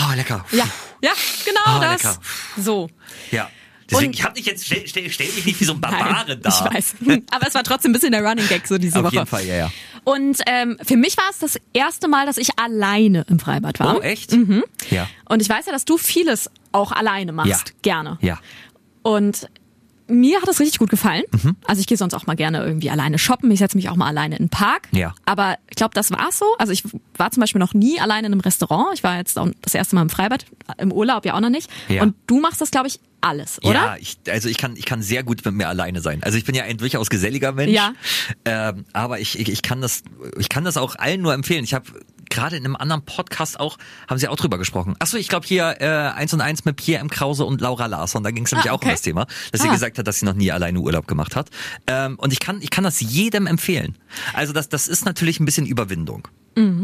oh, 0.00 0.14
lecker. 0.16 0.44
Ja, 0.50 0.64
ja, 1.02 1.12
genau 1.44 1.60
Ah, 1.64 1.80
das. 1.80 2.02
lecker. 2.02 2.18
So. 2.58 2.90
Ja. 3.30 3.48
Deswegen, 3.90 4.08
Und- 4.10 4.14
ich 4.18 4.24
hab 4.24 4.34
dich 4.34 4.46
jetzt, 4.46 4.64
stell, 4.64 4.86
stell, 4.86 5.10
stell 5.10 5.26
mich 5.28 5.44
nicht 5.44 5.60
wie 5.60 5.64
so 5.64 5.74
ein 5.74 5.80
Barbare 5.80 6.24
Nein, 6.28 6.40
da. 6.42 6.48
Ich 6.48 6.74
weiß. 6.74 6.94
Aber 7.30 7.46
es 7.46 7.54
war 7.54 7.62
trotzdem 7.62 7.90
ein 7.90 7.94
bisschen 7.94 8.12
der 8.12 8.24
Running 8.24 8.48
Gag 8.48 8.66
so 8.66 8.78
diese 8.78 8.98
Auf 8.98 9.04
Woche. 9.04 9.14
jeden 9.16 9.26
Fall, 9.26 9.44
ja, 9.46 9.54
ja. 9.56 9.72
Und 10.04 10.40
ähm, 10.46 10.78
für 10.82 10.96
mich 10.96 11.16
war 11.16 11.30
es 11.30 11.38
das 11.38 11.60
erste 11.72 12.08
Mal, 12.08 12.26
dass 12.26 12.36
ich 12.36 12.58
alleine 12.58 13.24
im 13.28 13.38
Freibad 13.38 13.78
war. 13.78 13.98
Oh, 13.98 14.00
echt? 14.00 14.32
Mhm. 14.32 14.64
Ja. 14.90 15.08
Und 15.28 15.42
ich 15.42 15.48
weiß 15.48 15.66
ja, 15.66 15.72
dass 15.72 15.84
du 15.84 15.96
vieles 15.96 16.50
auch 16.72 16.92
alleine 16.92 17.32
machst. 17.32 17.68
Ja. 17.68 17.74
Gerne. 17.82 18.18
Ja. 18.20 18.38
Und 19.02 19.48
mir 20.08 20.42
hat 20.42 20.48
es 20.48 20.60
richtig 20.60 20.78
gut 20.78 20.90
gefallen. 20.90 21.22
Mhm. 21.30 21.56
Also 21.66 21.80
ich 21.80 21.86
gehe 21.86 21.96
sonst 21.96 22.14
auch 22.14 22.26
mal 22.26 22.34
gerne 22.34 22.64
irgendwie 22.64 22.90
alleine 22.90 23.18
shoppen. 23.18 23.50
Ich 23.50 23.60
setze 23.60 23.76
mich 23.76 23.88
auch 23.88 23.96
mal 23.96 24.08
alleine 24.08 24.36
in 24.36 24.44
den 24.44 24.50
Park. 24.50 24.88
Ja. 24.90 25.14
Aber 25.24 25.56
ich 25.70 25.76
glaube, 25.76 25.94
das 25.94 26.10
war's 26.10 26.38
so. 26.38 26.46
Also 26.58 26.72
ich 26.72 26.82
war 27.16 27.30
zum 27.30 27.40
Beispiel 27.40 27.60
noch 27.60 27.72
nie 27.72 28.00
alleine 28.00 28.26
in 28.26 28.32
einem 28.32 28.40
Restaurant. 28.40 28.88
Ich 28.94 29.02
war 29.02 29.16
jetzt 29.16 29.38
auch 29.38 29.48
das 29.62 29.74
erste 29.74 29.94
Mal 29.94 30.02
im 30.02 30.10
Freibad, 30.10 30.44
im 30.78 30.92
Urlaub 30.92 31.24
ja 31.24 31.34
auch 31.34 31.40
noch 31.40 31.50
nicht. 31.50 31.70
Ja. 31.88 32.02
Und 32.02 32.14
du 32.26 32.40
machst 32.40 32.60
das, 32.60 32.70
glaube 32.70 32.88
ich, 32.88 33.00
alles, 33.22 33.58
oder? 33.62 33.72
Ja, 33.72 33.96
ich, 33.98 34.18
also 34.28 34.48
ich 34.48 34.58
kann, 34.58 34.76
ich 34.76 34.84
kann 34.84 35.00
sehr 35.02 35.22
gut 35.22 35.44
mit 35.44 35.54
mir 35.54 35.68
alleine 35.68 36.00
sein. 36.00 36.22
Also 36.22 36.36
ich 36.36 36.44
bin 36.44 36.54
ja 36.54 36.64
ein 36.64 36.76
durchaus 36.76 37.08
geselliger 37.08 37.52
Mensch. 37.52 37.72
Ja. 37.72 37.92
Ähm, 38.44 38.84
aber 38.92 39.20
ich, 39.20 39.38
ich, 39.38 39.48
ich 39.48 39.62
kann 39.62 39.80
das, 39.80 40.02
ich 40.38 40.48
kann 40.48 40.64
das 40.64 40.76
auch 40.76 40.96
allen 40.96 41.22
nur 41.22 41.32
empfehlen. 41.32 41.64
Ich 41.64 41.72
habe 41.74 41.90
gerade 42.28 42.56
in 42.56 42.64
einem 42.64 42.76
anderen 42.76 43.04
Podcast 43.04 43.60
auch, 43.60 43.76
haben 44.08 44.18
sie 44.18 44.26
auch 44.28 44.36
drüber 44.36 44.56
gesprochen. 44.58 44.96
Achso, 44.98 45.16
ich 45.18 45.28
glaube 45.28 45.46
hier 45.46 45.76
äh, 45.80 45.86
eins 45.86 46.32
und 46.32 46.40
eins 46.40 46.64
mit 46.64 46.76
Pierre 46.76 47.00
M. 47.00 47.10
Krause 47.10 47.44
und 47.44 47.60
Laura 47.60 47.86
Larsson. 47.86 48.22
Da 48.24 48.30
ging 48.30 48.44
es 48.44 48.52
nämlich 48.52 48.70
Ah, 48.70 48.74
auch 48.74 48.80
um 48.80 48.86
okay. 48.86 48.92
das 48.92 49.02
Thema, 49.02 49.26
dass 49.52 49.60
sie 49.62 49.68
Ah. 49.68 49.72
gesagt 49.72 49.98
hat, 49.98 50.06
dass 50.06 50.18
sie 50.20 50.24
noch 50.26 50.34
nie 50.34 50.50
alleine 50.50 50.80
Urlaub 50.80 51.06
gemacht 51.06 51.36
hat. 51.36 51.50
Ähm, 51.86 52.18
und 52.18 52.32
ich 52.32 52.40
kann, 52.40 52.60
ich 52.62 52.70
kann 52.70 52.84
das 52.84 53.00
jedem 53.00 53.46
empfehlen. 53.46 53.96
Also 54.32 54.52
das, 54.52 54.68
das 54.68 54.88
ist 54.88 55.04
natürlich 55.04 55.40
ein 55.40 55.44
bisschen 55.44 55.66
Überwindung. 55.66 56.26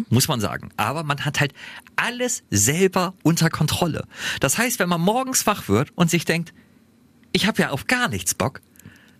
Muss 0.08 0.28
man 0.28 0.40
sagen. 0.40 0.70
Aber 0.76 1.02
man 1.02 1.24
hat 1.24 1.40
halt 1.40 1.52
alles 1.96 2.42
selber 2.50 3.14
unter 3.22 3.50
Kontrolle. 3.50 4.06
Das 4.40 4.58
heißt, 4.58 4.78
wenn 4.78 4.88
man 4.88 5.00
morgens 5.00 5.46
wach 5.46 5.68
wird 5.68 5.90
und 5.94 6.10
sich 6.10 6.24
denkt, 6.24 6.54
ich 7.32 7.46
habe 7.46 7.60
ja 7.62 7.70
auf 7.70 7.86
gar 7.86 8.08
nichts 8.08 8.34
Bock, 8.34 8.60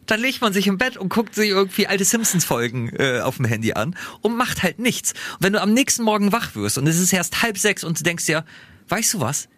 dann 0.07 0.21
legt 0.21 0.41
man 0.41 0.53
sich 0.53 0.67
im 0.67 0.79
Bett 0.79 0.97
und 0.97 1.11
guckt 1.11 1.35
sich 1.35 1.51
irgendwie 1.51 1.87
alte 1.87 2.05
Simpsons-Folgen 2.05 2.89
äh, 2.97 3.21
auf 3.21 3.37
dem 3.37 3.45
Handy 3.45 3.75
an 3.75 3.95
und 4.23 4.37
macht 4.37 4.63
halt 4.63 4.79
nichts. 4.79 5.13
Und 5.35 5.45
wenn 5.45 5.53
du 5.53 5.61
am 5.61 5.75
nächsten 5.75 6.03
Morgen 6.03 6.33
wach 6.33 6.55
wirst 6.55 6.79
und 6.79 6.87
es 6.87 6.99
ist 6.99 7.13
erst 7.13 7.43
halb 7.43 7.59
sechs 7.59 7.85
und 7.85 8.01
du 8.01 8.05
denkst 8.05 8.25
dir, 8.25 8.45
weißt 8.89 9.15
du 9.15 9.21
was? 9.21 9.49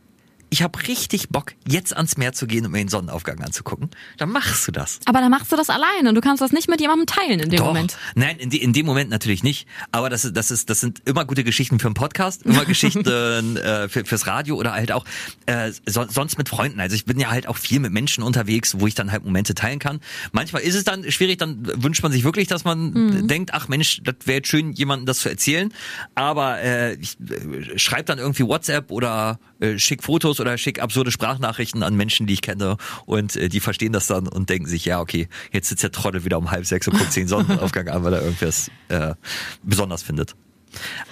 Ich 0.52 0.62
habe 0.62 0.78
richtig 0.88 1.28
Bock, 1.28 1.52
jetzt 1.66 1.96
ans 1.96 2.16
Meer 2.16 2.32
zu 2.32 2.46
gehen 2.46 2.66
und 2.66 2.72
mir 2.72 2.78
den 2.78 2.88
Sonnenaufgang 2.88 3.40
anzugucken, 3.40 3.90
dann 4.18 4.30
machst 4.30 4.66
du 4.66 4.72
das. 4.72 4.98
Aber 5.06 5.20
dann 5.20 5.30
machst 5.30 5.50
du 5.52 5.56
das 5.56 5.70
alleine 5.70 6.08
und 6.08 6.14
du 6.16 6.20
kannst 6.20 6.42
das 6.42 6.50
nicht 6.52 6.68
mit 6.68 6.80
jemandem 6.80 7.06
teilen 7.06 7.40
in 7.40 7.50
dem 7.50 7.58
Doch. 7.58 7.66
Moment. 7.66 7.96
Nein, 8.16 8.38
in, 8.38 8.50
in 8.50 8.72
dem 8.72 8.84
Moment 8.84 9.10
natürlich 9.10 9.42
nicht. 9.42 9.68
Aber 9.92 10.10
das 10.10 10.24
ist, 10.24 10.36
das 10.36 10.50
ist, 10.50 10.68
das 10.68 10.80
sind 10.80 11.02
immer 11.04 11.24
gute 11.24 11.44
Geschichten 11.44 11.78
für 11.78 11.86
einen 11.86 11.94
Podcast, 11.94 12.42
immer 12.42 12.64
Geschichten 12.66 13.56
äh, 13.56 13.88
für, 13.88 14.04
fürs 14.04 14.26
Radio 14.26 14.56
oder 14.56 14.72
halt 14.72 14.92
auch 14.92 15.04
äh, 15.46 15.70
so, 15.86 16.04
sonst 16.08 16.36
mit 16.36 16.48
Freunden. 16.48 16.80
Also 16.80 16.96
ich 16.96 17.04
bin 17.04 17.18
ja 17.20 17.30
halt 17.30 17.46
auch 17.46 17.56
viel 17.56 17.78
mit 17.80 17.92
Menschen 17.92 18.22
unterwegs, 18.24 18.76
wo 18.80 18.86
ich 18.86 18.94
dann 18.94 19.12
halt 19.12 19.24
Momente 19.24 19.54
teilen 19.54 19.78
kann. 19.78 20.00
Manchmal 20.32 20.62
ist 20.62 20.74
es 20.74 20.84
dann 20.84 21.10
schwierig, 21.10 21.38
dann 21.38 21.58
wünscht 21.82 22.02
man 22.02 22.10
sich 22.12 22.24
wirklich, 22.24 22.48
dass 22.48 22.64
man 22.64 22.90
Mhm. 22.90 23.28
denkt, 23.28 23.54
ach 23.54 23.68
Mensch, 23.68 24.00
das 24.02 24.14
wäre 24.24 24.38
jetzt 24.38 24.48
schön, 24.48 24.72
jemandem 24.72 25.06
das 25.06 25.18
zu 25.20 25.28
erzählen. 25.28 25.72
Aber 26.14 26.60
äh, 26.60 26.94
ich 26.94 27.16
äh, 27.20 27.78
schreib 27.78 28.06
dann 28.06 28.18
irgendwie 28.18 28.44
WhatsApp 28.44 28.90
oder 28.90 29.38
äh, 29.60 29.78
schick 29.78 30.02
Fotos 30.02 30.40
oder 30.40 30.56
schick 30.58 30.82
absurde 30.82 31.10
Sprachnachrichten 31.10 31.82
an 31.82 31.94
Menschen, 31.96 32.26
die 32.26 32.34
ich 32.34 32.42
kenne 32.42 32.76
und 33.06 33.36
äh, 33.36 33.48
die 33.48 33.60
verstehen 33.60 33.92
das 33.92 34.06
dann 34.06 34.28
und 34.28 34.50
denken 34.50 34.66
sich, 34.66 34.84
ja 34.84 35.00
okay, 35.00 35.28
jetzt 35.52 35.68
sitzt 35.68 35.82
der 35.82 35.92
Trottel 35.92 36.24
wieder 36.24 36.38
um 36.38 36.50
halb 36.50 36.66
sechs 36.66 36.88
und 36.88 36.98
guckt 36.98 37.14
den 37.14 37.28
Sonnenaufgang 37.28 37.88
an, 37.88 38.04
weil 38.04 38.14
er 38.14 38.22
irgendwas 38.22 38.70
äh, 38.88 39.14
besonders 39.62 40.02
findet. 40.02 40.34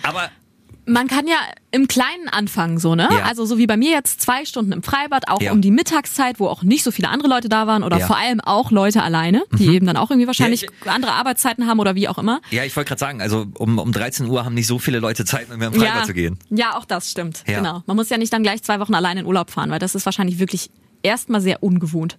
Aber 0.02 0.30
Man 0.88 1.07
kann 1.07 1.27
ja 1.27 1.37
im 1.70 1.87
Kleinen 1.87 2.29
anfangen, 2.31 2.79
so, 2.79 2.94
ne? 2.94 3.09
Ja. 3.12 3.24
Also 3.24 3.44
so 3.44 3.59
wie 3.59 3.66
bei 3.66 3.77
mir 3.77 3.90
jetzt 3.90 4.22
zwei 4.22 4.44
Stunden 4.46 4.72
im 4.72 4.83
Freibad, 4.83 5.29
auch 5.29 5.40
Ja. 5.42 5.53
um 5.53 5.61
die 5.61 5.70
Mittagszeit, 5.70 6.40
wo 6.40 6.46
auch 6.48 6.62
nicht 6.62 6.83
so 6.83 6.90
viele 6.90 7.11
andere 7.11 7.29
Leute 7.29 7.48
da 7.51 7.66
waren 7.66 7.83
oder 7.85 7.98
Ja. 7.98 8.07
vor 8.07 8.16
allem 8.16 8.40
auch 8.40 8.70
Leute 8.70 9.03
alleine, 9.03 9.42
die 9.59 9.66
eben 9.68 9.87
dann 9.87 9.96
auch 9.98 10.11
irgendwie 10.11 10.27
wahrscheinlich 10.27 10.62
Ja, 10.87 10.92
andere 10.92 11.12
Arbeitszeiten 11.12 11.66
haben 11.66 11.79
oder 11.79 11.94
wie 11.94 12.09
auch 12.09 12.16
immer. 12.18 12.40
ja, 12.51 12.64
ich 12.64 12.74
wollte 12.74 12.88
gerade 12.88 13.01
sagen, 13.01 13.20
also 13.20 13.46
um, 13.59 13.79
um 13.79 13.92
13 13.92 14.27
Uhr 14.29 14.44
haben 14.46 14.55
nicht 14.55 14.66
so 14.66 14.79
viele 14.79 14.98
Leute 14.98 15.24
Zeit, 15.27 15.48
mit 15.51 15.59
mir 15.59 15.66
im 15.66 15.74
Freibad 15.74 16.07
zu 16.07 16.14
gehen. 16.14 16.38
Ja, 16.48 16.77
auch 16.77 16.87
das 16.87 17.11
stimmt. 17.11 17.44
Ja. 17.46 17.59
Genau. 17.59 17.83
Man 17.87 17.96
muss 17.96 18.09
ja 18.09 18.16
nicht 18.16 18.33
dann 18.33 18.42
gleich 18.42 18.62
zwei 18.62 18.81
Wochen 18.81 18.94
alleine 18.94 19.20
in 19.20 19.27
Urlaub 19.27 19.51
fahren, 19.51 19.70
weil 19.70 19.79
das 19.79 19.94
ist 19.94 20.07
wahrscheinlich 20.07 20.38
wirklich 20.38 20.70
erstmal 21.03 21.40
sehr 21.42 21.62
ungewohnt. 21.62 22.16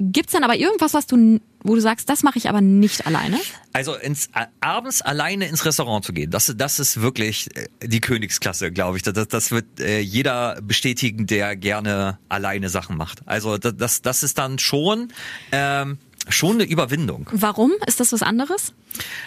Gibt's 0.00 0.32
denn 0.32 0.42
aber 0.42 0.56
irgendwas, 0.56 0.92
was 0.94 1.06
du, 1.06 1.38
wo 1.64 1.74
du 1.74 1.80
sagst, 1.80 2.08
das 2.08 2.22
mache 2.22 2.38
ich 2.38 2.48
aber 2.48 2.60
nicht 2.60 3.06
alleine? 3.06 3.40
Also 3.72 3.96
ins, 3.96 4.28
abends 4.60 5.02
alleine 5.02 5.48
ins 5.48 5.64
Restaurant 5.64 6.04
zu 6.04 6.12
gehen, 6.12 6.30
das, 6.30 6.52
das 6.56 6.78
ist 6.78 7.00
wirklich 7.00 7.48
äh, 7.56 7.66
die 7.82 8.00
Königsklasse, 8.00 8.70
glaube 8.70 8.98
ich. 8.98 9.02
Das, 9.02 9.26
das 9.26 9.50
wird 9.50 9.80
äh, 9.80 9.98
jeder 9.98 10.60
bestätigen, 10.62 11.26
der 11.26 11.56
gerne 11.56 12.18
alleine 12.28 12.68
Sachen 12.68 12.96
macht. 12.96 13.26
Also 13.26 13.58
das, 13.58 13.76
das, 13.76 14.02
das 14.02 14.22
ist 14.22 14.38
dann 14.38 14.58
schon 14.58 15.08
ähm, 15.50 15.98
schon 16.28 16.56
eine 16.56 16.64
Überwindung. 16.64 17.28
Warum? 17.32 17.72
Ist 17.86 18.00
das 18.00 18.12
was 18.12 18.22
anderes? 18.22 18.72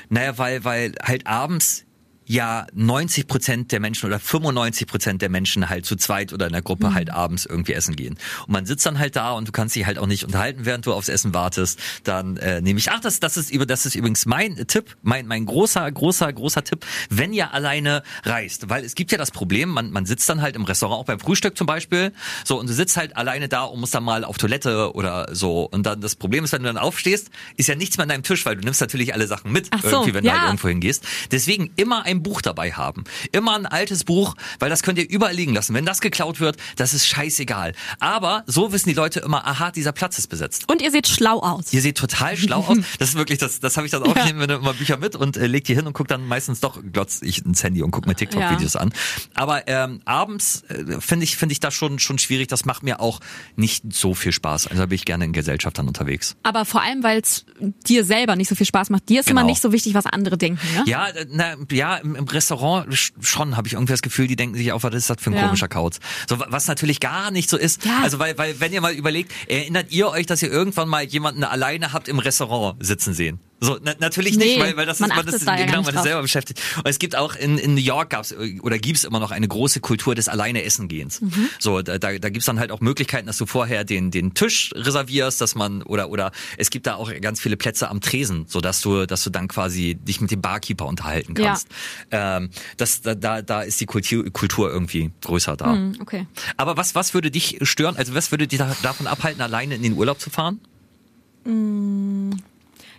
Naja, 0.10 0.38
weil, 0.38 0.63
weil 0.63 0.93
halt 1.04 1.28
abends 1.28 1.86
ja 2.28 2.68
90 2.74 3.28
Prozent 3.28 3.72
der 3.72 3.80
Menschen 3.80 4.06
oder 4.06 4.20
95 4.20 4.86
Prozent 4.86 5.22
der 5.22 5.30
Menschen 5.30 5.70
halt 5.70 5.86
zu 5.86 5.96
zweit 5.96 6.34
oder 6.34 6.48
in 6.48 6.54
der 6.54 6.62
Gruppe 6.62 6.94
halt 6.94 7.10
abends 7.10 7.46
irgendwie 7.46 7.74
essen 7.74 7.96
gehen. 7.96 8.18
Und 8.46 8.54
man 8.54 8.66
sitzt 8.66 8.86
dann 8.86 9.00
halt 9.00 9.16
da 9.16 9.32
und 9.32 9.48
du 9.48 9.52
kannst 9.54 9.76
dich 9.76 9.86
halt 9.86 9.98
auch 9.98 10.08
nicht 10.08 10.26
unterhalten, 10.26 10.66
während 10.66 10.86
du 10.86 10.94
aufs 10.94 11.08
Essen 11.08 11.34
wartest. 11.34 11.80
Dann 12.04 12.38
äh, 12.38 12.62
nehme 12.62 12.80
ich, 12.80 12.92
ach, 12.92 13.00
das, 13.00 13.22
das 13.22 13.38
ist 13.38 13.50
über, 13.50 13.66
das 13.66 13.86
ist 13.86 13.96
übrigens 13.96 14.26
mein 14.26 14.68
Tipp, 14.68 14.98
mein, 15.02 15.26
mein 15.26 15.46
großer, 15.46 15.90
großer, 15.90 16.32
großer 16.34 16.63
Tipp, 16.63 16.86
wenn 17.10 17.32
ihr 17.32 17.54
alleine 17.54 18.04
reist. 18.24 18.70
Weil 18.70 18.84
es 18.84 18.96
gibt 18.96 19.12
ja 19.12 19.18
das 19.18 19.32
Problem, 19.32 19.70
man, 19.70 19.92
man 19.92 20.06
sitzt 20.06 20.28
dann 20.28 20.42
halt 20.42 20.56
im 20.58 20.66
Restaurant, 20.66 21.00
auch 21.00 21.06
beim 21.06 21.20
Frühstück 21.20 21.58
zum 21.58 21.66
Beispiel, 21.66 22.12
so 22.44 22.60
und 22.60 22.68
du 22.68 22.74
sitzt 22.74 22.98
halt 22.98 23.16
alleine 23.16 23.48
da 23.48 23.63
und 23.63 23.80
musst 23.80 23.96
dann 23.96 24.04
mal 24.04 24.26
auf 24.26 24.38
Toilette 24.38 24.94
oder 24.94 25.34
so. 25.34 25.63
Und 25.63 25.86
dann 25.86 26.02
das 26.02 26.16
Problem 26.16 26.44
ist, 26.44 26.52
wenn 26.52 26.63
du 26.63 26.68
dann 26.68 26.78
aufstehst, 26.78 27.30
ist 27.56 27.68
ja 27.68 27.76
nichts 27.76 27.98
mehr 27.98 28.04
an 28.04 28.10
deinem 28.10 28.24
Tisch, 28.24 28.46
weil 28.46 28.58
du 28.58 28.63
nimmst 28.63 28.82
natürlich 28.82 29.13
alle 29.13 29.28
Sachen 29.28 29.52
mit, 29.52 29.68
Ach 29.72 29.82
so, 29.82 29.90
irgendwie, 29.90 30.13
wenn 30.13 30.24
du 30.24 30.30
ja. 30.30 30.40
halt 30.40 30.48
irgendwo 30.50 30.68
hingehst. 30.68 31.06
Deswegen 31.32 31.72
immer 31.78 32.04
ein 32.04 32.17
Buch 32.24 32.42
dabei 32.42 32.72
haben. 32.74 33.04
Immer 33.32 33.56
ein 33.56 33.66
altes 33.66 34.04
Buch, 34.04 34.36
weil 34.60 34.70
das 34.70 34.84
könnt 34.84 35.00
ihr 35.00 35.10
überall 35.10 35.34
liegen 35.34 35.54
lassen. 35.54 35.74
Wenn 35.74 35.86
das 35.86 36.02
geklaut 36.02 36.40
wird, 36.40 36.58
das 36.76 36.94
ist 36.94 37.08
scheißegal. 37.08 37.74
Aber 38.00 38.44
so 38.48 38.72
wissen 38.72 38.90
die 38.90 38.96
Leute 38.96 39.20
immer, 39.20 39.46
aha, 39.48 39.72
dieser 39.72 39.92
Platz 39.92 40.18
ist 40.18 40.28
besetzt. 40.28 40.70
Und 40.70 40.82
ihr 40.82 40.92
seht 40.92 41.08
schlau 41.08 41.40
aus. 41.40 41.74
Ihr 41.74 41.82
seht 41.82 41.98
total 41.98 42.38
schlau 42.38 42.60
aus. 42.62 42.78
Das 43.00 43.10
ist 43.10 43.16
wirklich, 43.16 43.38
das, 43.40 43.60
das 43.60 43.78
habe 43.78 43.86
ich 43.86 43.92
dann 43.92 44.04
auch. 44.04 44.16
Ich 44.16 44.26
nehme 44.26 44.46
immer 44.46 44.74
Bücher 44.74 44.98
mit 44.98 45.16
und 45.16 45.38
äh, 45.38 45.48
leg 45.48 45.64
die 45.66 45.76
hin 45.76 45.86
und 45.88 45.94
guck 45.94 46.08
dann 46.08 46.26
meistens 46.26 46.60
doch, 46.60 46.80
glotz 46.92 47.22
ich 47.22 47.46
ins 47.46 47.64
Handy 47.64 47.84
und 47.84 47.92
guck 47.92 48.06
mir 48.08 48.16
TikTok-Videos 48.16 48.76
an. 48.76 48.94
Aber 49.34 49.68
ähm, 49.68 50.02
abends 50.06 50.64
äh, 50.70 51.00
finde 51.00 51.24
ich, 51.26 51.38
finde 51.38 51.54
ich 51.54 51.60
das 51.60 51.74
schon, 51.74 52.00
schon 52.00 52.18
schwierig. 52.18 52.48
Das 52.48 52.66
macht 52.66 52.84
mir 52.84 53.00
auch 53.00 53.20
nicht 53.56 53.94
so 53.94 54.14
viel 54.14 54.32
Spaß. 54.32 54.68
Also 54.68 54.82
da 54.82 54.86
bin 54.88 54.96
ich 54.96 55.06
gerne 55.06 55.26
in 55.26 55.34
Gesellschaft 55.34 55.78
dann 55.78 55.88
unterwegs. 55.88 56.36
Aber 56.44 56.66
vor 56.66 56.82
allem, 56.82 57.04
weil 57.04 57.20
es 57.20 57.46
dir 57.88 58.04
selber 58.06 58.36
nicht 58.36 58.48
so 58.50 58.56
viel 58.56 58.66
Spaß 58.66 58.90
macht. 58.90 59.08
Dir 59.10 59.20
ist 59.22 59.30
immer 59.30 59.42
Genau. 59.42 59.52
nicht 59.52 59.62
so 59.62 59.72
wichtig, 59.72 59.94
was 59.94 60.06
andere 60.06 60.38
denken. 60.38 60.66
Ne? 60.76 60.84
Ja, 60.88 61.08
äh, 61.10 61.26
na, 61.30 61.56
ja, 61.72 62.00
im, 62.10 62.15
im 62.15 62.26
Restaurant 62.26 62.88
sch- 62.93 63.12
schon 63.22 63.58
habe 63.58 63.67
ich 63.67 63.74
irgendwie 63.74 63.93
das 63.93 64.02
Gefühl, 64.02 64.28
die 64.28 64.36
denken 64.36 64.56
sich 64.58 64.72
auch, 64.72 64.84
was 64.84 64.93
ist 64.96 65.10
das 65.10 65.17
für 65.20 65.30
ein 65.32 65.34
Ja. 65.36 65.43
komischer 65.46 65.67
Kauz. 65.67 66.00
So, 66.30 66.39
wa- 66.39 66.48
was 66.50 66.67
natürlich 66.67 67.00
gar 67.00 67.32
nicht 67.32 67.50
so 67.50 67.58
ist. 67.58 67.86
Ja. 67.86 68.00
Also 68.04 68.20
weil, 68.20 68.38
weil, 68.38 68.60
wenn 68.60 68.74
ihr 68.74 68.82
mal 68.82 68.93
überlegt, 68.93 69.32
erinnert 69.48 69.91
ihr 69.91 70.10
euch, 70.10 70.26
dass 70.26 70.41
ihr 70.41 70.52
irgendwann 70.52 70.88
mal 70.89 71.04
jemanden 71.04 71.43
alleine 71.43 71.93
habt 71.93 72.08
im 72.08 72.20
Restaurant 72.20 72.84
sitzen 72.86 73.13
sehen? 73.13 73.39
So, 73.60 73.80
na, 73.82 73.93
natürlich 74.00 74.38
nicht, 74.38 74.58
Nee, 74.58 74.62
weil, 74.62 74.78
weil 74.78 74.86
das 74.86 75.00
man 75.00 75.10
ist, 75.10 75.15
man 75.15 75.26
achtet 75.26 75.36
ist, 75.41 75.48
da 75.48 75.58
ja 75.58 75.65
genau, 75.65 75.82
man 75.82 75.96
ist 75.96 76.04
selber 76.04 76.22
beschäftigt. 76.22 76.62
Und 76.78 76.88
es 76.88 77.00
gibt 77.00 77.15
auch 77.15 77.36
in, 77.36 77.58
in 77.58 77.74
New 77.74 77.82
York 77.82 78.12
gab's 78.12 78.34
oder 78.62 78.78
gibt's 78.78 79.04
immer 79.04 79.20
noch 79.20 79.32
eine 79.32 79.48
große 79.48 79.80
Kultur 79.80 80.13
des 80.13 80.28
alleine 80.28 80.63
Essen 80.63 80.88
gehens. 80.88 81.22
Mhm. 81.22 81.50
So, 81.58 81.82
da, 81.82 81.98
da, 81.98 82.17
da 82.20 82.30
gibt's 82.30 82.46
dann 82.46 82.60
halt 82.60 82.72
auch 82.72 82.82
Möglichkeiten, 82.82 83.26
dass 83.26 83.38
du 83.38 83.48
vorher 83.48 83.84
den, 83.84 84.12
den 84.12 84.36
Tisch 84.36 84.72
reservierst, 84.76 85.41
dass 85.41 85.56
man, 85.56 85.82
oder, 85.82 86.10
oder 86.12 86.32
es 86.58 86.70
gibt 86.70 86.86
da 86.86 86.96
auch 86.96 87.12
ganz 87.20 87.39
viele 87.41 87.58
Plätze 87.58 87.89
am 87.89 88.00
Tresen, 88.00 88.46
so 88.48 88.62
dass 88.62 88.82
du, 88.82 89.08
dass 89.08 89.24
du 89.24 89.32
dann 89.32 89.48
quasi 89.48 89.96
dich 89.96 90.22
mit 90.22 90.30
dem 90.30 90.41
Barkeeper 90.41 90.86
unterhalten 90.86 91.34
Ja. 91.38 91.48
kannst. 91.48 91.67
Ähm, 92.12 92.50
das, 92.78 93.02
da, 93.02 93.15
da, 93.15 93.41
da 93.41 93.62
ist 93.63 93.82
die 93.82 93.88
Kultur, 93.88 94.30
Kultur 94.32 94.70
irgendwie 94.70 95.10
größer 95.22 95.58
da. 95.58 95.74
Hm, 95.74 95.98
okay. 96.00 96.28
Aber 96.58 96.78
was, 96.78 96.93
was 96.93 97.15
würde 97.15 97.32
dich 97.32 97.58
stören? 97.63 97.96
Also 97.98 98.13
was 98.13 98.30
würde 98.30 98.48
dich 98.48 98.60
da, 98.60 98.76
davon 98.84 99.08
abhalten, 99.08 99.41
alleine 99.41 99.74
in 99.76 99.82
den 99.82 99.93
Urlaub 99.93 100.20
zu 100.20 100.30
fahren? 100.30 100.60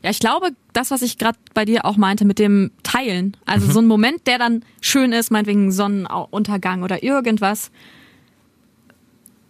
Ja, 0.03 0.11
ich 0.11 0.21
glaube, 0.21 0.51
das, 0.73 0.91
was 0.91 1.03
ich 1.03 1.19
gerade 1.19 1.39
bei 1.55 1.65
dir 1.65 1.85
auch 1.85 1.97
meinte 1.97 2.25
mit 2.25 2.39
dem 2.39 2.71
Teilen, 2.83 3.37
also 3.47 3.67
Mhm. 3.67 3.73
so 3.73 3.81
ein 3.81 3.87
Moment, 3.87 4.27
der 4.27 4.39
dann 4.39 4.65
schön 4.81 5.13
ist, 5.13 5.31
meinetwegen 5.31 5.73
Sonnenuntergang 5.73 6.83
oder 6.83 7.03
irgendwas. 7.03 7.71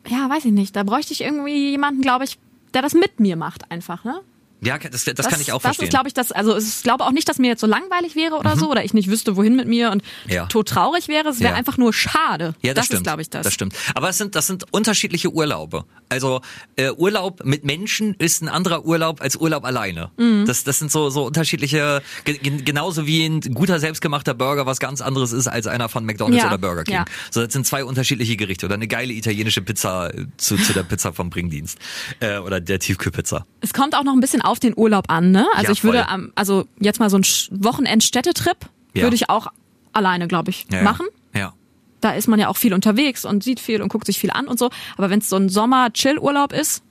Ja, 0.09 0.29
weiß 0.31 0.47
ich 0.47 0.53
nicht. 0.53 0.75
Da 0.75 0.85
bräuchte 0.85 1.13
ich 1.13 1.21
irgendwie 1.23 1.71
jemanden, 1.71 2.01
glaube 2.01 2.25
ich, 2.25 2.39
der 2.75 2.83
das 2.83 2.95
mit 2.95 3.21
mir 3.21 3.37
macht 3.37 3.71
einfach, 3.71 4.05
ne? 4.05 4.21
Ja, 4.61 4.77
das, 4.79 5.05
das, 5.05 5.29
kann 5.29 5.40
ich 5.40 5.53
auch 5.53 5.57
das 5.62 5.77
verstehen. 5.77 5.85
Mhm. 5.85 5.87
ist, 5.87 5.90
glaube 5.90 6.09
ich, 6.09 6.14
das, 6.14 6.33
also 6.33 6.55
es 6.57 6.64
ist, 6.66 6.83
glaube 6.83 7.05
auch 7.05 7.12
nicht, 7.12 7.29
dass 7.29 7.38
mir 7.38 7.47
jetzt 7.49 7.61
so 7.61 7.66
langweilig 7.66 8.16
wäre 8.16 8.35
oder 8.37 8.57
so, 8.57 8.71
oder 8.71 8.85
ich 8.85 8.92
nicht 8.94 9.09
wüsste, 9.09 9.37
wohin 9.37 9.55
mit 9.57 9.68
mir 9.68 9.90
und 9.90 10.03
Ja. 10.27 10.47
tot 10.47 10.68
traurig 10.68 11.07
wäre. 11.09 11.29
Es 11.29 11.40
wäre 11.40 11.53
Ja. 11.53 11.57
einfach 11.59 11.77
nur 11.79 11.92
schade. 11.92 12.55
Ja, 12.62 12.75
das, 12.75 12.83
das 12.83 12.87
stimmt. 12.87 12.99
ist, 12.99 13.03
glaube 13.05 13.23
ich, 13.23 13.31
das. 13.31 13.44
Das 13.44 13.55
stimmt. 13.55 13.75
Aber 13.94 14.09
es 14.09 14.18
sind, 14.18 14.35
das 14.35 14.47
sind 14.47 14.64
unterschiedliche 14.73 15.31
Urlaube. 15.33 15.85
Also 16.09 16.40
äh, 16.77 16.90
Urlaub 16.90 17.44
mit 17.44 17.64
Menschen 17.64 18.14
ist 18.18 18.42
ein 18.42 18.49
anderer 18.49 18.85
Urlaub 18.85 19.21
als 19.21 19.37
Urlaub 19.37 19.64
alleine. 19.64 20.11
Mhm. 20.16 20.44
Das, 20.47 20.64
das 20.64 20.79
sind 20.79 20.90
so, 20.90 21.11
so 21.11 21.25
unterschiedliche, 21.27 22.03
ge 22.25 22.38
gen- 22.38 22.64
genauso 22.64 23.07
wie 23.07 23.27
ein 23.27 23.40
guter 23.40 23.79
selbstgemachter 23.79 24.35
Burger 24.35 24.66
was 24.66 24.81
ganz 24.81 25.01
anderes 25.01 25.33
ist 25.33 25.47
als 25.47 25.66
einer 25.66 25.88
von 25.88 26.05
McDonald's 26.05 26.42
Ja, 26.42 26.49
oder 26.49 26.59
Burger 26.59 26.85
King. 26.85 27.05
So, 27.31 27.44
das 27.44 27.53
sind 27.53 27.66
zwei 27.66 27.85
unterschiedliche 27.85 28.37
Gerichte. 28.37 28.66
Oder 28.66 28.75
eine 28.75 28.88
geile 28.88 29.12
italienische 29.12 29.62
Pizza 29.62 30.11
zu, 30.37 30.57
zu 30.57 30.73
der 30.73 30.83
Pizza 30.83 31.12
vom 31.12 31.31
Bringdienst. 31.31 31.79
Äh, 32.21 32.38
oder 32.38 32.61
der 32.61 32.79
Tiefkühlpizza. 32.79 33.47
Es 33.61 33.73
kommt 33.73 33.94
auch 33.94 34.05
noch 34.05 34.12
ein 34.14 34.21
bisschen 34.21 34.40
auf 34.49 34.59
den 34.61 34.75
Urlaub 34.77 35.05
an, 35.09 35.31
ne? 35.31 35.47
Also 35.55 35.67
Ja, 35.69 35.73
ich 35.73 35.85
würde 35.85 36.05
voll. 36.09 36.33
also 36.35 36.67
jetzt 36.81 36.99
mal 37.01 37.11
so 37.11 37.19
ein 37.19 37.25
Wochenend-Städtetrip 37.51 38.57
Ja. 38.95 39.03
würde 39.03 39.17
ich 39.17 39.31
auch 39.31 39.49
alleine, 39.93 40.29
glaube 40.29 40.51
ich, 40.51 40.67
Ja, 40.71 40.83
machen. 40.83 41.07
Ja. 41.35 41.53
Da 42.01 42.13
ist 42.13 42.29
man 42.29 42.39
ja 42.39 42.49
auch 42.49 42.57
viel 42.57 42.75
unterwegs 42.75 43.25
und 43.25 43.43
sieht 43.43 43.61
viel 43.61 43.83
und 43.83 43.89
guckt 43.89 44.07
sich 44.07 44.19
viel 44.19 44.31
an 44.31 44.47
und 44.49 44.59
so. 44.59 44.71
Aber 44.97 45.11
wenn 45.11 45.19
es 45.21 45.29
so 45.29 45.37
ein 45.37 45.49
Sommer-Chill-Urlaub 45.49 46.53
ist, 46.53 46.83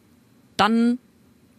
dann 0.57 0.97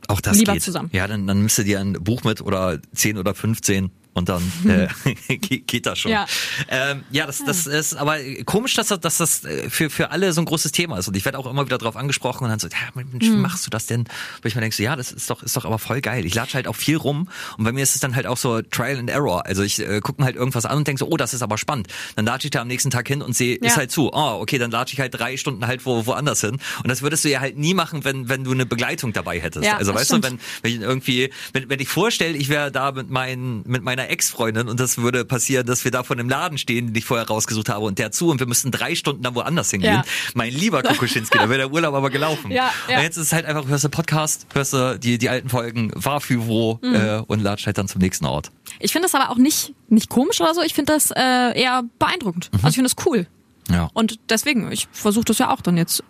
Auch 0.09 0.21
das 0.21 0.37
Lieber 0.39 0.55
geht. 0.55 0.63
zusammen. 0.63 0.91
Ja, 0.93 1.07
dann, 1.07 1.27
dann 1.27 1.39
nimmst 1.39 1.59
du 1.59 1.65
dir 1.65 1.81
ein 1.81 1.93
Buch 1.95 2.25
mit 2.25 2.41
oder 2.41 2.79
10 2.95 3.17
oder 3.19 3.35
15 3.35 3.91
und 4.19 4.29
dann 4.29 4.43
äh, 5.29 5.37
geht 5.39 5.87
das 5.87 5.99
schon. 5.99 6.11
Ja. 6.13 6.27
ähm, 6.69 7.05
ja 7.11 7.27
das, 7.27 7.45
das 7.45 7.67
ist 7.67 7.95
aber 7.95 8.19
komisch, 8.45 8.75
dass 8.75 8.89
das, 8.89 9.01
dass 9.01 9.17
das 9.19 9.45
äh, 9.45 9.71
für, 9.71 9.91
für 9.91 10.11
alle 10.11 10.33
so 10.33 10.41
ein 10.41 10.45
großes 10.45 10.73
Thema 10.73 10.99
ist. 10.99 11.09
Und 11.09 11.17
ich 11.17 11.25
werde 11.25 11.39
auch 11.39 11.47
immer 11.47 11.65
wieder 11.65 11.79
drauf 11.79 11.97
angesprochen 11.97 12.45
und 12.45 12.51
dann 12.51 12.59
so, 12.59 12.69
ja, 12.69 12.77
Mensch, 12.95 13.25
wie 13.25 13.31
machst 13.31 13.67
du 13.67 13.71
das 13.71 13.87
denn? 13.87 14.05
Wo 14.43 14.49
ich 14.49 14.55
mir 14.55 14.61
denke, 14.61 14.77
so, 14.77 14.83
ja, 14.83 14.97
das 14.97 15.13
ist 15.13 15.31
doch, 15.31 15.43
ist 15.43 15.57
doch 15.57 15.65
aber 15.65 15.79
voll 15.79 16.01
geil. 16.01 16.25
Ich 16.27 16.35
latsche 16.35 16.55
halt 16.55 16.69
auch 16.69 16.77
viel 16.77 16.97
rum 16.97 17.29
und 17.57 17.65
bei 17.65 17.73
mir 17.73 17.83
ist 17.83 17.95
es 17.95 18.01
dann 18.01 18.15
halt 18.17 18.27
auch 18.27 18.37
so 18.37 18.61
Trial 18.63 18.99
and 18.99 19.11
Error. 19.11 19.47
Also 19.47 19.63
ich 19.63 19.79
äh, 19.79 20.01
gucke 20.01 20.21
mir 20.21 20.27
halt 20.27 20.37
irgendwas 20.37 20.67
an 20.67 20.77
und 20.77 20.87
denke 20.87 20.99
so, 20.99 21.09
oh, 21.09 21.17
das 21.17 21.35
ist 21.35 21.43
aber 21.43 21.59
spannend. 21.59 21.89
Dann 22.17 22.27
latsche 22.27 22.47
ich 22.49 22.51
da 22.51 22.61
am 22.61 22.69
nächsten 22.69 22.91
Tag 22.91 23.09
hin 23.09 23.23
und 23.23 23.37
sehe, 23.37 23.59
Ja. 23.61 23.69
ist 23.69 23.77
halt 23.77 23.91
zu. 23.91 24.11
Oh, 24.13 24.39
okay, 24.41 24.59
dann 24.59 24.71
latsche 24.71 24.95
ich 24.95 25.01
halt 25.01 25.19
drei 25.19 25.37
Stunden 25.37 25.67
halt 25.67 25.87
wo, 25.87 26.07
woanders 26.07 26.41
hin. 26.41 26.59
Und 26.83 26.89
das 26.89 27.03
würdest 27.03 27.25
du 27.25 27.29
ja 27.31 27.41
halt 27.41 27.57
nie 27.57 27.75
machen, 27.75 28.05
wenn, 28.05 28.29
wenn 28.29 28.45
du 28.45 28.53
eine 28.53 28.67
Begleitung 28.67 29.13
dabei 29.13 29.41
hättest. 29.41 29.65
Ja, 29.65 29.77
also 29.77 29.95
weißt 29.95 30.07
stimmt. 30.07 30.25
du, 30.25 30.31
wenn, 30.31 30.41
wenn 30.63 30.73
ich 30.73 30.81
irgendwie, 30.81 31.31
wenn, 31.53 31.69
wenn 31.69 31.81
ich 31.81 31.89
vorstelle, 31.89 32.37
ich 32.37 32.49
wäre 32.49 32.73
da 32.73 32.93
mit, 32.93 33.11
mein, 33.11 33.63
mit 33.67 33.83
meiner 33.83 34.08
Ex-Freundin 34.09 34.69
und 34.69 34.79
das 34.81 34.99
würde 34.99 35.25
passieren, 35.25 35.67
dass 35.67 35.85
wir 35.85 35.91
da 35.91 36.03
vor 36.03 36.17
einem 36.17 36.29
Laden 36.29 36.59
stehen, 36.59 36.87
den 36.89 36.95
ich 36.95 37.05
vorher 37.05 37.27
rausgesucht 37.27 37.69
habe 37.69 37.85
und 37.85 37.99
der 37.99 38.11
zu 38.13 38.29
und 38.31 38.41
wir 38.41 38.47
müssten 38.47 38.71
drei 38.71 38.95
Stunden 38.95 39.23
dann 39.23 39.35
woanders 39.35 39.71
hingehen. 39.71 39.95
Ja. 39.95 40.05
Mein 40.35 40.53
lieber 40.53 40.83
Kukuschinski, 40.83 41.39
da 41.39 41.49
wäre 41.49 41.59
der 41.59 41.73
Urlaub 41.73 41.95
aber 41.95 42.11
gelaufen. 42.11 42.51
Ja, 42.51 42.71
ja. 42.89 42.97
Und 42.99 43.03
jetzt 43.03 43.17
ist 43.17 43.27
es 43.27 43.33
halt 43.33 43.47
einfach, 43.47 43.67
hörst 43.69 43.85
du 43.85 43.89
Podcast, 43.89 44.47
hörst 44.55 44.73
du 44.73 44.99
die, 44.99 45.19
die 45.19 45.29
alten 45.29 45.49
Folgen, 45.49 45.91
war 45.95 46.21
für 46.21 46.47
wo 46.47 46.79
Mhm. 46.83 46.95
äh, 46.95 47.19
und 47.27 47.41
latscht 47.43 47.67
halt 47.67 47.79
dann 47.79 47.89
zum 47.89 48.01
nächsten 48.01 48.25
Ort. 48.27 48.51
ich 48.81 48.93
finde 48.93 49.07
das 49.09 49.15
aber 49.15 49.31
auch 49.31 49.37
nicht, 49.39 49.75
nicht 49.89 50.09
komisch 50.09 50.41
oder 50.41 50.55
so. 50.55 50.63
Ich 50.63 50.75
finde 50.75 50.93
das 50.93 51.11
äh, 51.11 51.61
eher 51.61 51.83
beeindruckend. 51.99 52.51
Also 52.57 52.69
ich 52.69 52.75
finde 52.77 52.91
das 52.95 53.07
cool. 53.07 53.27
Ja. 53.71 53.91
Und 53.95 54.19
deswegen, 54.31 54.71
ich 54.73 54.89
versuche 54.93 55.25
das 55.27 55.39
ja 55.39 55.51
auch 55.53 55.61
dann 55.61 55.77
jetzt 55.77 56.03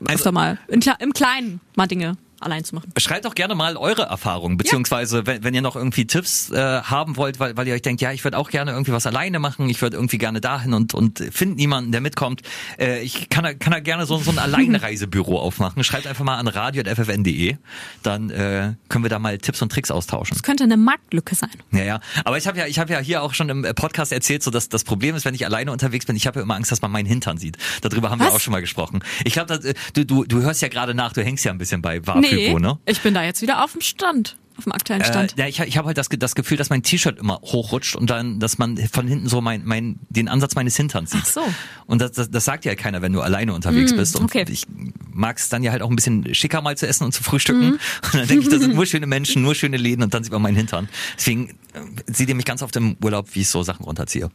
öfter 0.00 0.10
Also- 0.10 0.32
mal 0.32 0.58
in, 0.68 0.80
Kle- 0.82 1.00
im 1.00 1.12
Kleinen 1.12 1.60
mal 1.76 1.86
Dinge 1.86 2.16
allein 2.40 2.64
zu 2.64 2.74
machen. 2.74 2.92
Schreibt 2.98 3.24
doch 3.24 3.34
gerne 3.34 3.54
mal 3.54 3.76
eure 3.76 4.02
Erfahrungen, 4.02 4.56
beziehungsweise 4.56 5.26
wenn, 5.26 5.44
wenn 5.44 5.54
ihr 5.54 5.62
noch 5.62 5.76
irgendwie 5.76 6.06
Tipps 6.06 6.50
äh, 6.50 6.82
haben 6.82 7.16
wollt, 7.16 7.40
weil, 7.40 7.56
weil 7.56 7.66
ihr 7.66 7.74
euch 7.74 7.82
denkt, 7.82 8.02
ja, 8.02 8.12
ich 8.12 8.24
würde 8.24 8.38
auch 8.38 8.50
gerne 8.50 8.72
irgendwie 8.72 8.92
was 8.92 9.06
alleine 9.06 9.38
machen, 9.38 9.68
ich 9.68 9.80
würde 9.82 9.96
irgendwie 9.96 10.18
gerne 10.18 10.40
dahin 10.40 10.74
und, 10.74 10.94
und 10.94 11.18
finde 11.32 11.56
niemanden, 11.56 11.92
der 11.92 12.00
mitkommt. 12.00 12.42
Äh, 12.78 13.02
ich 13.02 13.28
kann 13.28 13.44
da, 13.44 13.54
kann 13.54 13.72
da 13.72 13.80
gerne 13.80 14.06
so, 14.06 14.18
so 14.18 14.30
ein 14.30 14.38
Alleinreisebüro 14.38 15.38
aufmachen. 15.40 15.82
Schreibt 15.84 16.06
einfach 16.06 16.24
mal 16.24 16.36
an 16.36 16.48
radio.ffn.de, 16.48 17.56
dann 18.02 18.30
äh, 18.30 18.74
können 18.88 19.04
wir 19.04 19.08
da 19.08 19.18
mal 19.18 19.38
Tipps 19.38 19.62
und 19.62 19.72
Tricks 19.72 19.90
austauschen. 19.90 20.34
Das 20.34 20.42
könnte 20.42 20.64
eine 20.64 20.76
Marktlücke 20.76 21.34
sein. 21.34 21.50
Ja, 21.72 21.84
ja. 21.84 22.00
Aber 22.24 22.38
ich 22.38 22.46
habe 22.46 22.58
ja, 22.58 22.66
ich 22.66 22.78
habe 22.78 22.92
ja 22.92 22.98
hier 22.98 23.22
auch 23.22 23.34
schon 23.34 23.48
im 23.48 23.64
äh, 23.64 23.74
Podcast 23.74 24.12
erzählt, 24.12 24.42
so 24.42 24.50
dass 24.50 24.68
das 24.68 24.84
Problem 24.84 25.14
ist, 25.14 25.24
wenn 25.24 25.34
ich 25.34 25.44
alleine 25.46 25.72
unterwegs 25.72 26.06
bin, 26.06 26.16
ich 26.16 26.26
habe 26.26 26.40
ja 26.40 26.42
immer 26.42 26.54
Angst, 26.54 26.70
dass 26.72 26.82
man 26.82 26.90
meinen 26.90 27.06
Hintern 27.06 27.38
sieht. 27.38 27.56
Darüber 27.82 28.10
haben 28.10 28.20
wir 28.20 28.26
Was? 28.26 28.34
auch 28.34 28.40
schon 28.40 28.52
mal 28.52 28.60
gesprochen. 28.60 29.02
Ich 29.24 29.32
glaube, 29.32 29.58
du, 29.94 30.04
du, 30.04 30.24
du 30.24 30.42
hörst 30.42 30.62
ja 30.62 30.68
gerade 30.68 30.94
nach, 30.94 31.12
du 31.12 31.22
hängst 31.22 31.44
ja 31.44 31.52
ein 31.52 31.58
bisschen 31.58 31.82
bei 31.82 32.06
War 32.06 32.25
wo, 32.52 32.58
ne? 32.58 32.78
ich 32.86 33.00
bin 33.00 33.14
da 33.14 33.22
jetzt 33.22 33.42
wieder 33.42 33.64
auf 33.64 33.72
dem 33.72 33.80
Stand, 33.80 34.36
auf 34.56 34.64
dem 34.64 34.72
aktuellen 34.72 35.02
Äh, 35.02 35.06
Stand. 35.06 35.34
ja, 35.36 35.46
ich, 35.46 35.60
ich 35.60 35.76
habe 35.76 35.88
halt 35.88 35.98
das, 35.98 36.08
das 36.08 36.34
Gefühl, 36.34 36.56
dass 36.56 36.70
mein 36.70 36.82
T-Shirt 36.82 37.18
immer 37.18 37.40
hochrutscht 37.42 37.96
und 37.96 38.08
dann, 38.10 38.40
dass 38.40 38.58
man 38.58 38.76
von 38.76 39.06
hinten 39.06 39.28
so 39.28 39.40
mein, 39.40 39.64
mein, 39.64 39.98
den 40.08 40.28
Ansatz 40.28 40.54
meines 40.54 40.76
Hinterns 40.76 41.10
sieht. 41.10 41.22
Ach 41.24 41.26
so. 41.26 41.54
Und 41.86 42.00
das, 42.00 42.12
das, 42.12 42.30
das 42.30 42.44
sagt 42.44 42.64
ja 42.64 42.74
keiner, 42.74 43.02
wenn 43.02 43.12
du 43.12 43.20
alleine 43.20 43.54
unterwegs 43.54 43.94
bist. 43.94 44.16
Und 44.16 44.24
okay. 44.24 44.44
ich 44.48 44.66
mag 45.12 45.38
es 45.38 45.48
dann 45.48 45.62
ja 45.62 45.72
halt 45.72 45.82
auch 45.82 45.90
ein 45.90 45.96
bisschen 45.96 46.34
schicker 46.34 46.62
mal 46.62 46.76
zu 46.76 46.86
essen 46.86 47.04
und 47.04 47.12
zu 47.12 47.22
frühstücken. 47.22 47.66
Mhm. 47.66 47.78
Und 48.02 48.14
dann 48.14 48.28
denke 48.28 48.44
ich, 48.44 48.50
das 48.50 48.60
sind 48.60 48.74
nur 48.74 48.86
schöne 48.86 49.06
Menschen, 49.06 49.42
nur 49.42 49.54
schöne 49.54 49.76
Läden 49.76 50.02
und 50.02 50.14
dann 50.14 50.22
sieht 50.22 50.32
man 50.32 50.42
meinen 50.42 50.56
Hintern. 50.56 50.88
Deswegen 51.16 51.50
äh, 51.72 51.80
seht 52.06 52.28
ihr 52.28 52.34
mich 52.34 52.44
ganz 52.44 52.62
auf 52.62 52.70
dem 52.70 52.96
Urlaub, 53.02 53.28
wie 53.34 53.40
ich 53.40 53.48
so 53.48 53.62
Sachen 53.62 53.84
runterziehe. 53.84 54.30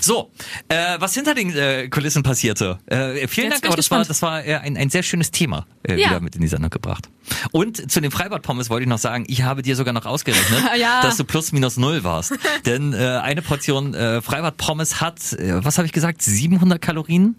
So, 0.00 0.30
äh, 0.68 0.96
was 0.98 1.14
hinter 1.14 1.34
den 1.34 1.54
äh, 1.56 1.88
Kulissen 1.88 2.22
passierte. 2.22 2.78
Äh, 2.86 3.26
vielen 3.28 3.50
Jetzt 3.50 3.62
Dank, 3.62 3.66
aber 3.66 3.76
das 3.76 3.90
war, 3.90 4.04
das 4.04 4.20
war 4.22 4.44
äh, 4.44 4.56
ein, 4.56 4.76
ein 4.76 4.90
sehr 4.90 5.02
schönes 5.02 5.30
Thema 5.30 5.66
äh, 5.88 5.96
Ja. 6.00 6.10
wieder 6.10 6.20
mit 6.20 6.34
in 6.34 6.42
die 6.42 6.48
Sendung 6.48 6.70
gebracht. 6.70 7.08
Und 7.52 7.90
zu 7.90 8.00
den 8.00 8.10
Freibad-Pommes 8.10 8.68
wollte 8.70 8.82
ich 8.84 8.88
noch 8.88 8.98
sagen, 8.98 9.24
ich 9.28 9.42
habe 9.42 9.62
dir 9.62 9.76
sogar 9.76 9.92
noch 9.94 10.06
ausgerechnet, 10.06 10.60
Ja. 10.78 11.02
dass 11.02 11.16
du 11.16 11.24
plus 11.24 11.52
minus 11.52 11.76
null 11.76 12.02
warst. 12.04 12.34
Denn 12.66 12.92
äh, 12.92 12.96
eine 13.22 13.42
Portion 13.42 13.94
äh, 13.94 14.20
Freibad-Pommes 14.20 15.00
hat, 15.00 15.32
äh, 15.34 15.64
was 15.64 15.78
habe 15.78 15.86
ich 15.86 15.92
gesagt, 15.92 16.22
700 16.22 16.80
Kalorien? 16.82 17.36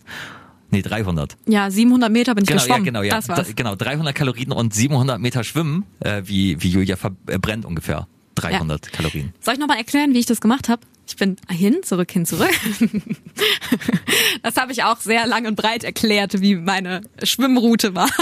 Nee, 0.71 0.81
300. 0.81 1.37
Ja, 1.47 1.69
700 1.69 2.11
Meter 2.11 2.33
bin 2.33 2.45
ich 2.45 2.47
Genau, 2.47 2.59
ja, 2.61 2.65
geschwommen. 2.65 2.83
genau, 2.85 3.01
ja. 3.03 3.15
Das 3.15 3.29
war's. 3.29 3.47
D- 3.47 3.53
Genau, 3.53 3.75
300 3.75 4.15
Kalorien 4.15 4.51
und 4.51 4.73
700 4.73 5.19
Meter 5.19 5.43
Schwimmen, 5.43 5.85
äh, 5.99 6.23
wie, 6.25 6.59
wie 6.63 6.69
Julia 6.69 6.95
verbrennt 6.95 7.65
ungefähr. 7.65 8.07
300 8.35 8.91
Kalorien. 8.91 9.33
Soll 9.41 9.53
ich 9.53 9.59
nochmal 9.59 9.77
erklären, 9.77 10.15
wie 10.15 10.19
ich 10.19 10.25
das 10.25 10.41
gemacht 10.41 10.69
habe? 10.69 10.81
Ich 11.13 11.17
bin 11.17 11.35
hin, 11.47 11.81
zurück, 11.83 12.11
hin, 12.11 12.25
zurück. 12.25 12.49
Das 14.41 14.57
habe 14.57 14.71
ich 14.71 14.83
auch 14.83 14.99
sehr 14.99 15.27
lang 15.27 15.45
und 15.45 15.55
breit 15.55 15.83
erklärt, 15.83 16.41
wie 16.41 16.55
meine 16.55 17.01
Schwimmroute 17.21 17.93
war. 17.93 18.09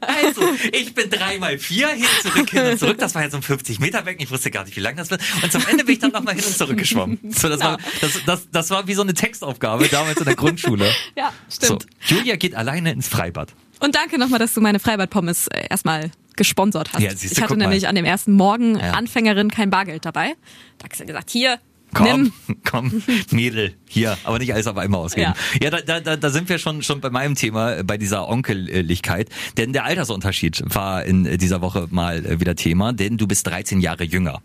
Also, 0.00 0.42
ich 0.72 0.92
bin 0.92 1.08
dreimal 1.08 1.56
vier 1.56 1.88
hin, 1.88 2.04
zurück, 2.20 2.50
hin 2.50 2.64
und 2.66 2.78
zurück. 2.78 2.98
Das 2.98 3.14
war 3.14 3.22
jetzt 3.22 3.34
um 3.34 3.42
50 3.42 3.78
Meter 3.78 4.04
weg. 4.06 4.18
Ich 4.20 4.30
wusste 4.30 4.50
gar 4.50 4.64
nicht, 4.64 4.76
wie 4.76 4.80
lang 4.80 4.96
das 4.96 5.10
wird. 5.10 5.22
Und 5.40 5.52
zum 5.52 5.64
Ende 5.68 5.84
bin 5.84 5.94
ich 5.94 6.00
dann 6.00 6.10
nochmal 6.10 6.34
hin 6.34 6.44
und 6.44 6.56
zurück 6.56 6.76
geschwommen. 6.76 7.18
So, 7.30 7.48
das, 7.48 7.60
war, 7.60 7.78
das, 8.00 8.20
das, 8.26 8.48
das 8.50 8.70
war 8.70 8.86
wie 8.88 8.94
so 8.94 9.02
eine 9.02 9.14
Textaufgabe 9.14 9.86
damals 9.88 10.18
in 10.18 10.24
der 10.24 10.34
Grundschule. 10.34 10.92
Ja, 11.16 11.32
So, 11.48 11.66
stimmt. 11.66 11.86
Julia 12.06 12.34
geht 12.36 12.56
alleine 12.56 12.90
ins 12.90 13.06
Freibad. 13.08 13.54
Und 13.78 13.94
danke 13.94 14.18
nochmal, 14.18 14.40
dass 14.40 14.52
du 14.54 14.60
meine 14.60 14.80
Freibad-Pommes 14.80 15.46
äh, 15.46 15.68
erstmal 15.70 16.10
gesponsert 16.38 16.94
hast. 16.94 17.02
Ja, 17.02 17.10
siehst 17.10 17.36
du, 17.36 17.38
ich 17.38 17.42
hatte 17.42 17.56
nämlich 17.58 17.86
an 17.86 17.94
dem 17.94 18.06
ersten 18.06 18.32
Morgen 18.32 18.78
Ja. 18.78 18.92
Anfängerin 18.92 19.50
kein 19.50 19.68
Bargeld 19.68 20.06
dabei. 20.06 20.34
Da 20.78 20.86
hast 20.90 21.00
du 21.00 21.04
gesagt, 21.06 21.28
hier, 21.30 21.58
Komm, 21.94 22.32
nimm. 22.46 22.56
komm, 22.64 23.02
Mädel, 23.30 23.74
hier, 23.88 24.18
aber 24.24 24.38
nicht 24.38 24.52
alles 24.52 24.66
auf 24.66 24.76
einmal 24.76 25.00
ausgeben. 25.00 25.32
Ja, 25.62 25.70
da, 25.70 25.80
da, 25.80 26.00
da, 26.00 26.16
da 26.16 26.30
sind 26.30 26.48
wir 26.48 26.58
schon, 26.58 26.82
schon 26.82 27.00
bei 27.00 27.10
meinem 27.10 27.34
Thema, 27.34 27.76
äh, 27.76 27.82
bei 27.82 27.96
dieser 27.96 28.28
Onkeligkeit. 28.28 29.28
Denn 29.56 29.72
der 29.72 29.84
Altersunterschied 29.84 30.62
war 30.66 31.04
in 31.04 31.24
äh, 31.24 31.38
dieser 31.38 31.60
Woche 31.60 31.86
mal 31.90 32.24
äh, 32.24 32.40
wieder 32.40 32.54
Thema, 32.54 32.92
denn 32.92 33.16
du 33.16 33.26
bist 33.26 33.46
13 33.46 33.80
Jahre 33.80 34.04
jünger. 34.04 34.42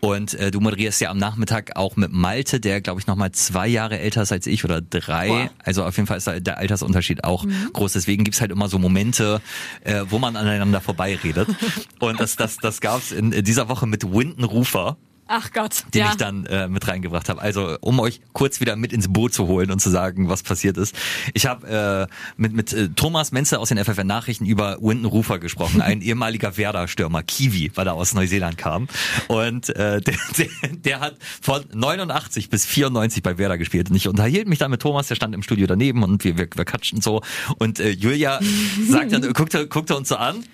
Und 0.00 0.34
äh, 0.34 0.50
du 0.50 0.60
moderierst 0.60 1.00
ja 1.00 1.10
am 1.10 1.18
Nachmittag 1.18 1.76
auch 1.76 1.96
mit 1.96 2.12
Malte, 2.12 2.60
der, 2.60 2.80
glaube 2.80 3.00
ich, 3.00 3.06
noch 3.06 3.16
mal 3.16 3.32
zwei 3.32 3.66
Jahre 3.66 3.98
älter 3.98 4.22
ist 4.22 4.32
als 4.32 4.46
ich 4.46 4.64
oder 4.64 4.80
drei. 4.80 5.28
Boah. 5.28 5.50
Also 5.64 5.84
auf 5.84 5.96
jeden 5.96 6.06
Fall 6.06 6.18
ist 6.18 6.26
da 6.26 6.38
der 6.38 6.58
Altersunterschied 6.58 7.24
auch 7.24 7.44
groß. 7.72 7.92
Deswegen 7.94 8.24
gibt's 8.24 8.40
halt 8.40 8.52
immer 8.52 8.68
so 8.68 8.78
Momente, 8.78 9.40
äh, 9.82 10.04
wo 10.08 10.18
man 10.18 10.36
aneinander 10.36 10.80
vorbeiredet. 10.80 11.48
Und 11.98 12.20
das, 12.20 12.36
das, 12.36 12.58
das 12.58 12.80
gab's 12.80 13.10
in 13.12 13.30
dieser 13.30 13.68
Woche 13.68 13.86
mit 13.86 14.04
Winton 14.04 14.44
Rufer 14.44 14.96
Ach 15.28 15.52
Gott. 15.52 15.84
den 15.92 16.00
ja. 16.00 16.10
ich 16.10 16.16
dann 16.16 16.46
äh, 16.46 16.68
mit 16.68 16.86
reingebracht 16.86 17.28
habe. 17.28 17.40
Also 17.42 17.76
um 17.80 17.98
euch 17.98 18.20
kurz 18.32 18.60
wieder 18.60 18.76
mit 18.76 18.92
ins 18.92 19.12
Boot 19.12 19.34
zu 19.34 19.46
holen 19.48 19.70
und 19.70 19.80
zu 19.80 19.90
sagen, 19.90 20.28
was 20.28 20.42
passiert 20.42 20.76
ist. 20.76 20.94
Ich 21.34 21.46
habe 21.46 22.08
äh, 22.08 22.14
mit, 22.36 22.52
mit 22.52 22.72
äh, 22.72 22.88
Thomas 22.90 23.32
Menzer 23.32 23.58
aus 23.58 23.70
den 23.70 23.82
FFN 23.82 24.06
Nachrichten 24.06 24.46
über 24.46 24.78
Winton 24.80 25.06
Rufer 25.06 25.38
gesprochen, 25.38 25.80
ein 25.82 26.00
ehemaliger 26.02 26.56
Werder-Stürmer, 26.56 27.22
Kiwi, 27.22 27.72
weil 27.74 27.86
er 27.86 27.94
aus 27.94 28.14
Neuseeland 28.14 28.56
kam. 28.56 28.88
Und 29.28 29.70
äh, 29.70 30.00
der, 30.00 30.16
der, 30.38 30.48
der 30.72 31.00
hat 31.00 31.16
von 31.40 31.64
89 31.72 32.48
bis 32.48 32.64
94 32.64 33.22
bei 33.22 33.38
Werder 33.38 33.58
gespielt. 33.58 33.90
Und 33.90 33.96
ich 33.96 34.08
unterhielt 34.08 34.48
mich 34.48 34.58
dann 34.58 34.70
mit 34.70 34.80
Thomas, 34.80 35.08
der 35.08 35.16
stand 35.16 35.34
im 35.34 35.42
Studio 35.42 35.66
daneben 35.66 36.02
und 36.02 36.22
wir, 36.24 36.38
wir, 36.38 36.48
wir 36.54 36.64
katschten 36.64 37.00
so. 37.00 37.22
Und 37.58 37.80
äh, 37.80 37.90
Julia 37.90 38.38
sagt 38.88 39.12
dann, 39.12 39.32
guckte, 39.32 39.66
guckte 39.66 39.96
uns 39.96 40.08
so 40.08 40.16
an 40.16 40.44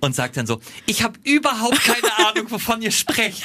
und 0.00 0.14
sagt 0.14 0.36
dann 0.36 0.46
so, 0.46 0.60
ich 0.86 1.02
habe 1.02 1.18
überhaupt 1.24 1.82
keine 1.84 2.16
Ahnung, 2.28 2.50
wovon 2.50 2.82
ihr 2.82 2.90
sprecht. 2.90 3.42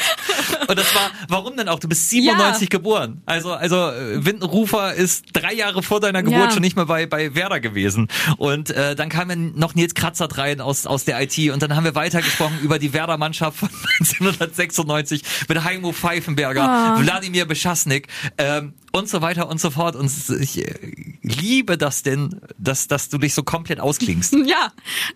Und 0.67 0.77
das 0.79 0.93
war, 0.95 1.11
warum 1.27 1.57
denn 1.57 1.69
auch? 1.69 1.79
Du 1.79 1.87
bist 1.87 2.09
97 2.09 2.69
geboren. 2.69 3.21
Also, 3.25 3.53
also 3.53 3.89
äh, 3.91 4.25
Windenrufer 4.25 4.93
ist 4.93 5.25
drei 5.33 5.53
Jahre 5.53 5.83
vor 5.83 5.99
deiner 5.99 6.23
Geburt 6.23 6.39
Ja. 6.41 6.51
schon 6.51 6.61
nicht 6.61 6.75
mehr 6.75 6.85
bei, 6.85 7.05
bei 7.05 7.35
Werder 7.35 7.59
gewesen. 7.59 8.07
Und 8.37 8.69
äh, 8.71 8.95
dann 8.95 9.09
kam 9.09 9.29
ja 9.29 9.35
noch 9.35 9.75
Nils 9.75 9.93
Kratzert 9.93 10.37
rein 10.37 10.61
aus, 10.61 10.85
aus 10.85 11.05
der 11.05 11.21
IT 11.21 11.37
und 11.51 11.61
dann 11.61 11.75
haben 11.75 11.83
wir 11.83 11.95
weitergesprochen 11.95 12.59
über 12.61 12.79
die 12.79 12.93
Werder-Mannschaft 12.93 13.57
von 13.59 13.69
1996 13.99 15.21
mit 15.47 15.63
Heimo 15.63 15.91
Pfeifenberger, 15.91 16.63
Ah. 16.65 16.97
Wladimir 17.01 17.45
Beschasnik 17.45 18.07
ähm, 18.37 18.73
und 18.95 19.09
so 19.09 19.21
weiter 19.21 19.49
und 19.49 19.59
so 19.59 19.69
fort. 19.69 19.95
Und 19.95 20.11
ich 20.39 20.65
äh, 20.65 20.73
liebe 21.21 21.77
das 21.77 22.03
denn, 22.03 22.41
dass, 22.57 22.87
dass 22.87 23.09
du 23.09 23.17
dich 23.17 23.33
so 23.33 23.43
komplett 23.43 23.79
ausklingst. 23.79 24.35
Ja, 24.45 24.71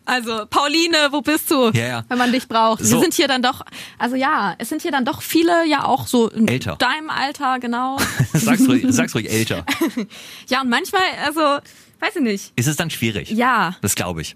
also 0.06 0.46
Pauline, 0.50 1.10
wo 1.12 1.22
bist 1.22 1.52
du? 1.52 1.70
Ja, 1.70 1.86
ja. 1.86 2.06
Wenn 2.10 2.18
man 2.18 2.32
dich 2.32 2.48
braucht. 2.48 2.84
So. 2.84 2.96
Wir 2.96 3.02
sind 3.02 3.14
hier 3.14 3.28
dann 3.28 3.44
doch, 3.44 3.64
also 4.00 4.16
ja, 4.16 4.56
es 4.58 4.70
sind 4.70 4.82
hier 4.82 4.92
dann 4.92 5.06
doch 5.06 5.22
viele 5.22 5.68
ja 5.68 5.86
auch 5.86 6.08
so 6.08 6.30
in 6.30 6.48
Älter. 6.48 6.78
deinem 6.78 7.12
Alter, 7.12 7.60
genau. 7.60 7.98
sag's, 8.34 8.68
ruhig, 8.68 8.86
sag's 8.90 9.14
ruhig 9.14 9.30
älter. 9.30 9.66
ja, 10.48 10.62
und 10.62 10.70
manchmal, 10.70 11.02
also, 11.24 11.42
weiß 12.00 12.16
ich 12.16 12.22
nicht. 12.22 12.54
Ist 12.56 12.68
es 12.68 12.76
dann 12.76 12.90
schwierig? 12.90 13.30
Ja. 13.30 13.76
Das 13.82 13.94
glaube 13.94 14.22
ich. 14.22 14.36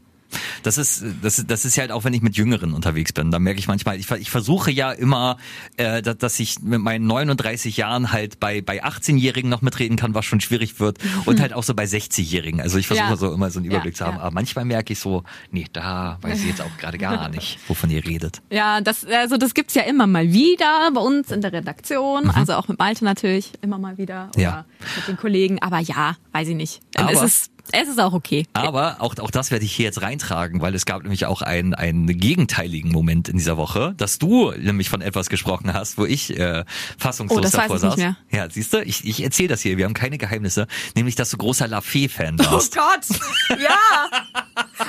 Das 0.64 0.78
ist, 0.78 1.04
das, 1.22 1.44
das 1.48 1.66
ist 1.66 1.78
halt 1.78 1.92
auch, 1.92 2.04
wenn 2.04 2.14
ich 2.14 2.22
mit 2.22 2.36
Jüngeren 2.38 2.74
unterwegs 2.74 3.14
bin. 3.14 3.32
Da 3.32 3.40
merke 3.40 3.60
ich 3.60 3.68
manchmal, 3.68 4.00
ich, 4.00 4.10
ich 4.12 4.30
versuche 4.30 4.72
ja 4.72 4.92
immer, 4.92 5.38
äh, 5.78 6.02
dass, 6.02 6.18
dass 6.18 6.40
ich 6.40 6.62
mit 6.62 6.82
meinen 6.82 7.06
39 7.08 7.78
Jahren 7.78 8.12
halt 8.12 8.40
bei, 8.40 8.62
bei 8.62 8.84
18-Jährigen 8.84 9.50
noch 9.50 9.62
mitreden 9.62 9.98
kann, 9.98 10.14
was 10.14 10.26
schon 10.26 10.42
schwierig 10.42 10.80
wird. 10.80 10.98
Und 11.26 11.40
halt 11.42 11.54
auch 11.54 11.64
so 11.64 11.74
bei 11.74 11.86
60-Jährigen. 11.86 12.62
Also 12.62 12.78
ich 12.78 12.88
versuche 12.88 13.10
Ja. 13.10 13.16
so 13.18 13.34
immer 13.34 13.50
so 13.52 13.60
einen 13.60 13.66
Überblick 13.66 13.94
Ja, 13.96 13.98
zu 13.98 14.06
haben. 14.06 14.18
ja. 14.18 14.22
Aber 14.24 14.32
manchmal 14.32 14.66
merke 14.66 14.94
ich 14.94 15.00
so, 15.00 15.24
nee, 15.52 15.66
da 15.74 16.18
weiß 16.22 16.40
ich 16.42 16.48
jetzt 16.48 16.62
auch 16.62 16.78
gerade 16.78 16.98
gar 16.98 17.30
nicht, 17.30 17.60
wovon 17.68 17.90
ihr 17.90 18.06
redet. 18.06 18.42
Ja, 18.52 18.82
das, 18.82 19.06
also 19.06 19.38
das 19.38 19.54
gibt's 19.54 19.74
ja 19.74 19.84
immer 19.84 20.08
mal 20.08 20.32
wieder 20.32 20.90
bei 20.94 21.02
uns 21.02 21.32
in 21.32 21.42
der 21.42 21.54
Redaktion, 21.54 22.30
also 22.30 22.54
auch 22.54 22.68
mit 22.68 22.80
Malte 22.80 23.04
natürlich 23.06 23.52
immer 23.62 23.78
mal 23.78 23.98
wieder 23.98 24.30
oder 24.36 24.38
Mhm. 24.38 24.42
Ja. 24.44 24.66
mit 24.98 25.08
den 25.08 25.18
Kollegen. 25.18 25.62
Aber 25.62 25.80
ja, 25.80 26.16
weiß 26.32 26.48
ich 26.50 26.56
nicht. 26.56 26.80
Aber- 26.96 27.12
es 27.12 27.22
ist, 27.22 27.52
es 27.72 27.88
ist 27.88 28.00
auch 28.00 28.14
okay. 28.14 28.46
Aber 28.54 28.98
auch, 29.00 29.18
auch 29.20 29.32
das 29.32 29.50
werde 29.52 29.66
ich 29.66 29.74
hier 29.74 29.86
jetzt 29.86 30.02
reintragen, 30.02 30.62
weil 30.62 30.76
es 30.76 30.86
gab 30.86 31.02
nämlich 31.04 31.26
auch 31.26 31.42
einen, 31.42 31.74
einen 31.74 32.08
gegenteiligen 32.08 32.92
Moment 32.92 33.30
in 33.30 33.38
dieser 33.38 33.58
Woche, 33.58 33.94
dass 33.98 34.20
du 34.20 34.52
nämlich 34.52 34.90
von 34.90 35.02
etwas 35.02 35.30
gesprochen 35.30 35.74
hast, 35.74 35.98
wo 35.98 36.06
ich 36.06 36.38
äh, 36.38 36.66
fassungslos 36.98 37.40
Oh, 37.40 37.42
das 37.42 37.54
weiß 37.54 37.62
davor 37.62 37.76
ich 37.78 37.82
nicht 37.84 37.92
saß. 37.92 37.98
mehr. 37.98 38.18
Ja, 38.32 38.50
siehst 38.50 38.74
du, 38.74 38.84
ich, 38.84 39.06
ich 39.08 39.24
erzähle 39.24 39.50
das 39.50 39.62
hier, 39.62 39.78
wir 39.78 39.86
haben 39.86 39.94
keine 39.94 40.18
Geheimnisse, 40.18 40.68
nämlich 40.96 41.16
dass 41.16 41.30
du 41.30 41.38
großer 41.38 41.68
Lafay-Fan 41.68 42.38
Oh 42.40 42.52
warst. 42.52 42.76
Gott, 42.76 43.20
ja. 43.60 43.78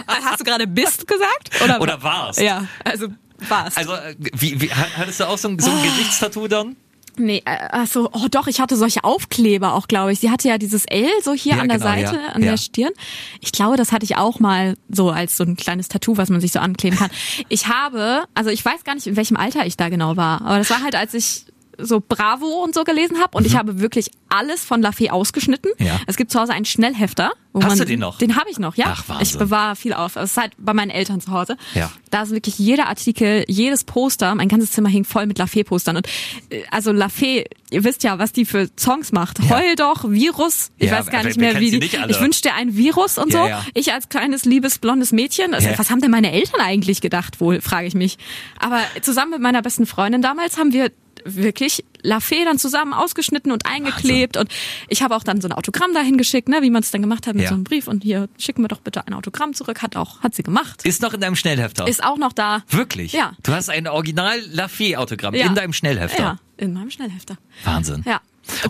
Hast 0.07 0.41
du 0.41 0.45
gerade 0.45 0.67
bist 0.67 1.07
gesagt? 1.07 1.63
Oder, 1.63 1.81
Oder 1.81 2.03
warst. 2.03 2.41
Ja, 2.41 2.67
also 2.85 3.09
warst. 3.49 3.77
Also, 3.79 3.95
äh, 3.95 4.15
wie, 4.19 4.61
wie, 4.61 4.71
hattest 4.73 5.21
du 5.21 5.29
auch 5.29 5.39
so 5.39 5.49
ein, 5.49 5.59
so 5.59 5.71
ein 5.71 5.83
Gesichtstattoo 5.83 6.49
dann? 6.49 6.77
Nee, 7.17 7.43
also, 7.45 8.11
oh 8.13 8.27
doch, 8.31 8.47
ich 8.47 8.61
hatte 8.61 8.77
solche 8.77 9.05
Aufkleber 9.05 9.75
auch, 9.75 9.89
glaube 9.89 10.13
ich. 10.13 10.21
Sie 10.21 10.31
hatte 10.31 10.49
ja 10.49 10.59
dieses 10.59 10.85
L 10.85 11.09
so 11.23 11.33
hier 11.33 11.57
Ja, 11.57 11.63
an 11.63 11.69
der 11.69 11.79
genau, 11.79 11.91
Seite, 11.91 12.17
ja, 12.17 12.33
an 12.33 12.43
ja. 12.43 12.51
der 12.51 12.57
Stirn. 12.57 12.93
Ich 13.41 13.53
glaube, 13.53 13.77
das 13.77 13.93
hatte 13.93 14.05
ich 14.05 14.17
auch 14.17 14.41
mal 14.41 14.77
so 14.89 15.11
als 15.11 15.37
so 15.37 15.45
ein 15.45 15.57
kleines 15.57 15.89
Tattoo, 15.89 16.17
was 16.17 16.29
man 16.31 16.41
sich 16.41 16.53
so 16.53 16.59
ankleben 16.59 16.99
kann. 16.99 17.11
Ich 17.49 17.69
habe, 17.69 18.25
also 18.35 18.51
ich 18.51 18.65
weiß 18.65 18.85
gar 18.85 18.95
nicht, 18.95 19.07
in 19.07 19.17
welchem 19.17 19.37
Alter 19.37 19.67
ich 19.67 19.77
da 19.77 19.89
genau 19.89 20.17
war, 20.17 20.43
aber 20.43 20.59
das 20.59 20.71
war 20.71 20.83
halt, 20.83 20.95
als 20.95 21.15
ich 21.15 21.47
so 21.79 22.01
Bravo 22.07 22.47
und 22.63 22.75
so 22.75 22.85
gelesen 22.85 23.19
habe 23.21 23.37
und 23.37 23.47
ich 23.47 23.57
habe 23.57 23.81
wirklich 23.81 24.11
alles 24.29 24.65
von 24.65 24.83
Lafay 24.83 25.11
ausgeschnitten. 25.11 25.71
Mhm. 25.79 25.87
Ja. 25.87 26.01
Es 26.07 26.17
gibt 26.17 26.31
zu 26.33 26.41
Hause 26.41 26.53
einen 26.53 26.65
Schnellhefter. 26.65 27.33
Hast 27.55 27.69
man, 27.69 27.79
du 27.79 27.85
den 27.85 28.01
noch? 28.01 28.19
Den 28.19 28.35
habe 28.37 28.51
ich 28.51 28.59
noch, 28.59 28.75
ja. 28.77 28.87
Ach, 28.89 29.09
Wahnsinn. 29.09 29.27
Ich 29.27 29.39
bewahre 29.39 29.77
viel 29.77 29.93
auf. 29.93 30.17
Es 30.17 30.33
ist 30.33 30.37
halt 30.37 30.53
bei 30.59 30.75
meinen 30.75 30.91
Eltern 30.91 31.21
zu 31.21 31.31
Hause. 31.31 31.57
Ja. 31.75 31.93
Da 32.11 32.23
ist 32.23 32.33
wirklich 32.33 32.59
jeder 32.59 32.89
Artikel, 32.89 33.45
jedes 33.47 33.85
Poster, 33.85 34.35
mein 34.35 34.49
ganzes 34.49 34.73
Zimmer 34.73 34.89
hing 34.89 35.05
voll 35.05 35.27
mit 35.27 35.39
Lafay-Postern. 35.39 35.97
Und 35.99 36.09
äh, 36.51 36.63
also 36.73 36.91
Lafay, 36.91 37.45
ihr 37.71 37.85
wisst 37.85 38.03
ja, 38.03 38.19
was 38.19 38.33
die 38.33 38.45
für 38.45 38.69
Songs 38.77 39.13
macht. 39.13 39.39
Ja. 39.39 39.51
Heul 39.51 39.77
doch, 39.77 40.11
Virus. 40.11 40.73
Ich 40.79 40.91
Ja, 40.91 40.99
weiß 40.99 41.07
gar 41.11 41.23
nicht 41.23 41.39
mehr, 41.39 41.61
wie 41.61 41.71
die. 41.71 41.79
nicht? 41.79 41.97
Ich 42.09 42.21
wünschte 42.21 42.53
ein 42.55 42.77
Virus 42.77 43.19
und 43.19 43.31
so. 43.33 43.39
ja. 43.47 43.65
Ich 43.75 43.93
als 43.93 44.09
kleines, 44.09 44.45
liebes, 44.45 44.79
blondes 44.81 45.13
Mädchen. 45.13 45.55
Also. 45.55 45.69
Was 45.77 45.91
haben 45.91 46.01
denn 46.01 46.11
meine 46.11 46.33
Eltern 46.33 46.61
eigentlich 46.61 47.01
gedacht, 47.01 47.41
wohl, 47.41 47.61
frage 47.61 47.87
ich 47.87 47.95
mich. 47.95 48.19
Aber 48.59 48.81
zusammen 49.03 49.31
mit 49.31 49.41
meiner 49.41 49.63
besten 49.63 49.87
Freundin 49.87 50.23
damals 50.23 50.59
haben 50.59 50.73
wir 50.73 50.91
wirklich 51.25 51.85
Lafay 52.03 52.45
dann 52.45 52.59
zusammen 52.59 52.93
ausgeschnitten 52.93 53.51
und 53.51 53.67
eingeklebt 53.67 54.37
und 54.37 54.51
ich 54.89 55.03
habe 55.03 55.17
auch 55.17 55.23
dann 55.25 55.41
so 55.41 55.49
ein 55.49 55.53
Autogramm 55.53 55.95
dahin 55.95 56.19
geschickt, 56.19 56.49
ne, 56.49 56.59
wie 56.63 56.71
man 56.71 56.83
es 56.83 56.91
dann 56.91 57.01
gemacht 57.01 57.27
hat 57.27 57.35
mit 57.35 57.45
Ja. 57.45 57.49
so 57.49 57.55
einem 57.55 57.65
Brief 57.65 57.89
und 57.89 58.03
hier 58.03 58.29
schicken 58.39 58.63
wir 58.63 58.69
doch 58.69 58.81
bitte 58.81 59.07
ein 59.07 59.15
Autogramm 59.15 59.55
zurück, 59.55 59.83
hat 59.83 59.97
auch 59.97 60.21
hat 60.21 60.35
sie 60.35 60.43
gemacht. 60.43 60.85
Ist 60.85 61.01
noch 61.03 61.15
in 61.15 61.21
deinem 61.21 61.37
Schnellhefter. 61.37 61.89
Ist 61.89 62.05
auch 62.05 62.19
noch 62.19 62.33
da. 62.33 62.63
Wirklich? 62.69 63.13
Ja. 63.15 63.33
Du 63.43 63.53
hast 63.53 63.71
ein 63.71 63.89
Original 63.89 64.39
Lafay-Autogramm 64.53 65.35
Ja. 65.35 65.47
in 65.47 65.55
deinem 65.55 65.73
Schnellhefter. 65.73 66.23
Ja, 66.23 66.37
in 66.59 66.75
meinem 66.75 66.91
Schnellhefter. 66.91 67.37
Wahnsinn. 67.65 68.03
Ja. 68.07 68.21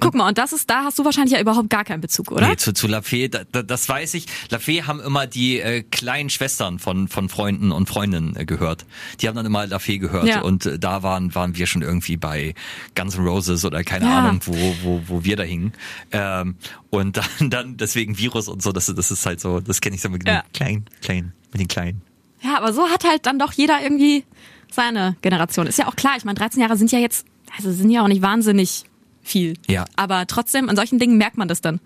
Guck 0.01 0.15
mal, 0.15 0.29
und 0.29 0.39
das 0.39 0.53
ist, 0.53 0.71
da 0.71 0.85
hast 0.85 0.99
du 0.99 1.05
wahrscheinlich 1.05 1.33
ja 1.35 1.41
überhaupt 1.41 1.69
gar 1.71 1.85
keinen 1.85 2.01
Bezug, 2.01 2.31
oder? 2.31 2.49
Nee, 2.49 2.57
zu, 2.57 2.73
zu 2.73 2.87
Lafay, 2.87 3.29
da, 3.29 3.41
da, 3.51 3.63
das 3.63 3.89
weiß 3.89 4.15
ich. 4.15 4.27
Lafay 4.51 4.83
haben 4.83 5.01
immer 5.01 5.27
die 5.27 5.61
äh, 5.61 5.83
kleinen 5.83 6.31
Schwestern 6.31 6.79
von, 6.79 7.09
von 7.09 7.29
Freunden 7.29 7.73
und 7.73 7.89
Freundinnen 7.89 8.37
äh, 8.37 8.45
gehört. 8.45 8.87
Die 9.21 9.29
haben 9.29 9.35
dann 9.37 9.47
immer 9.47 9.67
Lafay 9.67 9.99
gehört 9.99 10.27
Ja. 10.27 10.43
und 10.43 10.67
äh, 10.67 10.79
da 10.79 11.03
waren, 11.03 11.35
waren 11.35 11.57
wir 11.57 11.67
schon 11.67 11.83
irgendwie 11.83 12.17
bei 12.17 12.55
Guns 12.95 13.17
N' 13.17 13.25
Roses 13.27 13.65
oder 13.65 13.83
keine 13.85 14.07
Ja. 14.07 14.19
Ahnung, 14.19 14.41
wo, 14.45 14.77
wo, 14.83 15.03
wo 15.07 15.25
wir 15.25 15.37
da 15.37 15.43
hingen. 15.43 15.73
Ähm, 16.13 16.57
und 16.91 17.17
dann, 17.17 17.27
dann 17.51 17.77
deswegen 17.77 18.17
Virus 18.19 18.49
und 18.49 18.63
so, 18.63 18.73
das, 18.73 18.87
das 18.87 19.11
ist 19.11 19.27
halt 19.27 19.41
so, 19.41 19.61
das 19.61 19.81
kenne 19.81 19.97
ich 19.97 20.03
so 20.03 20.09
mit 20.09 20.23
den 20.27 20.35
Ja. 20.35 20.45
kleinen, 20.53 20.85
kleinen, 21.03 21.33
mit 21.53 21.61
den 21.61 21.69
kleinen. 21.69 22.03
Ja, 22.43 22.59
aber 22.59 22.73
so 22.73 22.89
hat 22.91 23.05
halt 23.05 23.27
dann 23.27 23.39
doch 23.39 23.53
jeder 23.53 23.83
irgendwie 23.83 24.25
seine 24.71 25.17
Generation. 25.23 25.67
Ist 25.67 25.79
ja 25.79 25.89
auch 25.89 25.97
klar, 25.97 26.15
ich 26.17 26.25
meine, 26.25 26.39
13 26.39 26.61
Jahre 26.61 26.77
sind 26.77 26.93
ja 26.93 26.99
jetzt, 26.99 27.27
also 27.57 27.73
sind 27.73 27.91
ja 27.91 28.03
auch 28.03 28.09
nicht 28.09 28.23
wahnsinnig 28.23 28.85
viel. 29.25 29.55
Ja. 29.67 29.85
Aber 29.97 30.27
trotzdem, 30.27 30.69
an 30.69 30.77
solchen 30.77 30.99
Dingen 30.99 31.17
merkt 31.17 31.37
man 31.37 31.49
das 31.49 31.61
dann. 31.61 31.81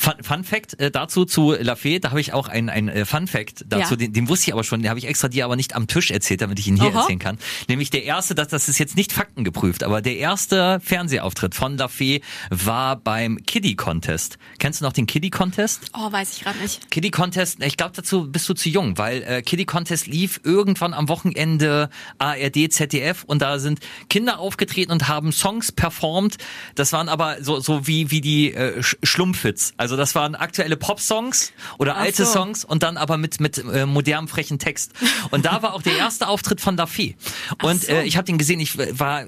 Fun, 0.00 0.14
Fun 0.22 0.44
Fact 0.44 0.80
äh, 0.80 0.90
dazu 0.90 1.26
zu 1.26 1.52
Lafayette, 1.52 2.00
da 2.00 2.10
habe 2.10 2.22
ich 2.22 2.32
auch 2.32 2.48
ein, 2.48 2.70
ein 2.70 2.88
äh, 2.88 3.04
Fun 3.04 3.26
Fact 3.26 3.66
dazu, 3.68 3.90
Ja. 3.92 3.96
den, 3.96 4.14
den 4.14 4.28
wusste 4.30 4.48
ich 4.48 4.54
aber 4.54 4.64
schon, 4.64 4.80
den 4.80 4.88
habe 4.88 4.98
ich 4.98 5.06
extra 5.06 5.28
dir 5.28 5.44
aber 5.44 5.56
nicht 5.56 5.76
am 5.76 5.86
Tisch 5.88 6.10
erzählt, 6.10 6.40
damit 6.40 6.58
ich 6.58 6.66
ihn 6.68 6.80
hier 6.80 6.88
Aha. 6.90 7.00
erzählen 7.02 7.18
kann. 7.18 7.38
Nämlich 7.68 7.90
der 7.90 8.04
erste, 8.04 8.34
das, 8.34 8.48
das 8.48 8.70
ist 8.70 8.78
jetzt 8.78 8.96
nicht 8.96 9.12
faktengeprüft, 9.12 9.82
aber 9.84 10.00
der 10.00 10.16
erste 10.16 10.80
Fernsehauftritt 10.82 11.54
von 11.54 11.76
Lafayette 11.76 12.24
war 12.48 12.96
beim 12.96 13.38
Kiddie 13.44 13.76
Contest. 13.76 14.38
Kennst 14.58 14.80
du 14.80 14.86
noch 14.86 14.94
den 14.94 15.04
Kiddie 15.06 15.28
Contest? 15.28 15.90
Oh, 15.92 16.10
weiß 16.10 16.34
ich 16.38 16.44
gerade 16.44 16.58
nicht. 16.60 16.90
Kiddie 16.90 17.10
Contest, 17.10 17.62
ich 17.62 17.76
glaube 17.76 17.92
dazu 17.94 18.26
bist 18.32 18.48
du 18.48 18.54
zu 18.54 18.70
jung, 18.70 18.96
weil 18.96 19.22
äh, 19.22 19.42
Kiddie 19.42 19.66
Contest 19.66 20.06
lief 20.06 20.40
irgendwann 20.44 20.94
am 20.94 21.10
Wochenende 21.10 21.90
ARD, 22.18 22.72
ZDF 22.72 23.24
und 23.24 23.42
da 23.42 23.58
sind 23.58 23.80
Kinder 24.08 24.38
aufgetreten 24.38 24.92
und 24.92 25.08
haben 25.08 25.30
Songs 25.32 25.72
performt. 25.72 26.38
Das 26.74 26.94
waren 26.94 27.10
aber 27.10 27.36
so 27.42 27.60
so 27.60 27.86
wie 27.86 28.10
wie 28.10 28.22
die 28.22 28.54
äh, 28.54 28.78
Sch- 28.80 28.96
Schlumpfhits. 29.02 29.74
Also 29.90 29.96
das 29.96 30.14
waren 30.14 30.36
aktuelle 30.36 30.76
Popsongs 30.76 31.52
oder 31.78 31.96
Ach 31.96 32.02
alte 32.02 32.24
so. 32.24 32.32
Songs 32.32 32.64
und 32.64 32.84
dann 32.84 32.96
aber 32.96 33.16
mit 33.16 33.40
mit 33.40 33.58
äh, 33.58 33.86
modernem 33.86 34.28
frechen 34.28 34.60
Text. 34.60 34.92
Und 35.32 35.46
da 35.46 35.62
war 35.62 35.74
auch 35.74 35.82
der 35.82 35.96
erste 35.96 36.28
Auftritt 36.28 36.60
von 36.60 36.76
Lafay. 36.76 37.16
Und 37.60 37.82
so. 37.82 37.90
äh, 37.90 38.04
ich 38.04 38.16
habe 38.16 38.24
den 38.24 38.38
gesehen, 38.38 38.60
ich 38.60 38.78
war 38.78 39.24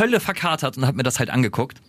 Hölle 0.00 0.18
verkatert 0.18 0.76
und 0.76 0.84
habe 0.84 0.96
mir 0.96 1.04
das 1.04 1.20
halt 1.20 1.30
angeguckt. 1.30 1.80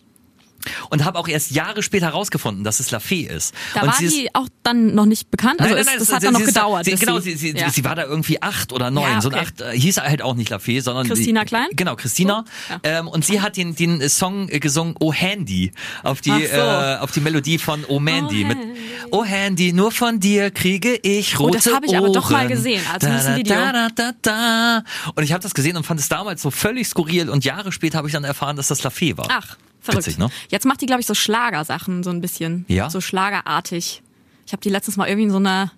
Und 0.89 1.05
habe 1.05 1.17
auch 1.19 1.27
erst 1.27 1.51
Jahre 1.51 1.83
später 1.83 2.07
herausgefunden, 2.07 2.63
dass 2.63 2.79
es 2.79 2.91
Lafay 2.91 3.21
ist. 3.21 3.53
Da 3.73 3.81
und 3.81 3.87
war 3.87 3.95
sie 3.95 4.05
ist- 4.05 4.15
die 4.17 4.35
auch 4.35 4.47
dann 4.63 4.93
noch 4.95 5.05
nicht 5.05 5.31
bekannt. 5.31 5.59
Also 5.61 5.75
es, 5.75 5.85
das 5.87 6.11
hat 6.11 6.21
sie- 6.21 6.25
dann 6.27 6.33
noch 6.33 6.45
gedauert. 6.45 6.85
Sie, 6.85 6.95
genau, 6.95 7.19
sie, 7.19 7.35
sie, 7.35 7.51
ja. 7.55 7.69
sie 7.69 7.83
war 7.83 7.95
da 7.95 8.03
irgendwie 8.05 8.41
acht 8.41 8.73
oder 8.73 8.91
neun. 8.91 9.09
Ja, 9.11 9.21
So 9.21 9.29
ein 9.29 9.35
okay. 9.35 9.45
acht 9.45 9.61
äh, 9.61 9.77
hieß 9.79 9.97
halt 9.97 10.21
auch 10.21 10.35
nicht 10.35 10.49
Lafay, 10.49 10.79
sondern 10.81 11.07
Christina 11.07 11.41
die, 11.41 11.47
Klein? 11.47 11.67
Genau, 11.73 11.95
Christina. 11.95 12.45
Oh, 12.47 12.73
ja. 12.85 12.99
ähm, 12.99 13.07
und 13.07 13.25
sie 13.25 13.41
hat 13.41 13.57
den, 13.57 13.75
den 13.75 14.07
Song 14.09 14.49
äh, 14.49 14.59
gesungen 14.59 14.95
Oh 14.99 15.11
Handy 15.13 15.71
auf 16.03 16.21
die 16.21 16.29
so. 16.29 16.35
äh, 16.37 16.97
auf 16.99 17.11
die 17.11 17.19
Melodie 17.21 17.57
von 17.57 17.83
Oh 17.87 17.99
Mandy 17.99 18.43
Oh 18.43 18.47
mit 18.47 18.57
Handy. 18.57 18.79
Oh 19.11 19.23
Handy, 19.23 19.73
nur 19.73 19.91
von 19.91 20.19
dir 20.19 20.51
kriege 20.51 20.95
ich 21.01 21.39
Oh, 21.39 21.43
rote 21.43 21.57
das 21.57 21.73
habe 21.73 21.85
ich 21.85 21.97
aber 21.97 22.09
doch 22.11 22.29
mal 22.29 22.47
gesehen, 22.47 22.81
also 22.91 23.07
im 23.07 23.35
Video. 23.37 23.55
Da, 23.55 23.71
da, 23.71 23.87
da, 23.95 24.11
da. 24.21 24.83
Und 25.15 25.23
ich 25.23 25.31
habe 25.33 25.41
das 25.43 25.53
gesehen 25.53 25.75
und 25.77 25.85
fand 25.85 25.99
es 25.99 26.09
damals 26.09 26.41
so 26.41 26.51
völlig 26.51 26.87
skurril 26.87 27.29
und 27.29 27.43
Jahre 27.45 27.71
später 27.71 27.97
habe 27.97 28.07
ich 28.07 28.13
dann 28.13 28.23
erfahren, 28.23 28.55
dass 28.55 28.67
das 28.67 28.83
Lafay 28.83 29.17
war. 29.17 29.27
Ach, 29.29 29.57
verrückt. 29.81 30.05
Witzig, 30.05 30.17
ne? 30.17 30.29
Jetzt 30.49 30.65
macht 30.65 30.81
die, 30.81 30.85
glaube 30.85 31.01
ich, 31.01 31.07
so 31.07 31.13
Schlagersachen 31.13 32.03
so 32.03 32.09
ein 32.09 32.21
bisschen. 32.21 32.65
Ja? 32.67 32.89
So 32.89 33.01
schlagerartig. 33.01 34.01
Ich 34.45 34.53
habe 34.53 34.61
die 34.61 34.69
letztens 34.69 34.97
mal 34.97 35.07
irgendwie 35.07 35.25
in 35.25 35.31
so 35.31 35.37
einer, 35.37 35.71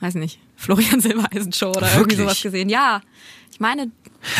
weiß 0.00 0.14
nicht, 0.16 0.38
Florian 0.56 1.00
Silbereisen 1.00 1.52
Show 1.52 1.70
oder 1.70 1.82
irgendwie 1.82 1.98
Wirklich? 1.98 2.18
sowas 2.18 2.42
gesehen. 2.42 2.68
Ja, 2.68 3.00
ich 3.54 3.60
meine, 3.60 3.90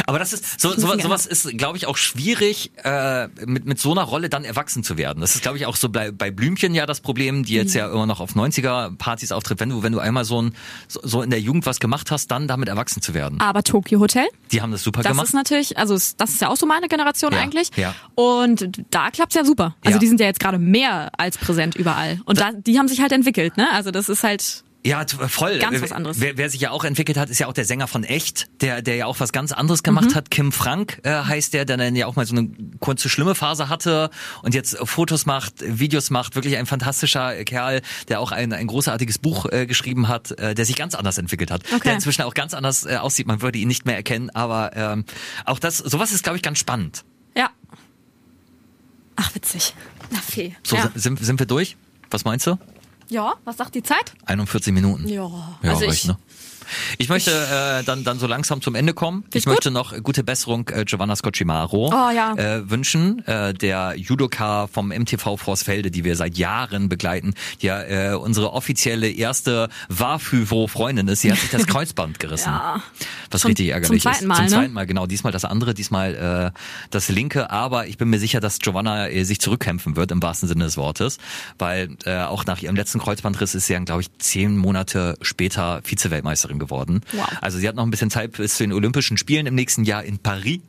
Aber 0.06 0.18
das 0.18 0.32
ist 0.32 0.60
so, 0.60 0.68
muss 0.70 0.80
sowas, 1.02 1.24
ist, 1.26 1.56
glaube 1.56 1.76
ich, 1.76 1.86
auch 1.86 1.96
schwierig 1.96 2.72
äh, 2.84 3.28
mit 3.46 3.64
mit 3.64 3.78
so 3.78 3.92
einer 3.92 4.02
Rolle 4.02 4.28
dann 4.28 4.44
erwachsen 4.44 4.82
zu 4.82 4.96
werden. 4.98 5.20
Das 5.20 5.34
ist, 5.34 5.42
glaube 5.42 5.56
ich, 5.56 5.66
auch 5.66 5.76
so 5.76 5.88
bei, 5.88 6.10
bei 6.10 6.30
Blümchen 6.30 6.74
ja 6.74 6.84
das 6.86 7.00
Problem, 7.00 7.44
die 7.44 7.54
jetzt 7.54 7.74
ja 7.74 7.90
immer 7.90 8.06
noch 8.06 8.20
auf 8.20 8.34
90er 8.34 8.96
Partys 8.96 9.30
auftritt. 9.32 9.60
Wenn 9.60 9.68
du 9.68 9.82
wenn 9.82 9.92
du 9.92 10.00
einmal 10.00 10.24
so 10.24 10.42
ein 10.42 10.54
so, 10.88 11.00
so 11.04 11.22
in 11.22 11.30
der 11.30 11.40
Jugend 11.40 11.64
was 11.66 11.78
gemacht 11.80 12.10
hast, 12.10 12.30
dann 12.32 12.48
damit 12.48 12.68
erwachsen 12.68 13.02
zu 13.02 13.14
werden. 13.14 13.40
aber 13.40 13.62
Tokyo 13.62 14.00
Hotel, 14.00 14.26
Die 14.52 14.60
haben 14.60 14.72
das 14.72 14.82
super 14.82 15.02
das 15.02 15.12
gemacht. 15.12 15.26
ist 15.28 15.34
natürlich, 15.34 15.78
also 15.78 15.94
das 15.94 16.30
ist 16.30 16.40
ja 16.40 16.48
auch 16.48 16.56
so 16.56 16.66
meine 16.66 16.88
Generation 16.88 17.32
Ja, 17.32 17.38
eigentlich. 17.38 17.70
ja. 17.76 17.94
Und 18.16 18.68
da 18.90 19.10
klappt's 19.10 19.36
ja 19.36 19.44
super. 19.44 19.76
Also 19.84 19.96
Ja. 19.96 20.00
die 20.00 20.08
sind 20.08 20.18
ja 20.20 20.26
jetzt 20.26 20.40
gerade 20.40 20.58
mehr 20.58 21.12
als 21.18 21.38
präsent 21.38 21.76
überall. 21.76 22.20
Und 22.24 22.40
da, 22.40 22.50
die 22.52 22.78
haben 22.78 22.88
sich 22.88 23.00
halt 23.00 23.12
entwickelt, 23.12 23.56
ne? 23.56 23.68
Also 23.72 23.90
das 23.92 24.08
ist 24.08 24.24
halt, 24.24 24.63
Ja, 24.86 25.02
voll. 25.08 25.58
Ganz 25.60 25.80
was 25.80 25.92
anderes. 25.92 26.20
Wer, 26.20 26.36
wer 26.36 26.50
sich 26.50 26.60
ja 26.60 26.70
auch 26.70 26.84
entwickelt 26.84 27.16
hat, 27.16 27.30
ist 27.30 27.38
ja 27.38 27.46
auch 27.46 27.54
der 27.54 27.64
Sänger 27.64 27.86
von 27.86 28.04
Echt, 28.04 28.48
der, 28.60 28.82
der 28.82 28.96
ja 28.96 29.06
auch 29.06 29.18
was 29.18 29.32
ganz 29.32 29.50
anderes 29.52 29.82
gemacht 29.82 30.10
Mhm. 30.10 30.14
hat. 30.14 30.30
Kim 30.30 30.52
Frank 30.52 31.00
äh, 31.04 31.10
heißt 31.10 31.54
der, 31.54 31.64
der 31.64 31.78
dann 31.78 31.96
ja 31.96 32.06
auch 32.06 32.16
mal 32.16 32.26
so 32.26 32.36
eine 32.36 32.50
kurze 32.80 33.08
schlimme 33.08 33.34
Phase 33.34 33.70
hatte 33.70 34.10
und 34.42 34.54
jetzt 34.54 34.76
Fotos 34.86 35.24
macht, 35.24 35.54
Videos 35.66 36.10
macht. 36.10 36.34
Wirklich 36.34 36.58
ein 36.58 36.66
fantastischer 36.66 37.44
Kerl, 37.44 37.80
der 38.08 38.20
auch 38.20 38.30
ein, 38.30 38.52
ein 38.52 38.66
großartiges 38.66 39.18
Buch 39.18 39.46
äh, 39.50 39.64
geschrieben 39.66 40.08
hat, 40.08 40.32
äh, 40.38 40.54
der 40.54 40.66
sich 40.66 40.76
ganz 40.76 40.94
anders 40.94 41.16
entwickelt 41.16 41.50
hat. 41.50 41.62
Okay. 41.72 41.80
Der 41.84 41.94
inzwischen 41.94 42.20
auch 42.22 42.34
ganz 42.34 42.52
anders 42.52 42.84
äh, 42.84 42.96
aussieht. 42.96 43.26
Man 43.26 43.40
würde 43.40 43.56
ihn 43.58 43.68
nicht 43.68 43.86
mehr 43.86 43.96
erkennen, 43.96 44.28
aber 44.30 44.76
ähm, 44.76 45.04
auch 45.46 45.58
das, 45.58 45.78
sowas 45.78 46.12
ist, 46.12 46.24
glaube 46.24 46.36
ich, 46.36 46.42
ganz 46.42 46.58
spannend. 46.58 47.04
ja. 47.34 47.48
Ach, 49.16 49.34
witzig. 49.34 49.74
Na, 50.10 50.18
Fee. 50.18 50.54
So, 50.66 50.76
ja. 50.76 50.90
sind, 50.94 51.24
sind 51.24 51.38
wir 51.38 51.46
durch? 51.46 51.76
Was 52.10 52.24
meinst 52.24 52.46
du? 52.48 52.58
Ja, 53.08 53.34
was 53.44 53.56
sagt 53.56 53.74
die 53.74 53.82
Zeit? 53.82 54.12
41 54.26 54.72
Minuten. 54.72 55.08
Ja, 55.08 55.28
Ja, 55.62 55.70
also 55.70 55.84
reicht, 55.86 56.02
ich, 56.02 56.08
ne? 56.08 56.16
Ich 56.98 57.08
möchte 57.08 57.30
äh, 57.30 57.84
dann, 57.84 58.04
dann 58.04 58.18
so 58.18 58.26
langsam 58.26 58.60
zum 58.62 58.74
Ende 58.74 58.94
kommen. 58.94 59.24
Ich 59.34 59.44
gut. 59.44 59.54
möchte 59.54 59.70
noch 59.70 59.94
gute 60.02 60.24
Besserung 60.24 60.68
äh, 60.70 60.84
Giovanna 60.84 61.16
Scocimaro 61.16 61.88
Oh, 61.92 62.10
ja. 62.14 62.34
äh, 62.36 62.68
wünschen, 62.70 63.24
äh, 63.26 63.52
der 63.54 63.94
Judoka 63.96 64.66
vom 64.66 64.88
MTV 64.88 65.36
Vorsfelde, 65.36 65.90
die 65.90 66.04
wir 66.04 66.16
seit 66.16 66.36
Jahren 66.36 66.88
begleiten, 66.88 67.34
die 67.62 67.66
ja 67.66 67.82
äh, 67.82 68.14
unsere 68.14 68.52
offizielle 68.52 69.10
erste 69.10 69.68
Wafüvo-Freundin 69.88 71.08
ist. 71.08 71.20
Sie 71.22 71.32
hat 71.32 71.38
sich 71.38 71.50
das 71.50 71.66
Kreuzband 71.66 72.18
gerissen. 72.20 72.50
Ja. 72.50 72.82
Was 73.30 73.42
Zum- 73.42 73.48
richtig 73.48 73.68
ärgerlich 73.68 74.02
zum 74.02 74.12
zweiten 74.12 74.24
ist. 74.24 74.28
Mal, 74.28 74.34
zum 74.36 74.44
ne? 74.44 74.50
zweiten 74.50 74.72
Mal, 74.72 74.86
genau. 74.86 75.06
Diesmal 75.06 75.32
das 75.32 75.44
andere, 75.44 75.74
diesmal 75.74 76.52
äh, 76.54 76.58
das 76.90 77.08
linke. 77.08 77.50
Aber 77.50 77.86
ich 77.86 77.98
bin 77.98 78.08
mir 78.10 78.18
sicher, 78.18 78.40
dass 78.40 78.58
Giovanna 78.58 79.08
äh, 79.08 79.24
sich 79.24 79.40
zurückkämpfen 79.40 79.96
wird, 79.96 80.10
im 80.10 80.22
wahrsten 80.22 80.48
Sinne 80.48 80.64
des 80.64 80.76
Wortes. 80.76 81.18
Weil 81.58 81.96
äh, 82.04 82.18
auch 82.22 82.44
nach 82.46 82.60
ihrem 82.62 82.76
letzten 82.76 82.98
Kreuzbandriss 83.00 83.54
ist 83.54 83.66
sie 83.66 83.74
dann, 83.74 83.84
glaube 83.84 84.02
ich, 84.02 84.08
zehn 84.18 84.56
Monate 84.56 85.16
später 85.22 85.80
Vize-Weltmeisterin 85.82 86.53
geworden. 86.58 87.00
Wow. 87.12 87.26
Also 87.40 87.58
sie 87.58 87.68
hat 87.68 87.74
noch 87.76 87.84
ein 87.84 87.90
bisschen 87.90 88.10
Zeit 88.10 88.32
bis 88.32 88.56
zu 88.56 88.64
den 88.64 88.72
Olympischen 88.72 89.16
Spielen 89.16 89.46
im 89.46 89.54
nächsten 89.54 89.84
Jahr 89.84 90.02
in 90.04 90.18
Paris. 90.18 90.60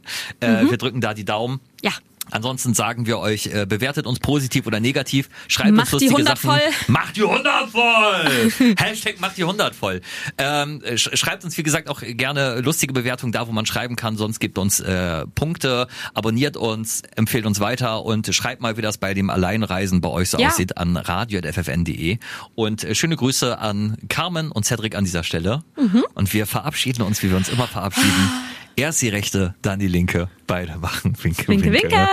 Äh, 0.42 0.64
Mhm. 0.64 0.72
wir 0.72 0.78
drücken 0.78 1.02
da 1.02 1.14
die 1.14 1.26
Daumen. 1.26 1.60
Ja. 1.84 1.92
Ansonsten 2.32 2.74
sagen 2.74 3.06
wir 3.06 3.20
euch, 3.20 3.48
äh, 3.48 3.66
bewertet 3.68 4.08
uns 4.08 4.20
positiv 4.20 4.66
oder 4.68 4.80
negativ, 4.80 5.30
schreibt 5.48 5.72
Macht 5.76 5.94
uns 5.94 6.02
die 6.02 6.08
lustige 6.10 6.30
100 6.32 6.38
Sachen. 6.38 6.50
voll. 6.50 6.94
Macht 6.94 7.16
die 7.18 7.24
100 7.24 7.70
voll! 7.70 8.76
Hashtag 8.80 9.20
macht 9.20 9.38
die 9.38 9.44
100 9.44 9.76
voll. 9.76 10.02
Ähm, 10.38 10.82
sch 10.96 11.10
schreibt 11.14 11.44
uns, 11.46 11.58
wie 11.58 11.64
gesagt, 11.64 11.90
auch 11.90 12.02
gerne 12.04 12.62
lustige 12.62 12.94
Bewertungen 12.94 13.32
da, 13.32 13.48
wo 13.48 13.52
man 13.52 13.66
schreiben 13.66 13.96
kann. 13.96 14.18
Sonst 14.18 14.40
gebt 14.40 14.58
uns 14.58 14.80
äh, 14.80 15.26
Punkte, 15.36 15.88
abonniert 16.14 16.58
uns, 16.58 17.02
empfehlt 17.16 17.46
uns 17.46 17.60
weiter 17.60 18.04
und 18.04 18.34
schreibt 18.34 18.62
mal, 18.62 18.78
wie 18.78 18.82
das 18.82 18.98
bei 18.98 19.14
dem 19.14 19.30
Alleinreisen 19.30 20.02
bei 20.02 20.10
euch 20.10 20.30
so 20.30 20.40
Ja. 20.40 20.50
aussieht 20.50 20.78
an 20.78 20.98
radio.ffn.de. 20.98 22.18
Und 22.56 22.84
äh, 22.84 22.96
schöne 22.96 23.16
Grüße 23.16 23.58
an 23.60 23.98
Carmen 24.10 24.52
und 24.52 24.66
Cedric 24.66 24.96
an 24.96 25.04
dieser 25.04 25.24
Stelle. 25.24 25.64
Mhm. 25.78 26.04
Und 26.14 26.34
wir 26.34 26.46
verabschieden 26.48 27.02
uns, 27.04 27.22
wie 27.24 27.30
wir 27.30 27.38
uns 27.38 27.50
immer 27.50 27.68
verabschieden. 27.68 28.30
Erst 28.78 29.02
die 29.02 29.08
rechte, 29.08 29.56
dann 29.62 29.80
die 29.80 29.88
linke. 29.88 30.30
Beide 30.48 30.78
machen 30.78 31.16
Winke, 31.22 31.48
Winke, 31.48 31.72
Winke. 31.72 32.08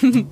winke. 0.00 0.26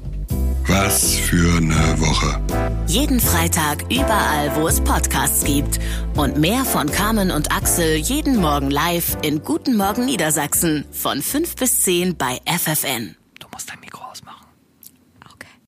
Was 0.66 1.14
für 1.14 1.58
eine 1.58 2.00
Woche. 2.00 2.40
Jeden 2.88 3.20
Freitag 3.20 3.84
überall, 3.84 4.54
wo 4.56 4.66
es 4.66 4.80
Podcasts 4.80 5.44
gibt. 5.44 5.78
Und 6.16 6.38
mehr 6.38 6.64
von 6.64 6.90
Carmen 6.90 7.30
und 7.30 7.52
Axel 7.52 7.94
jeden 7.96 8.40
Morgen 8.40 8.70
live 8.70 9.16
in 9.22 9.42
Guten 9.42 9.76
Morgen 9.76 10.06
Niedersachsen 10.06 10.86
von 10.90 11.22
5 11.22 11.54
bis 11.54 11.82
10 11.82 12.16
bei 12.16 12.40
FFN. 12.46 13.16